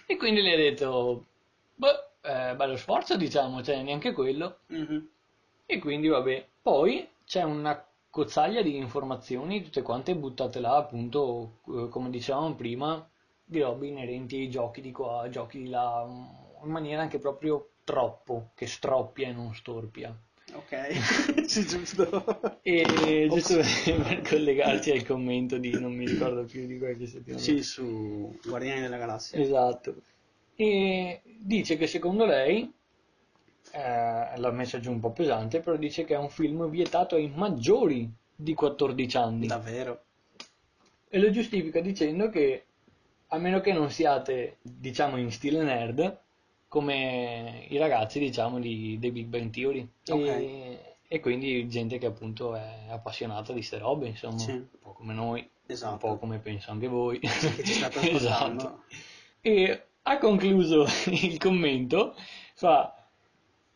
E 0.08 0.16
quindi 0.16 0.42
le 0.42 0.54
ha 0.54 0.56
detto, 0.56 1.26
beh, 1.76 2.00
eh, 2.22 2.56
bello 2.56 2.78
sforzo 2.78 3.18
diciamo, 3.18 3.62
cioè 3.62 3.82
neanche 3.84 4.14
quello. 4.14 4.60
Mhm. 4.68 5.06
E 5.66 5.80
quindi 5.80 6.08
vabbè, 6.08 6.48
poi 6.62 7.06
c'è 7.26 7.44
una 7.44 7.86
cozzaglia 8.10 8.62
di 8.62 8.78
informazioni, 8.78 9.62
tutte 9.62 9.82
quante 9.82 10.16
buttate 10.16 10.62
là, 10.62 10.78
appunto, 10.78 11.58
eh, 11.68 11.90
come 11.90 12.10
dicevamo 12.10 12.54
prima, 12.56 13.06
di 13.52 13.60
robe 13.60 13.88
inerenti 13.88 14.38
ai 14.38 14.50
giochi 14.50 14.80
di 14.80 14.94
qua, 14.94 15.28
giochi 15.30 15.64
di 15.64 15.68
là, 15.68 16.08
in 16.08 16.70
maniera 16.70 17.02
anche 17.02 17.20
proprio 17.20 17.72
troppo, 17.84 18.52
che 18.56 18.66
stroppia 18.66 19.28
e 19.28 19.34
non 19.34 19.54
storpia. 19.54 20.18
Ok. 20.54 21.44
sì, 21.48 21.66
giusto. 21.66 22.60
E 22.62 23.28
giusto 23.30 23.58
per 23.58 24.22
collegarci 24.22 24.92
al 24.92 25.06
commento 25.06 25.58
di 25.58 25.78
non 25.78 25.94
mi 25.94 26.06
ricordo 26.06 26.46
più 26.46 26.66
di 26.66 26.78
qualche 26.78 27.08
settimana. 27.08 27.44
Sì, 27.44 27.62
su 27.62 28.38
Guardiani 28.46 28.80
della 28.80 28.98
Galassia. 28.98 29.38
Esatto. 29.38 29.96
E 30.56 31.22
dice 31.38 31.76
che 31.76 31.88
secondo 31.88 32.26
lei, 32.26 32.72
eh, 33.72 34.38
l'ha 34.38 34.52
messa 34.52 34.80
giù 34.80 34.92
un 34.92 35.02
po' 35.02 35.12
pesante, 35.12 35.60
però 35.60 35.76
dice 35.76 36.06
che 36.06 36.14
è 36.14 36.18
un 36.18 36.30
film 36.30 36.70
vietato 36.70 37.16
ai 37.16 37.30
maggiori 37.36 38.10
di 38.34 38.54
14 38.54 39.18
anni. 39.18 39.48
Davvero. 39.48 40.04
E 41.10 41.20
lo 41.20 41.30
giustifica 41.32 41.82
dicendo 41.82 42.30
che, 42.30 42.68
a 43.34 43.38
meno 43.38 43.62
che 43.62 43.72
non 43.72 43.90
siate, 43.90 44.58
diciamo, 44.62 45.18
in 45.18 45.32
stile 45.32 45.64
nerd, 45.64 46.20
come 46.68 47.66
i 47.70 47.78
ragazzi, 47.78 48.20
diciamo, 48.20 48.60
di, 48.60 48.98
dei 49.00 49.12
Big 49.12 49.28
Bang 49.28 49.50
Theory. 49.50 49.88
Ok. 50.10 50.28
E, 50.28 50.80
e 51.08 51.20
quindi 51.20 51.68
gente 51.70 51.98
che 51.98 52.06
appunto 52.06 52.56
è 52.56 52.88
appassionata 52.90 53.54
di 53.54 53.62
ste 53.62 53.78
robe, 53.78 54.08
insomma, 54.08 54.38
Sì. 54.38 54.52
un 54.52 54.68
po' 54.82 54.94
come 54.94 55.14
noi, 55.14 55.50
Esatto. 55.66 55.92
un 55.94 55.98
po' 56.00 56.18
come 56.18 56.40
penso 56.40 56.72
anche 56.72 56.88
voi. 56.88 57.20
Che 57.20 57.28
ci 57.64 57.74
state 57.74 58.00
esatto. 58.12 58.84
E 59.42 59.84
ha 60.04 60.18
concluso 60.18 60.86
il 61.12 61.38
commento, 61.38 62.16
fa, 62.56 62.94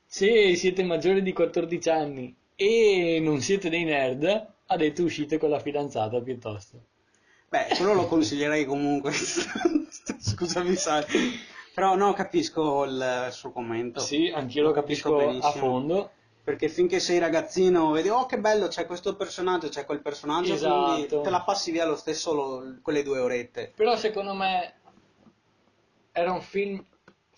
se 0.06 0.56
siete 0.56 0.84
maggiori 0.84 1.22
di 1.22 1.32
14 1.34 1.90
anni 1.90 2.36
e 2.56 3.20
non 3.22 3.40
siete 3.42 3.70
dei 3.70 3.84
nerd, 3.86 4.48
ha 4.68 4.76
detto 4.78 5.04
uscite 5.04 5.38
con 5.38 5.50
la 5.50 5.60
fidanzata 5.60 6.22
piuttosto. 6.22 6.80
Beh, 7.56 7.76
quello 7.76 7.94
lo 7.94 8.08
consiglierei 8.08 8.66
comunque. 8.66 9.12
Scusami, 10.20 10.76
sai. 10.76 11.04
Però 11.74 11.96
no, 11.96 12.14
capisco 12.14 12.84
il 12.84 13.28
suo 13.32 13.52
commento. 13.52 14.00
Sì, 14.00 14.32
anch'io 14.34 14.64
lo 14.64 14.72
capisco 14.72 15.16
a 15.16 15.26
benissimo. 15.26 15.52
fondo. 15.52 16.12
Perché 16.44 16.70
finché 16.70 17.00
sei 17.00 17.18
ragazzino 17.18 17.90
vedi, 17.92 18.10
oh 18.10 18.28
che 18.28 18.38
bello, 18.38 18.68
c'è 18.68 18.86
questo 18.86 19.16
personaggio, 19.16 19.68
c'è 19.70 19.84
quel 19.84 20.00
personaggio, 20.02 20.56
quindi 20.56 21.06
Esatto. 21.06 21.22
te 21.22 21.30
la 21.32 21.42
passi 21.42 21.72
via 21.72 21.86
lo 21.88 21.96
stesso 21.96 22.34
lo- 22.34 22.78
quelle 22.84 23.02
due 23.02 23.18
orette. 23.18 23.72
Però 23.76 23.96
secondo 23.96 24.36
me 24.36 24.74
era 26.12 26.32
un 26.32 26.42
film 26.42 26.86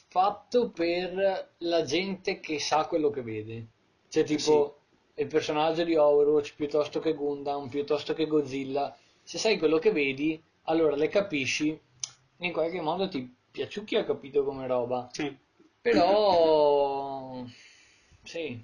fatto 0.10 0.72
per 0.72 1.52
la 1.60 1.84
gente 1.84 2.42
che 2.42 2.60
sa 2.60 2.86
quello 2.86 3.10
che 3.10 3.22
vede. 3.22 3.68
Cioè 4.10 4.26
tipo 4.26 4.80
il 5.16 5.28
personaggio 5.28 5.84
di 5.86 5.96
Overwatch 5.96 6.56
piuttosto 6.56 7.00
che 7.00 7.14
Gundam, 7.14 7.70
piuttosto 7.70 8.14
che 8.14 8.28
Godzilla. 8.28 8.94
Se 9.28 9.38
sai 9.38 9.58
quello 9.58 9.78
che 9.78 9.92
vedi, 9.92 10.42
allora 10.64 10.96
le 10.96 11.10
capisci, 11.10 11.78
in 12.38 12.52
qualche 12.54 12.80
modo 12.80 13.10
ti 13.10 13.30
piaciucchi 13.52 13.98
ha 13.98 14.06
capito 14.06 14.46
come 14.46 14.66
roba. 14.68 15.10
Sì. 15.12 15.36
Però 15.82 17.44
sì, 18.24 18.64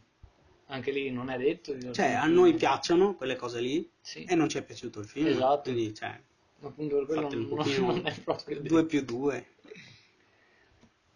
anche 0.68 0.92
lì 0.92 1.12
non 1.12 1.30
è 1.30 1.38
detto. 1.38 1.78
Cioè, 1.92 2.14
a 2.14 2.26
noi 2.28 2.54
piacciono 2.54 3.16
quelle 3.16 3.36
cose 3.36 3.60
lì 3.60 3.90
Sì. 4.00 4.24
e 4.24 4.36
non 4.36 4.48
ci 4.48 4.58
è 4.58 4.64
piaciuto 4.64 5.02
il 5.02 5.06
film. 5.06 5.28
Esatto. 5.28 5.64
Quindi, 5.70 5.94
cioè, 5.94 6.18
Appunto 6.62 6.96
per 6.96 7.06
quello 7.08 7.22
non, 7.30 7.48
pochino 7.50 7.86
non 7.92 8.08
è 8.08 8.18
proprio 8.22 8.62
detto. 8.62 8.70
2 8.70 8.86
più 8.86 9.04
2. 9.04 9.48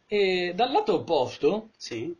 E 0.07 0.51
dal 0.55 0.71
lato 0.73 0.95
opposto 0.95 1.69
Sì. 1.77 2.13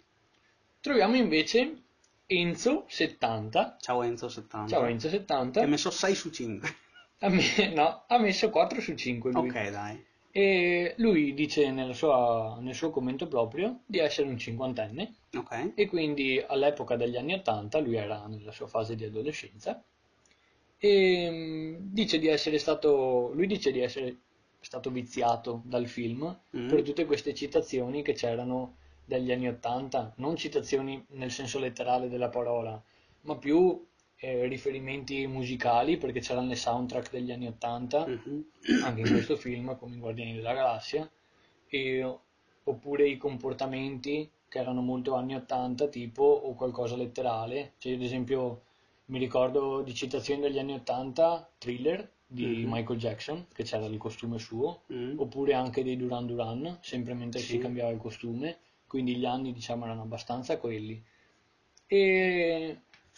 troviamo 0.80 1.18
invece 1.18 1.82
Enzo 2.26 2.86
70. 2.88 3.76
Ciao 3.82 4.02
Enzo 4.04 4.30
70. 4.30 4.68
Ciao 4.70 4.86
Enzo 4.86 5.10
70. 5.10 5.60
Che 5.60 5.66
ha 5.66 5.70
messo 5.70 5.92
6 5.92 6.16
su 6.16 6.30
5. 6.30 6.76
Ha, 7.20 7.30
me- 7.30 7.74
no, 7.74 8.04
ha 8.08 8.18
messo 8.20 8.50
4 8.50 8.82
su 8.82 8.96
5 8.96 9.32
lui. 9.32 9.48
Ok, 9.50 9.70
dai. 9.70 10.06
E 10.32 10.94
lui 10.98 11.34
dice 11.34 11.72
nella 11.72 11.94
sua- 11.94 12.58
nel 12.62 12.76
suo 12.76 12.92
commento 12.92 13.28
proprio 13.28 13.80
di 13.86 13.98
essere 13.98 14.28
un 14.28 14.38
cinquantenne 14.38 15.14
Ok. 15.36 15.72
e 15.76 15.88
quindi 15.88 16.44
all'epoca 16.46 16.96
degli 16.96 17.18
anni 17.18 17.34
80 17.34 17.80
lui 17.80 17.96
era 17.96 18.26
nella 18.28 18.52
sua 18.52 18.68
fase 18.68 18.96
di 18.96 19.04
adolescenza 19.06 19.82
e 20.78 21.30
mm, 21.32 21.76
dice 21.92 22.20
di 22.20 22.28
essere 22.28 22.60
stato 22.60 23.32
lui 23.34 23.48
dice 23.48 23.72
di 23.72 23.80
essere 23.80 24.16
stato 24.60 24.90
viziato 24.92 25.62
dal 25.66 25.88
film 25.88 26.36
Mm. 26.56 26.68
per 26.70 26.82
tutte 26.84 27.06
queste 27.06 27.34
citazioni 27.34 28.02
che 28.04 28.14
c'erano 28.14 28.76
dagli 29.06 29.32
anni 29.32 29.48
80 29.48 30.14
non 30.18 30.36
citazioni 30.36 31.04
nel 31.12 31.32
senso 31.32 31.58
letterale 31.60 32.10
della 32.10 32.30
parola 32.30 32.80
ma 33.22 33.36
più 33.38 33.84
eh, 34.20 34.48
riferimenti 34.48 35.28
musicali 35.28 35.98
perché 35.98 36.20
c'erano 36.22 36.48
le 36.48 36.56
soundtrack 36.56 37.12
degli 37.12 37.32
anni 37.32 37.48
80 37.48 38.08
Mhm. 38.08 38.44
anche 38.84 39.02
in 39.02 39.10
questo 39.12 39.36
film 39.36 39.78
come 39.78 39.94
in 39.94 40.00
Guardiani 40.00 40.34
della 40.36 40.54
Galassia 40.54 41.10
e- 41.68 42.18
oppure 42.64 43.08
i 43.08 43.18
comportamenti 43.18 44.30
che 44.50 44.60
erano 44.60 44.82
molto 44.82 45.14
anni 45.16 45.36
80 45.36 45.88
tipo 45.88 46.24
o 46.24 46.54
qualcosa 46.56 46.96
letterale 46.96 47.74
cioè 47.78 47.94
ad 47.94 48.02
esempio 48.02 48.64
mi 49.06 49.20
ricordo 49.20 49.82
di 49.82 49.94
citazioni 49.94 50.42
degli 50.42 50.60
anni 50.60 50.74
80 50.74 51.50
Thriller 51.58 52.10
di 52.26 52.46
Mhm. 52.66 52.70
Michael 52.72 53.00
Jackson 53.00 53.46
che 53.54 53.64
c'era 53.64 53.86
il 53.86 53.98
costume 53.98 54.38
suo 54.40 54.82
Mm. 54.92 55.20
oppure 55.20 55.54
anche 55.54 55.84
dei 55.84 55.96
Duran 55.96 56.26
Duran 56.26 56.78
sempre 56.82 57.14
mentre 57.14 57.40
Sì. 57.40 57.46
si 57.52 57.58
cambiava 57.60 57.92
il 57.92 58.00
costume 58.00 58.58
quindi 58.88 59.16
gli 59.16 59.26
anni 59.26 59.54
diciamo 59.54 59.86
erano 59.86 60.02
abbastanza 60.02 60.58
quelli 60.58 61.02
e 61.86 62.78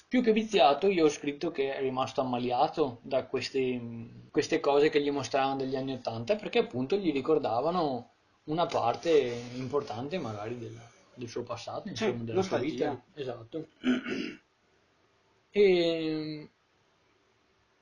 più 0.10 0.24
che 0.24 0.34
viziato, 0.34 0.88
io 0.88 1.06
ho 1.06 1.10
scritto 1.10 1.52
che 1.52 1.76
è 1.76 1.80
rimasto 1.80 2.22
ammaliato 2.22 2.98
da 3.04 3.26
queste, 3.26 3.80
queste 4.32 4.60
cose 4.60 4.90
che 4.90 5.02
gli 5.04 5.12
mostravano 5.12 5.58
degli 5.58 5.76
anni 5.76 5.94
Ottanta 5.94 6.36
perché 6.36 6.58
appunto 6.58 6.96
gli 6.96 7.12
ricordavano 7.12 8.14
una 8.46 8.66
parte 8.66 9.12
importante 9.54 10.18
magari 10.18 10.58
del, 10.58 10.76
del 11.14 11.30
suo 11.30 11.44
passato, 11.44 11.90
insomma, 11.90 12.24
della 12.24 12.42
sua 12.42 12.58
vita. 12.58 13.00
Esatto. 13.14 13.68
E 15.52 16.50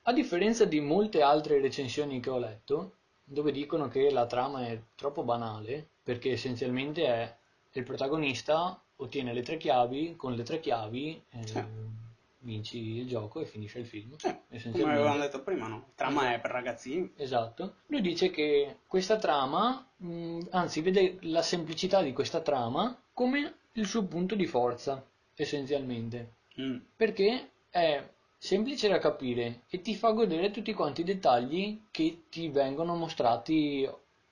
a 0.02 0.14
differenza 0.14 0.66
di 0.66 0.82
molte 0.82 1.22
altre 1.22 1.62
recensioni 1.62 2.20
che 2.20 2.30
ho 2.30 2.40
letto, 2.40 2.96
dove 3.24 3.54
dicono 3.54 3.88
che 3.88 4.12
la 4.12 4.26
trama 4.26 4.68
è 4.68 4.78
troppo 4.96 5.24
banale, 5.24 5.88
perché 6.04 6.34
essenzialmente 6.34 7.06
è 7.06 7.38
il 7.72 7.84
protagonista 7.84 8.82
ottiene 8.98 9.32
le 9.32 9.44
tre 9.44 9.56
chiavi, 9.56 10.18
con 10.18 10.34
le 10.34 10.44
tre 10.44 10.60
chiavi 10.60 11.24
eh. 11.30 12.06
Vinci 12.48 12.78
il 13.00 13.08
gioco 13.08 13.42
e 13.42 13.46
finisce 13.46 13.80
il 13.80 13.86
film. 13.86 14.16
Sì, 14.16 14.72
come 14.72 14.94
avevamo 14.94 15.20
detto 15.20 15.44
prima, 15.44 15.68
no? 15.68 15.90
Trama 15.96 16.34
è 16.34 16.40
per 16.40 16.52
ragazzini. 16.52 17.12
Esatto. 17.18 17.76
Lui 17.88 18.00
dice 18.00 18.30
che 18.30 18.78
questa 18.88 19.18
trama, 19.18 19.86
mh, 19.98 20.48
anzi, 20.52 20.82
vede 20.82 21.18
la 21.22 21.42
semplicità 21.42 22.02
di 22.02 22.14
questa 22.14 22.40
trama 22.40 22.98
come 23.14 23.56
il 23.74 23.86
suo 23.86 24.06
punto 24.06 24.34
di 24.36 24.46
forza, 24.46 25.06
essenzialmente. 25.36 26.36
Mm. 26.60 26.78
Perché 26.96 27.50
è 27.70 28.02
semplice 28.38 28.88
da 28.88 29.00
capire 29.00 29.64
e 29.68 29.82
ti 29.82 29.94
fa 29.96 30.12
godere 30.12 30.50
tutti 30.50 30.74
quanti 30.74 31.02
i 31.02 31.04
dettagli 31.04 31.88
che 31.92 32.24
ti 32.30 32.48
vengono 32.48 32.96
mostrati 32.96 33.88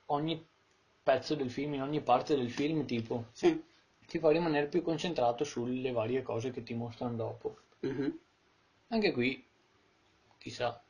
ogni 0.06 0.42
pezzo 1.02 1.34
del 1.34 1.50
film, 1.50 1.74
in 1.74 1.82
ogni 1.82 2.00
parte 2.00 2.34
del 2.34 2.50
film, 2.50 2.86
tipo. 2.86 3.26
Sì. 3.32 3.62
Ti 4.06 4.18
fa 4.18 4.30
rimanere 4.30 4.68
più 4.68 4.82
concentrato 4.82 5.44
sulle 5.44 5.92
varie 5.92 6.22
cose 6.22 6.50
che 6.50 6.62
ti 6.62 6.74
mostrano 6.74 7.16
dopo. 7.16 7.56
Mhm. 7.86 8.18
Anche 8.88 9.12
qui, 9.12 9.44
chissà, 10.38 10.82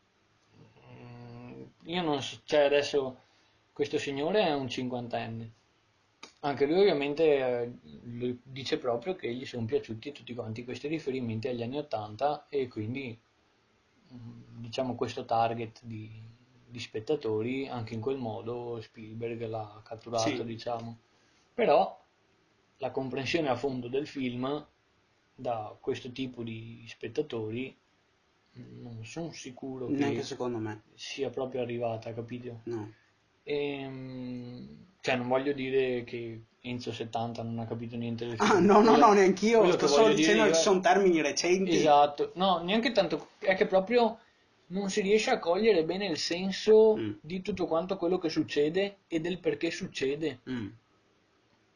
Mm, 0.89 1.63
io 1.85 2.03
non 2.03 2.23
so, 2.23 2.41
cioè 2.45 2.61
adesso 2.65 3.19
questo 3.73 3.99
signore 3.99 4.43
è 4.43 4.53
un 4.55 4.69
cinquantenne, 4.69 5.53
anche 6.41 6.67
lui 6.67 6.81
ovviamente 6.81 7.25
eh, 7.25 7.73
dice 8.43 8.79
proprio 8.79 9.15
che 9.17 9.33
gli 9.35 9.45
sono 9.47 9.67
piaciuti 9.67 10.13
tutti 10.13 10.35
quanti 10.35 10.65
questi 10.65 10.89
riferimenti 10.89 11.49
agli 11.49 11.63
anni 11.63 11.79
80 11.79 12.47
e 12.49 12.69
quindi 12.69 13.19
mm, 14.13 14.61
diciamo 14.63 14.95
questo 14.95 15.25
target 15.25 15.81
di, 15.85 16.11
di 16.69 16.79
spettatori 16.81 17.69
anche 17.69 17.95
in 17.95 18.01
quel 18.01 18.17
modo 18.19 18.81
Spielberg 18.81 19.43
l'ha 19.49 19.81
catturato 19.85 20.43
Sì. 20.43 20.45
diciamo, 20.45 20.99
però 21.55 21.99
la 22.79 22.91
comprensione 22.91 23.49
a 23.49 23.57
fondo 23.57 23.89
del 23.89 24.07
film 24.07 24.67
da 25.39 25.77
questo 25.81 26.11
tipo 26.13 26.43
di 26.43 26.85
spettatori 26.89 27.77
non 28.55 29.05
sono 29.05 29.31
sicuro 29.33 29.87
Neanche 29.89 30.17
che 30.17 30.23
secondo 30.23 30.57
me. 30.59 30.83
sia 30.95 31.29
proprio 31.29 31.61
arrivata, 31.61 32.15
capito? 32.15 32.61
No. 32.65 32.91
Ehm, 33.43 34.87
cioè 35.01 35.17
non 35.17 35.29
voglio 35.29 35.53
dire 35.53 36.05
che 36.05 36.41
Enzo 36.63 36.91
70 36.93 37.43
non 37.43 37.59
ha 37.61 37.67
capito 37.67 37.97
niente 37.97 38.27
del 38.27 38.37
film. 38.39 38.51
Ah, 38.51 38.59
no, 38.59 38.81
no, 38.81 38.97
no, 38.97 39.13
neanch'io. 39.13 39.59
quello 39.61 39.75
Sto 39.75 39.87
solo 39.87 40.15
dicendo 40.15 40.43
che 40.45 40.49
io 40.49 40.55
ci 40.55 40.61
sono 40.63 40.81
termini 40.81 41.21
recenti. 41.21 41.77
Esatto, 41.77 42.33
no, 42.35 42.59
neanche 42.63 42.91
tanto, 42.93 43.29
è 43.39 43.55
che 43.55 43.67
proprio 43.67 44.19
non 44.69 44.91
si 44.91 45.01
riesce 45.03 45.31
a 45.31 45.39
cogliere 45.39 45.85
bene 45.85 46.07
il 46.07 46.17
senso 46.19 46.97
Mm. 46.97 47.13
di 47.21 47.41
tutto 47.43 47.67
quanto 47.67 47.97
quello 47.97 48.19
che 48.19 48.31
succede 48.31 48.97
e 49.07 49.21
del 49.21 49.39
perché 49.39 49.71
succede. 49.71 50.41
Mm. 50.51 50.69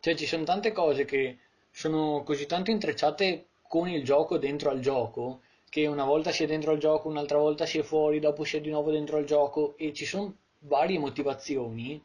Cioè 0.01 0.15
ci 0.17 0.27
sono 0.27 0.45
tante 0.45 0.73
cose 0.73 1.05
che 1.05 1.39
sono 1.71 2.23
così 2.25 2.47
tanto 2.47 2.71
intrecciate 2.73 3.45
con 3.71 3.89
il 3.89 4.03
gioco 4.03 4.37
dentro 4.37 4.71
al 4.71 4.81
gioco 4.81 5.43
che 5.69 5.87
una 5.87 6.05
volta 6.05 6.33
si 6.33 6.43
è 6.43 6.47
dentro 6.49 6.73
al 6.73 6.79
gioco, 6.79 7.07
un'altra 7.07 7.39
volta 7.39 7.67
si 7.67 7.79
è 7.79 7.83
fuori, 7.83 8.19
dopo 8.19 8.43
si 8.43 8.57
è 8.57 8.61
di 8.61 8.69
nuovo 8.69 8.91
dentro 8.91 9.17
al 9.17 9.25
gioco 9.25 9.77
e 9.77 9.93
ci 9.93 10.05
sono 10.05 10.35
varie 10.59 10.99
motivazioni 10.99 12.03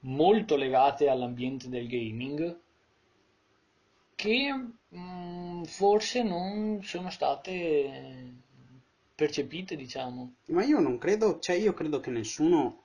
molto 0.00 0.56
legate 0.56 1.08
all'ambiente 1.08 1.68
del 1.68 1.86
gaming 1.86 2.58
che 4.16 4.52
mm, 4.96 5.62
forse 5.62 6.24
non 6.24 6.80
sono 6.82 7.10
state 7.10 8.32
percepite, 9.14 9.76
diciamo. 9.76 10.32
Ma 10.46 10.64
io 10.64 10.80
non 10.80 10.98
credo, 10.98 11.38
cioè 11.38 11.54
io 11.54 11.72
credo 11.72 12.00
che 12.00 12.10
nessuno 12.10 12.82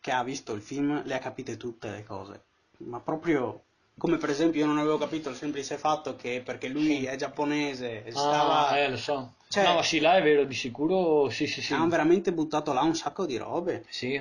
che 0.00 0.10
ha 0.10 0.24
visto 0.24 0.54
il 0.54 0.62
film 0.62 1.02
le 1.04 1.14
ha 1.14 1.18
capite 1.18 1.58
tutte 1.58 1.90
le 1.90 2.02
cose. 2.02 2.44
Ma 2.78 2.98
proprio 2.98 3.64
come 4.02 4.16
per 4.16 4.30
esempio 4.30 4.58
io 4.58 4.66
non 4.66 4.78
avevo 4.78 4.98
capito 4.98 5.28
il 5.30 5.36
semplice 5.36 5.78
fatto 5.78 6.16
che 6.16 6.42
perché 6.44 6.66
lui 6.66 7.04
è 7.04 7.14
giapponese 7.14 8.02
e 8.04 8.10
Ah, 8.10 8.16
stava 8.18 8.76
eh, 8.78 8.90
lo 8.90 8.96
so. 8.96 9.34
Cioè- 9.48 9.64
no, 9.64 9.74
ma 9.74 9.82
sì, 9.84 10.00
là 10.00 10.16
è 10.16 10.22
vero, 10.24 10.42
di 10.44 10.54
sicuro 10.54 11.28
sì, 11.30 11.46
sì, 11.46 11.62
sì. 11.62 11.72
hanno 11.72 11.86
veramente 11.88 12.32
buttato 12.32 12.72
là 12.72 12.82
un 12.82 12.96
sacco 12.96 13.24
di 13.26 13.36
robe. 13.36 13.84
Sì, 13.88 14.20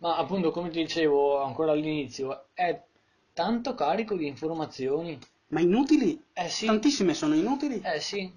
ma 0.00 0.18
appunto 0.18 0.50
come 0.50 0.68
ti 0.68 0.82
dicevo 0.82 1.42
ancora 1.42 1.72
all'inizio, 1.72 2.48
è 2.52 2.78
tanto 3.32 3.74
carico 3.74 4.16
di 4.16 4.26
informazioni. 4.26 5.18
Ma 5.48 5.60
inutili? 5.60 6.20
Eh 6.34 6.48
sì, 6.50 6.66
Tantissime 6.66 7.14
sono 7.14 7.34
inutili? 7.34 7.80
eh 7.82 8.00
sì, 8.00 8.30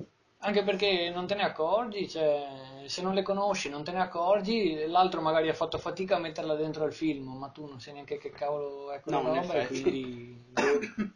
anche 0.45 0.63
perché 0.63 1.09
non 1.09 1.25
te 1.25 1.33
ne 1.33 1.43
accorgi, 1.43 2.07
cioè 2.07 2.83
se 2.85 3.01
non 3.01 3.15
le 3.15 3.23
conosci 3.23 3.67
non 3.67 3.83
te 3.83 3.91
ne 3.91 3.99
accorgi, 3.99 4.85
l'altro 4.85 5.21
magari 5.21 5.49
ha 5.49 5.53
fatto 5.53 5.79
fatica 5.79 6.17
a 6.17 6.19
metterla 6.19 6.53
dentro 6.53 6.83
al 6.83 6.93
film, 6.93 7.35
ma 7.35 7.49
tu 7.49 7.65
non 7.65 7.79
sai 7.79 7.93
neanche 7.93 8.17
che 8.17 8.29
cavolo 8.29 8.91
è 8.91 9.01
quella 9.01 9.21
No, 9.21 9.33
roba 9.33 9.53
e 9.55 9.67
quindi... 9.67 10.43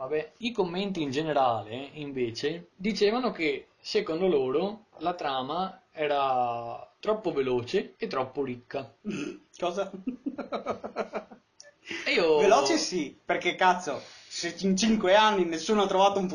Vabbè, 0.00 0.32
i 0.38 0.50
commenti 0.50 1.02
in 1.02 1.10
generale, 1.10 1.90
invece, 1.92 2.68
dicevano 2.74 3.32
che 3.32 3.66
secondo 3.78 4.28
loro 4.28 4.86
la 5.00 5.12
trama 5.12 5.82
era 5.92 6.90
troppo 6.98 7.32
veloce 7.32 7.96
e 7.98 8.06
troppo 8.06 8.42
ricca. 8.42 8.94
Cosa? 9.58 9.90
E 12.06 12.12
io... 12.12 12.38
Veloce 12.38 12.78
sì, 12.78 13.14
perché 13.22 13.56
cazzo, 13.56 14.00
se 14.32 14.54
in 14.58 14.76
5 14.76 15.16
anni 15.16 15.44
nessuno 15.44 15.82
ha 15.82 15.86
trovato 15.88 16.20
un 16.20 16.28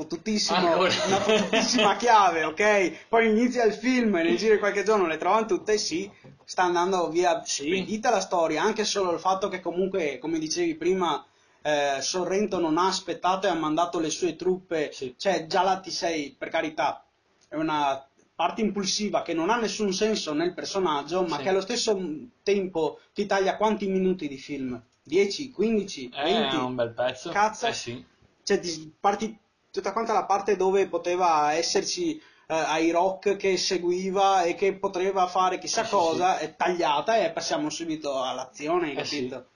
una 1.06 1.20
fottutissima 1.22 1.96
chiave, 1.96 2.44
ok? 2.44 3.08
Poi 3.08 3.30
inizia 3.30 3.64
il 3.64 3.72
film 3.74 4.18
e 4.18 4.24
nel 4.24 4.38
giro 4.38 4.56
di 4.56 4.60
qualche 4.60 4.84
giorno 4.84 5.08
le 5.08 5.16
trovano 5.16 5.46
tutte, 5.46 5.78
sì, 5.78 6.12
sta 6.44 6.64
andando 6.64 7.08
via 7.08 7.42
Sì. 7.46 7.68
spedita 7.68 8.10
la 8.10 8.20
storia, 8.20 8.62
anche 8.62 8.84
solo 8.84 9.14
il 9.14 9.20
fatto 9.20 9.48
che 9.48 9.62
comunque, 9.62 10.18
come 10.20 10.40
dicevi 10.40 10.76
prima, 10.76 11.26
eh, 11.62 12.00
Sorrento 12.02 12.60
non 12.60 12.78
ha 12.78 12.88
aspettato 12.88 13.48
e 13.48 13.50
ha 13.50 13.56
mandato 13.56 14.00
le 14.00 14.10
sue 14.10 14.36
truppe, 14.36 14.90
Sì. 14.92 15.16
cioè 15.18 15.48
già 15.48 15.64
là 15.64 15.80
ti 15.80 15.90
sei, 15.90 16.36
per 16.38 16.50
carità, 16.50 17.02
è 17.48 17.56
una 17.56 18.06
parte 18.36 18.60
impulsiva 18.60 19.22
che 19.22 19.34
non 19.34 19.50
ha 19.50 19.56
nessun 19.56 19.94
senso 19.94 20.34
nel 20.34 20.54
personaggio, 20.54 21.24
ma 21.24 21.38
Sì. 21.38 21.44
che 21.44 21.50
allo 21.50 21.62
stesso 21.62 21.98
tempo 22.44 23.00
ti 23.14 23.26
taglia 23.26 23.56
quanti 23.56 23.88
minuti 23.88 24.28
di 24.28 24.38
film? 24.38 24.84
10, 25.06 25.52
15, 25.52 26.10
Eh, 26.10 26.24
20? 26.24 26.56
è 26.56 26.60
un 26.60 26.76
bel 26.76 26.92
pezzo. 26.92 27.30
Cazzo. 27.32 27.68
Eh 27.68 27.74
sì. 27.74 28.04
Cioè, 28.44 28.60
ti 28.60 28.92
parti 29.00 29.38
tutta 29.72 29.94
quanta 29.94 30.14
la 30.14 30.26
parte 30.26 30.56
dove 30.56 30.88
poteva 30.88 31.54
esserci 31.54 32.16
eh, 32.18 32.22
ai 32.48 32.90
rock 32.92 33.36
che 33.36 33.56
seguiva 33.58 34.44
e 34.44 34.56
che 34.56 34.74
poteva 34.74 35.28
fare 35.28 35.58
chissà 35.60 35.84
Sì, 35.84 35.90
sì, 35.90 35.96
cosa, 35.96 36.40
è 36.40 36.56
tagliata 36.56 37.18
e 37.18 37.32
passiamo 37.32 37.70
subito 37.70 38.22
all'azione, 38.24 38.94
Eh, 38.96 39.04
sì. 39.06 39.28
capito? 39.28 39.48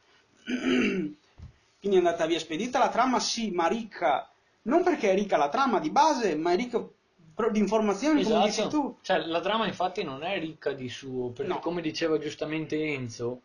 Quindi 1.80 1.97
è 1.97 2.02
andata 2.02 2.26
via 2.26 2.39
spedita 2.39 2.78
la 2.78 2.89
trama, 2.89 3.20
sì, 3.20 3.52
ma 3.52 3.68
ricca, 3.68 4.30
non 4.64 4.84
perché 4.84 5.12
è 5.12 5.16
ricca 5.16 5.38
la 5.38 5.50
trama 5.50 5.80
di 5.80 5.89
base, 5.89 6.36
ma 6.36 6.52
è 6.52 6.56
ricca 6.56 6.86
di 7.52 7.60
informazioni 7.60 8.22
come 8.24 8.45
dici 8.45 8.60
Esatto. 8.60 8.68
tu. 8.68 8.97
Cioè, 9.02 9.26
la 9.26 9.39
trama 9.39 9.66
infatti 9.66 10.04
non 10.04 10.24
è 10.24 10.38
ricca 10.39 10.74
di 10.74 10.89
suo, 10.89 11.30
perché 11.30 11.52
No. 11.54 11.60
come 11.60 11.82
diceva 11.82 12.18
giustamente 12.18 12.76
Enzo, 12.76 13.43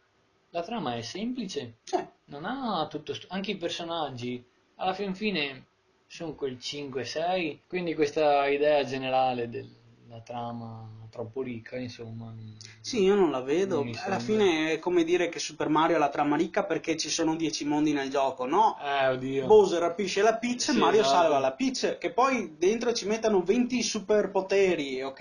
la 0.54 0.62
trama 0.62 0.94
è 0.96 1.02
semplice, 1.02 1.78
Cioè, 1.84 2.08
non 2.26 2.44
ha 2.44 2.86
tutto 2.86 3.12
st- 3.12 3.26
anche 3.28 3.50
i 3.50 3.56
personaggi 3.56 4.42
alla 4.76 4.94
fin 4.94 5.14
fine 5.14 5.66
sono 6.06 6.34
quel 6.34 6.56
5-6 6.60 7.62
quindi 7.66 7.94
questa 7.94 8.46
idea 8.46 8.84
generale 8.84 9.48
della 9.48 10.20
trama 10.22 11.03
troppo 11.14 11.42
ricca 11.42 11.76
insomma 11.76 12.34
sì, 12.80 13.02
io 13.02 13.14
non 13.14 13.30
la 13.30 13.40
vedo. 13.40 13.82
Non 13.82 13.92
Alla 14.04 14.18
fine 14.18 14.72
è 14.72 14.78
come 14.78 15.04
dire 15.04 15.28
che 15.28 15.38
Super 15.38 15.68
Mario 15.68 15.96
ha 15.96 15.98
la 15.98 16.08
trama 16.10 16.36
ricca 16.36 16.64
perché 16.64 16.96
ci 16.96 17.08
sono 17.08 17.34
10 17.36 17.64
mondi 17.64 17.92
nel 17.92 18.10
gioco, 18.10 18.46
no? 18.46 18.76
eh 18.80 19.08
oddio 19.08 19.46
Bowser 19.46 19.80
rapisce 19.80 20.22
la 20.22 20.36
Peach, 20.36 20.60
Sì, 20.62 20.78
Mario 20.78 21.00
esatto. 21.00 21.16
salva 21.16 21.38
la 21.38 21.52
Peach, 21.52 21.98
che 21.98 22.10
poi 22.12 22.56
dentro 22.58 22.92
ci 22.92 23.06
mettano 23.06 23.42
20 23.42 23.82
superpoteri, 23.82 25.02
ok? 25.02 25.20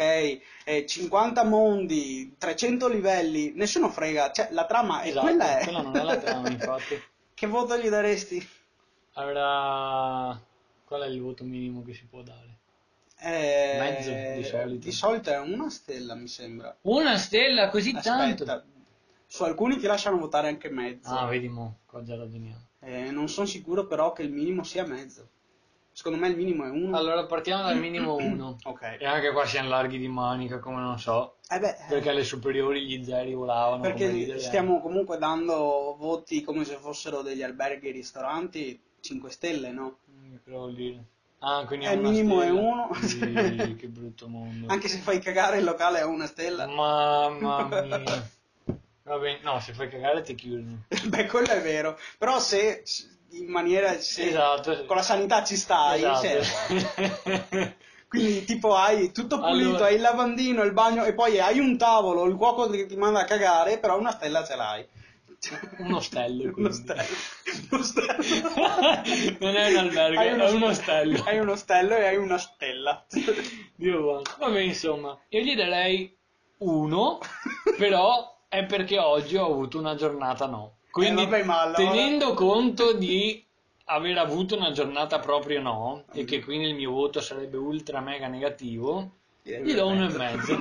Eh, 0.66 0.86
50 0.88 1.44
mondi, 1.44 2.36
300 2.38 2.88
livelli, 2.88 3.52
nessuno 3.56 3.89
frega, 3.89 4.32
cioè 4.32 4.50
la 4.52 4.66
trama 4.66 5.02
è 5.02 5.10
Esatto, 5.10 5.26
quella 5.26 5.60
è. 5.60 5.64
quella 5.64 5.82
non 5.82 5.96
è 5.98 6.04
la 6.04 6.18
trama 6.18 6.50
infatti 6.52 7.02
che 7.34 7.48
voto 7.48 7.78
gli 7.78 7.89
daresti? 7.89 8.48
avrà 9.14 10.39
qual 10.86 11.02
è 11.02 11.08
il 11.08 11.20
voto 11.22 11.44
minimo 11.44 11.84
che 11.84 11.94
si 11.94 12.06
può 12.06 12.22
dare? 12.22 12.53
Eh, 13.26 13.78
Mezzo, 13.80 14.38
di 14.38 14.43
solito. 14.43 14.86
Di 14.86 14.91
solito 14.91 15.30
è 15.30 15.39
una 15.39 15.69
stella, 15.69 16.13
mi 16.15 16.28
sembra. 16.28 16.76
una 16.82 17.17
stella 17.17 17.69
così 17.69 17.93
tanto 17.93 18.43
Aspetta, 18.43 18.63
su 19.26 19.43
alcuni 19.43 19.78
ti 19.78 19.86
lasciano 19.88 20.17
votare 20.17 20.49
anche 20.49 20.69
mezzo. 20.69 21.15
ah 21.15 21.26
vedi 21.28 21.47
mo 21.47 21.80
qua 21.86 22.03
già 22.03 22.15
ragioniamo 22.17 22.67
Eh, 22.80 23.11
non 23.11 23.30
sono 23.30 23.47
sicuro 23.47 23.88
però 23.88 24.11
che 24.11 24.24
il 24.24 24.32
minimo 24.32 24.63
sia 24.63 24.86
mezzo. 24.86 25.30
Secondo 25.93 26.17
me 26.17 26.28
il 26.28 26.36
minimo 26.36 26.65
è 26.65 26.69
uno. 26.69 26.97
allora 26.97 27.26
partiamo 27.26 27.63
dal 27.63 27.78
minimo 27.80 28.15
1 28.19 28.57
Ok. 28.63 28.97
e 28.99 29.05
anche 29.05 29.32
qua 29.32 29.45
siamo 29.45 29.69
larghi 29.69 29.99
di 29.99 30.07
manica 30.09 30.59
come 30.59 30.82
non 30.82 30.99
so 30.99 31.38
Eh 31.47 31.59
beh, 31.59 31.76
perché 31.88 32.09
alle 32.09 32.24
superiori 32.26 32.86
gli 32.86 33.03
zeri 33.05 33.34
volavano 33.34 33.84
perché 33.84 34.09
ridere. 34.09 34.39
stiamo 34.39 34.82
comunque 34.82 35.17
dando 35.17 35.95
voti 35.97 36.41
come 36.41 36.65
se 36.65 36.76
fossero 36.76 37.21
degli 37.21 37.43
alberghi 37.43 37.88
e 37.88 37.91
ristoranti 37.91 38.82
5 38.99 39.30
stelle, 39.30 39.71
no? 39.71 39.99
Mm, 40.11 40.36
Però 40.43 40.57
vuol 40.59 40.74
dire. 40.74 41.03
Ah, 41.46 41.66
quindi 41.66 41.86
è 41.86 41.96
minimo 41.96 42.41
è 42.41 42.46
stella. 42.46 42.60
uno. 42.60 42.89
Sì, 43.02 43.76
che 43.78 43.88
brutto 43.88 44.28
mondo. 44.28 44.68
Anche 44.72 44.88
se 44.88 44.98
fai 45.00 45.20
cagare 45.20 45.58
il 45.58 45.66
locale 45.66 46.00
a 46.00 46.06
una 46.08 46.26
stella. 46.26 46.66
Mamma 46.68 47.64
mia. 47.84 48.30
Va 49.04 49.18
bene, 49.18 49.39
no, 49.44 49.60
se 49.60 49.74
fai 49.74 49.89
cagare 49.89 50.22
ti 50.22 50.36
chiudono. 50.36 50.84
Beh, 51.08 51.26
quello 51.28 51.48
è 51.48 51.62
vero. 51.62 52.00
Però 52.18 52.39
se 52.39 52.84
in 53.32 53.48
maniera... 53.48 54.00
se 54.00 54.30
Esatto. 54.30 54.86
Con 54.86 54.96
la 54.96 55.02
sanità 55.02 55.44
ci 55.44 55.58
stai. 55.58 56.02
Esatto. 56.04 56.44
cioè, 56.44 57.76
Quindi 58.08 58.46
tipo 58.46 58.76
hai 58.76 59.12
tutto 59.12 59.39
pulito, 59.39 59.70
Allora- 59.70 59.86
hai 59.88 59.96
il 59.96 60.02
lavandino, 60.02 60.64
il 60.64 60.72
bagno 60.72 61.04
e 61.04 61.14
poi 61.14 61.39
hai 61.39 61.60
un 61.60 61.78
tavolo, 61.78 62.26
il 62.26 62.36
cuoco 62.36 62.70
che 62.70 62.86
ti 62.86 62.96
manda 62.96 63.22
a 63.22 63.26
cagare, 63.26 63.80
però 63.80 63.98
una 63.98 64.12
stella 64.12 64.46
ce 64.46 64.56
l'hai. 64.56 64.88
Uno 65.78 66.00
stello, 66.00 66.44
Uno 66.44 66.52
quindi. 66.54 66.74
stello. 66.74 67.04
Uno 67.72 67.84
stello. 67.84 68.22
Non 69.39 69.56
è 69.56 69.70
un 69.72 69.78
albergo, 69.78 70.20
Hai 70.20 70.28
è 70.30 70.52
uno 70.52 70.74
stello. 70.74 71.24
Hai 71.26 71.39
uno 71.39 71.56
stello 71.56 71.96
e 71.96 72.06
hai 72.06 72.16
una 72.18 72.38
stella. 72.38 73.06
Dio 73.76 74.02
buono. 74.02 74.22
Vabbè, 74.39 74.60
insomma, 74.60 75.18
io 75.30 75.41
gli 75.41 75.56
darei 75.56 76.16
uno, 76.60 77.20
però 77.78 78.39
è 78.48 78.66
perché 78.66 78.98
oggi 79.00 79.36
ho 79.36 79.46
avuto 79.46 79.80
una 79.80 79.96
giornata 79.96 80.46
no. 80.46 80.78
Quindi, 80.91 81.24
Eh, 81.24 81.28
vabbè, 81.28 81.41
allora- 81.44 81.74
tenendo 81.74 82.34
conto 82.34 82.94
di 82.94 83.44
aver 83.86 84.18
avuto 84.18 84.56
una 84.56 84.72
giornata 84.72 85.20
proprio 85.20 85.60
no, 85.62 86.06
e 86.14 86.24
che 86.24 86.41
quindi 86.44 86.68
il 86.68 86.76
mio 86.76 86.91
voto 86.91 87.20
sarebbe 87.20 87.58
ultra 87.58 88.00
mega 88.00 88.28
negativo, 88.28 89.12
gli 89.41 89.74
do 89.74 89.88
uno 89.88 90.08
e 90.08 90.18
mezzo. 90.18 90.58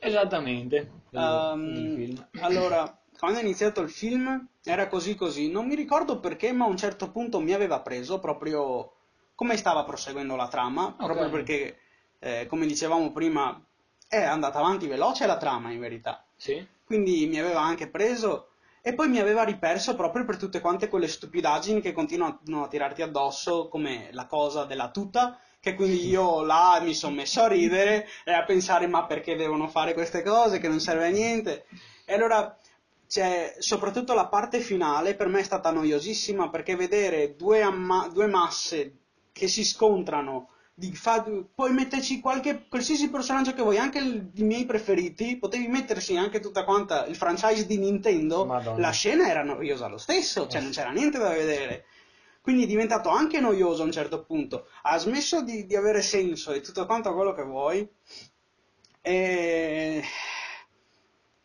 Esattamente. 0.00 0.90
Film. 1.10 2.28
allora, 2.40 2.98
quando 3.24 3.40
è 3.40 3.42
iniziato 3.42 3.80
il 3.80 3.88
film 3.88 4.48
era 4.62 4.86
così 4.86 5.14
così. 5.14 5.50
Non 5.50 5.66
mi 5.66 5.74
ricordo 5.74 6.20
perché, 6.20 6.52
ma 6.52 6.66
a 6.66 6.68
un 6.68 6.76
certo 6.76 7.10
punto 7.10 7.40
mi 7.40 7.54
aveva 7.54 7.80
preso 7.80 8.20
proprio 8.20 8.96
come 9.34 9.56
stava 9.56 9.82
proseguendo 9.84 10.36
la 10.36 10.46
trama. 10.46 10.92
Proprio 10.94 11.30
perché, 11.30 11.78
eh, 12.18 12.46
come 12.46 12.66
dicevamo 12.66 13.12
prima, 13.12 13.58
è 14.06 14.20
andata 14.20 14.58
avanti 14.58 14.86
veloce 14.86 15.24
la 15.24 15.38
trama 15.38 15.70
in 15.70 15.80
verità. 15.80 16.22
Sì? 16.36 16.66
Quindi 16.84 17.26
mi 17.26 17.38
aveva 17.38 17.62
anche 17.62 17.88
preso 17.88 18.48
e 18.82 18.92
poi 18.92 19.08
mi 19.08 19.20
aveva 19.20 19.42
riperso 19.42 19.94
proprio 19.94 20.26
per 20.26 20.36
tutte 20.36 20.60
quante 20.60 20.88
quelle 20.88 21.08
stupidaggini 21.08 21.80
che 21.80 21.94
continuano 21.94 22.40
a 22.62 22.68
tirarti 22.68 23.00
addosso, 23.00 23.68
come 23.68 24.10
la 24.12 24.26
cosa 24.26 24.64
della 24.64 24.90
tuta, 24.90 25.38
che 25.60 25.74
quindi 25.74 26.06
io 26.06 26.42
là 26.42 26.78
mi 26.82 26.92
sono 26.92 27.14
messo 27.14 27.40
a 27.40 27.48
ridere 27.48 28.06
e 28.22 28.34
a 28.34 28.44
pensare 28.44 28.86
ma 28.86 29.06
perché 29.06 29.34
devono 29.34 29.66
fare 29.66 29.94
queste 29.94 30.22
cose, 30.22 30.58
che 30.58 30.68
non 30.68 30.78
serve 30.78 31.06
a 31.06 31.10
niente. 31.10 31.64
E 32.04 32.12
allora, 32.12 32.58
c'è 33.06 33.54
soprattutto 33.58 34.14
la 34.14 34.26
parte 34.26 34.60
finale 34.60 35.14
per 35.14 35.28
me 35.28 35.40
è 35.40 35.44
stata 35.44 35.70
noiosissima 35.70 36.50
perché 36.50 36.76
vedere 36.76 37.36
due, 37.36 37.62
amma- 37.62 38.08
due 38.08 38.26
masse 38.26 38.98
che 39.32 39.48
si 39.48 39.64
scontrano 39.64 40.48
di 40.76 40.92
fa- 40.92 41.24
puoi 41.54 41.72
metterci 41.72 42.18
qualche 42.20 42.66
qualsiasi 42.68 43.08
personaggio 43.08 43.52
che 43.54 43.62
vuoi, 43.62 43.78
anche 43.78 43.98
il- 43.98 44.30
i 44.34 44.42
miei 44.42 44.64
preferiti, 44.64 45.36
potevi 45.36 45.68
metterci 45.68 46.16
anche 46.16 46.40
tutta 46.40 46.64
quanta 46.64 47.06
il 47.06 47.14
franchise 47.14 47.66
di 47.66 47.78
Nintendo, 47.78 48.44
Madonna. 48.44 48.80
la 48.80 48.90
scena 48.90 49.28
era 49.28 49.44
noiosa 49.44 49.86
lo 49.86 49.98
stesso, 49.98 50.48
cioè 50.48 50.60
non 50.60 50.70
c'era 50.72 50.90
niente 50.90 51.18
da 51.18 51.30
vedere. 51.30 51.84
Quindi 52.40 52.64
è 52.64 52.66
diventato 52.66 53.08
anche 53.08 53.40
noioso 53.40 53.82
a 53.82 53.86
un 53.86 53.92
certo 53.92 54.24
punto, 54.24 54.66
ha 54.82 54.98
smesso 54.98 55.42
di, 55.42 55.64
di 55.64 55.76
avere 55.76 56.02
senso 56.02 56.52
e 56.52 56.60
tutto 56.60 56.84
quanto 56.86 57.14
quello 57.14 57.32
che 57.32 57.42
vuoi. 57.44 57.88
E... 59.00 60.02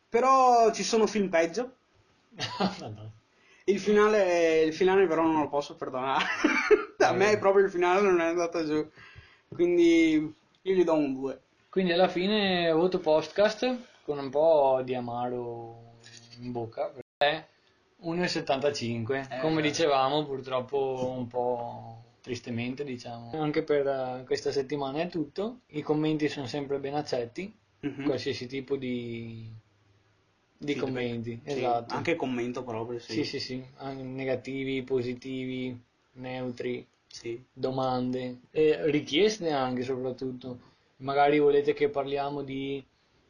Però 0.10 0.72
ci 0.74 0.84
sono 0.84 1.08
film 1.08 1.30
peggio. 1.30 1.76
Il 3.66 3.80
finale, 3.80 4.62
il 4.64 4.74
finale 4.74 5.06
però 5.06 5.22
non 5.22 5.42
lo 5.42 5.48
posso 5.48 5.76
perdonare. 5.76 6.26
a 6.98 7.14
me 7.14 7.38
proprio 7.38 7.66
il 7.66 7.70
finale 7.70 8.02
non 8.02 8.20
è 8.20 8.26
andato 8.26 8.66
giù. 8.66 8.90
Quindi 9.48 10.36
io 10.64 10.74
gli 10.74 10.84
do 10.84 10.94
un 10.96 11.14
2. 11.14 11.42
Quindi 11.70 11.92
alla 11.92 12.08
fine 12.08 12.72
voto 12.72 12.98
podcast 12.98 13.78
con 14.04 14.18
un 14.18 14.32
po' 14.32 14.82
di 14.84 14.96
amaro 14.96 15.98
in 16.40 16.52
bocca. 16.52 16.92
È 17.18 17.46
1,75. 18.04 19.30
Eh. 19.30 19.40
Come 19.40 19.62
dicevamo, 19.62 20.26
purtroppo 20.26 21.14
un 21.16 21.28
po' 21.28 22.04
tristemente, 22.22 22.84
diciamo. 22.84 23.40
Anche 23.40 23.62
per 23.62 23.86
eh, 23.86 24.24
questa 24.26 24.52
settimana 24.52 25.02
è 25.02 25.10
tutto. 25.10 25.60
I 25.68 25.84
commenti 25.84 26.28
sono 26.28 26.48
sempre 26.48 26.80
ben 26.80 26.96
accetti. 26.96 27.56
Mhm. 27.82 28.04
Qualsiasi 28.04 28.48
tipo 28.48 28.76
di, 28.78 29.48
di 30.60 30.74
Feedback. 30.74 30.94
commenti. 30.94 31.42
Sì, 31.46 31.52
esatto. 31.60 31.94
Anche 31.96 32.16
commento 32.18 32.64
proprio, 32.64 33.00
sì. 33.00 33.14
Sì, 33.14 33.24
sì, 33.24 33.40
sì. 33.40 33.66
Negativi, 34.02 34.84
positivi, 34.84 35.80
neutri 36.14 36.86
Sì. 37.08 37.42
domande 37.52 38.40
e 38.52 38.92
richieste 38.92 39.50
anche 39.52 39.84
soprattutto. 39.84 40.68
Magari 40.98 41.40
volete 41.40 41.74
che 41.74 41.88
parliamo 41.88 42.42
di 42.42 42.84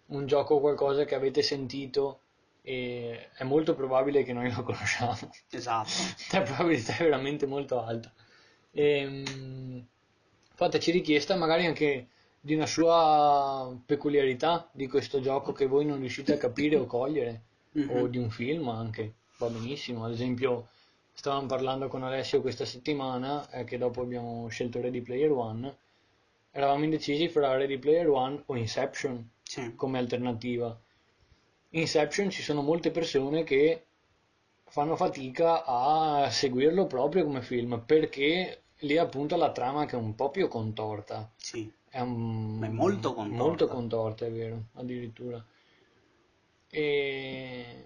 un 0.07 0.25
gioco 0.25 0.55
o 0.55 0.59
qualcosa 0.59 1.05
che 1.05 1.13
avete 1.13 1.43
sentito 1.43 2.21
e 2.63 3.29
è 3.35 3.43
molto 3.43 3.75
probabile 3.75 4.23
che 4.23 4.33
noi 4.33 4.51
lo 4.51 4.63
conosciamo. 4.63 5.15
Esatto. 5.51 5.89
La 6.33 6.41
probabilità 6.41 6.97
è 6.97 7.03
veramente 7.03 7.45
molto 7.45 7.79
alta. 7.79 8.11
Ehm, 8.71 9.85
fateci 10.55 10.89
richiesta 10.91 11.35
magari 11.35 11.67
anche 11.67 12.07
di 12.41 12.53
una 12.55 12.65
sua 12.65 13.75
peculiarità 13.85 14.69
di 14.71 14.87
questo 14.87 15.19
gioco 15.19 15.51
che 15.51 15.65
voi 15.67 15.85
non 15.85 15.99
riuscite 15.99 16.33
a 16.33 16.37
capire 16.37 16.75
o 16.77 16.85
cogliere 16.85 17.41
Mhm. 17.71 17.89
o 17.91 18.07
di 18.07 18.17
un 18.17 18.29
film 18.31 18.67
anche, 18.69 19.13
va 19.37 19.47
benissimo. 19.47 20.05
Ad 20.05 20.11
esempio, 20.11 20.69
stavamo 21.13 21.45
parlando 21.47 21.87
con 21.87 22.03
Alessio 22.03 22.41
questa 22.41 22.65
settimana, 22.65 23.49
eh, 23.51 23.63
che 23.63 23.77
dopo 23.77 24.01
abbiamo 24.01 24.47
scelto 24.47 24.81
Ready 24.81 25.01
Player 25.01 25.31
One, 25.31 25.75
eravamo 26.51 26.83
indecisi 26.83 27.27
fra 27.29 27.55
Ready 27.55 27.77
Player 27.77 28.09
One 28.09 28.41
o 28.47 28.55
Inception 28.55 29.29
Sì. 29.43 29.75
come 29.75 29.97
alternativa. 29.99 30.75
Inception 31.71 32.29
ci 32.31 32.41
sono 32.41 32.61
molte 32.61 32.89
persone 32.89 33.43
che 33.43 33.83
fanno 34.65 34.95
fatica 34.95 35.63
a 35.65 36.29
seguirlo 36.31 36.87
proprio 36.87 37.23
come 37.23 37.41
film 37.41 37.83
perché 37.85 38.61
lì 38.79 38.97
appunto 38.97 39.35
la 39.35 39.51
trama 39.51 39.85
che 39.85 39.95
è 39.95 39.99
un 39.99 40.15
po' 40.15 40.29
più 40.29 40.47
contorta. 40.47 41.29
Sì. 41.35 41.71
È, 41.89 41.99
un- 41.99 42.57
Ma 42.59 42.65
è 42.67 42.69
molto 42.69 43.13
contorta. 43.13 43.43
Molto 43.43 43.67
contorta, 43.67 44.25
è 44.25 44.31
vero, 44.31 44.67
addirittura. 44.73 45.45
E... 46.71 47.85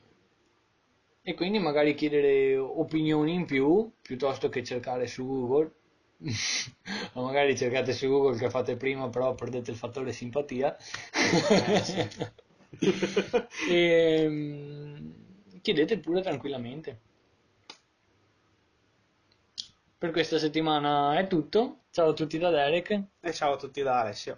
e 1.26 1.34
quindi 1.36 1.58
magari 1.60 1.93
chiedere 1.95 2.58
opinioni 2.58 3.34
in 3.34 3.45
più 3.45 3.89
piuttosto 4.01 4.49
che 4.49 4.64
cercare 4.64 5.08
su 5.08 5.26
Google. 5.26 5.72
o 7.14 7.24
magari 7.24 7.58
cercate 7.58 7.93
su 7.93 8.08
Google 8.08 8.38
che 8.38 8.49
fate 8.49 8.76
prima, 8.76 9.10
però 9.10 9.34
perdete 9.36 9.72
il 9.72 9.78
fattore 9.78 10.12
simpatia. 10.12 10.76
e 13.66 14.28
mm, 14.30 15.12
chiedete 15.62 15.97
pure 15.99 16.22
tranquillamente. 16.22 16.99
Per 20.04 20.12
questa 20.12 20.38
settimana 20.38 21.18
è 21.18 21.28
tutto. 21.28 21.84
Ciao 21.89 22.10
a 22.10 22.14
tutti 22.14 22.38
da 22.38 22.49
Derek. 22.49 23.04
E 23.22 23.32
ciao 23.32 23.54
a 23.54 23.56
tutti 23.56 23.82
da 23.82 24.01
Alessio. 24.01 24.38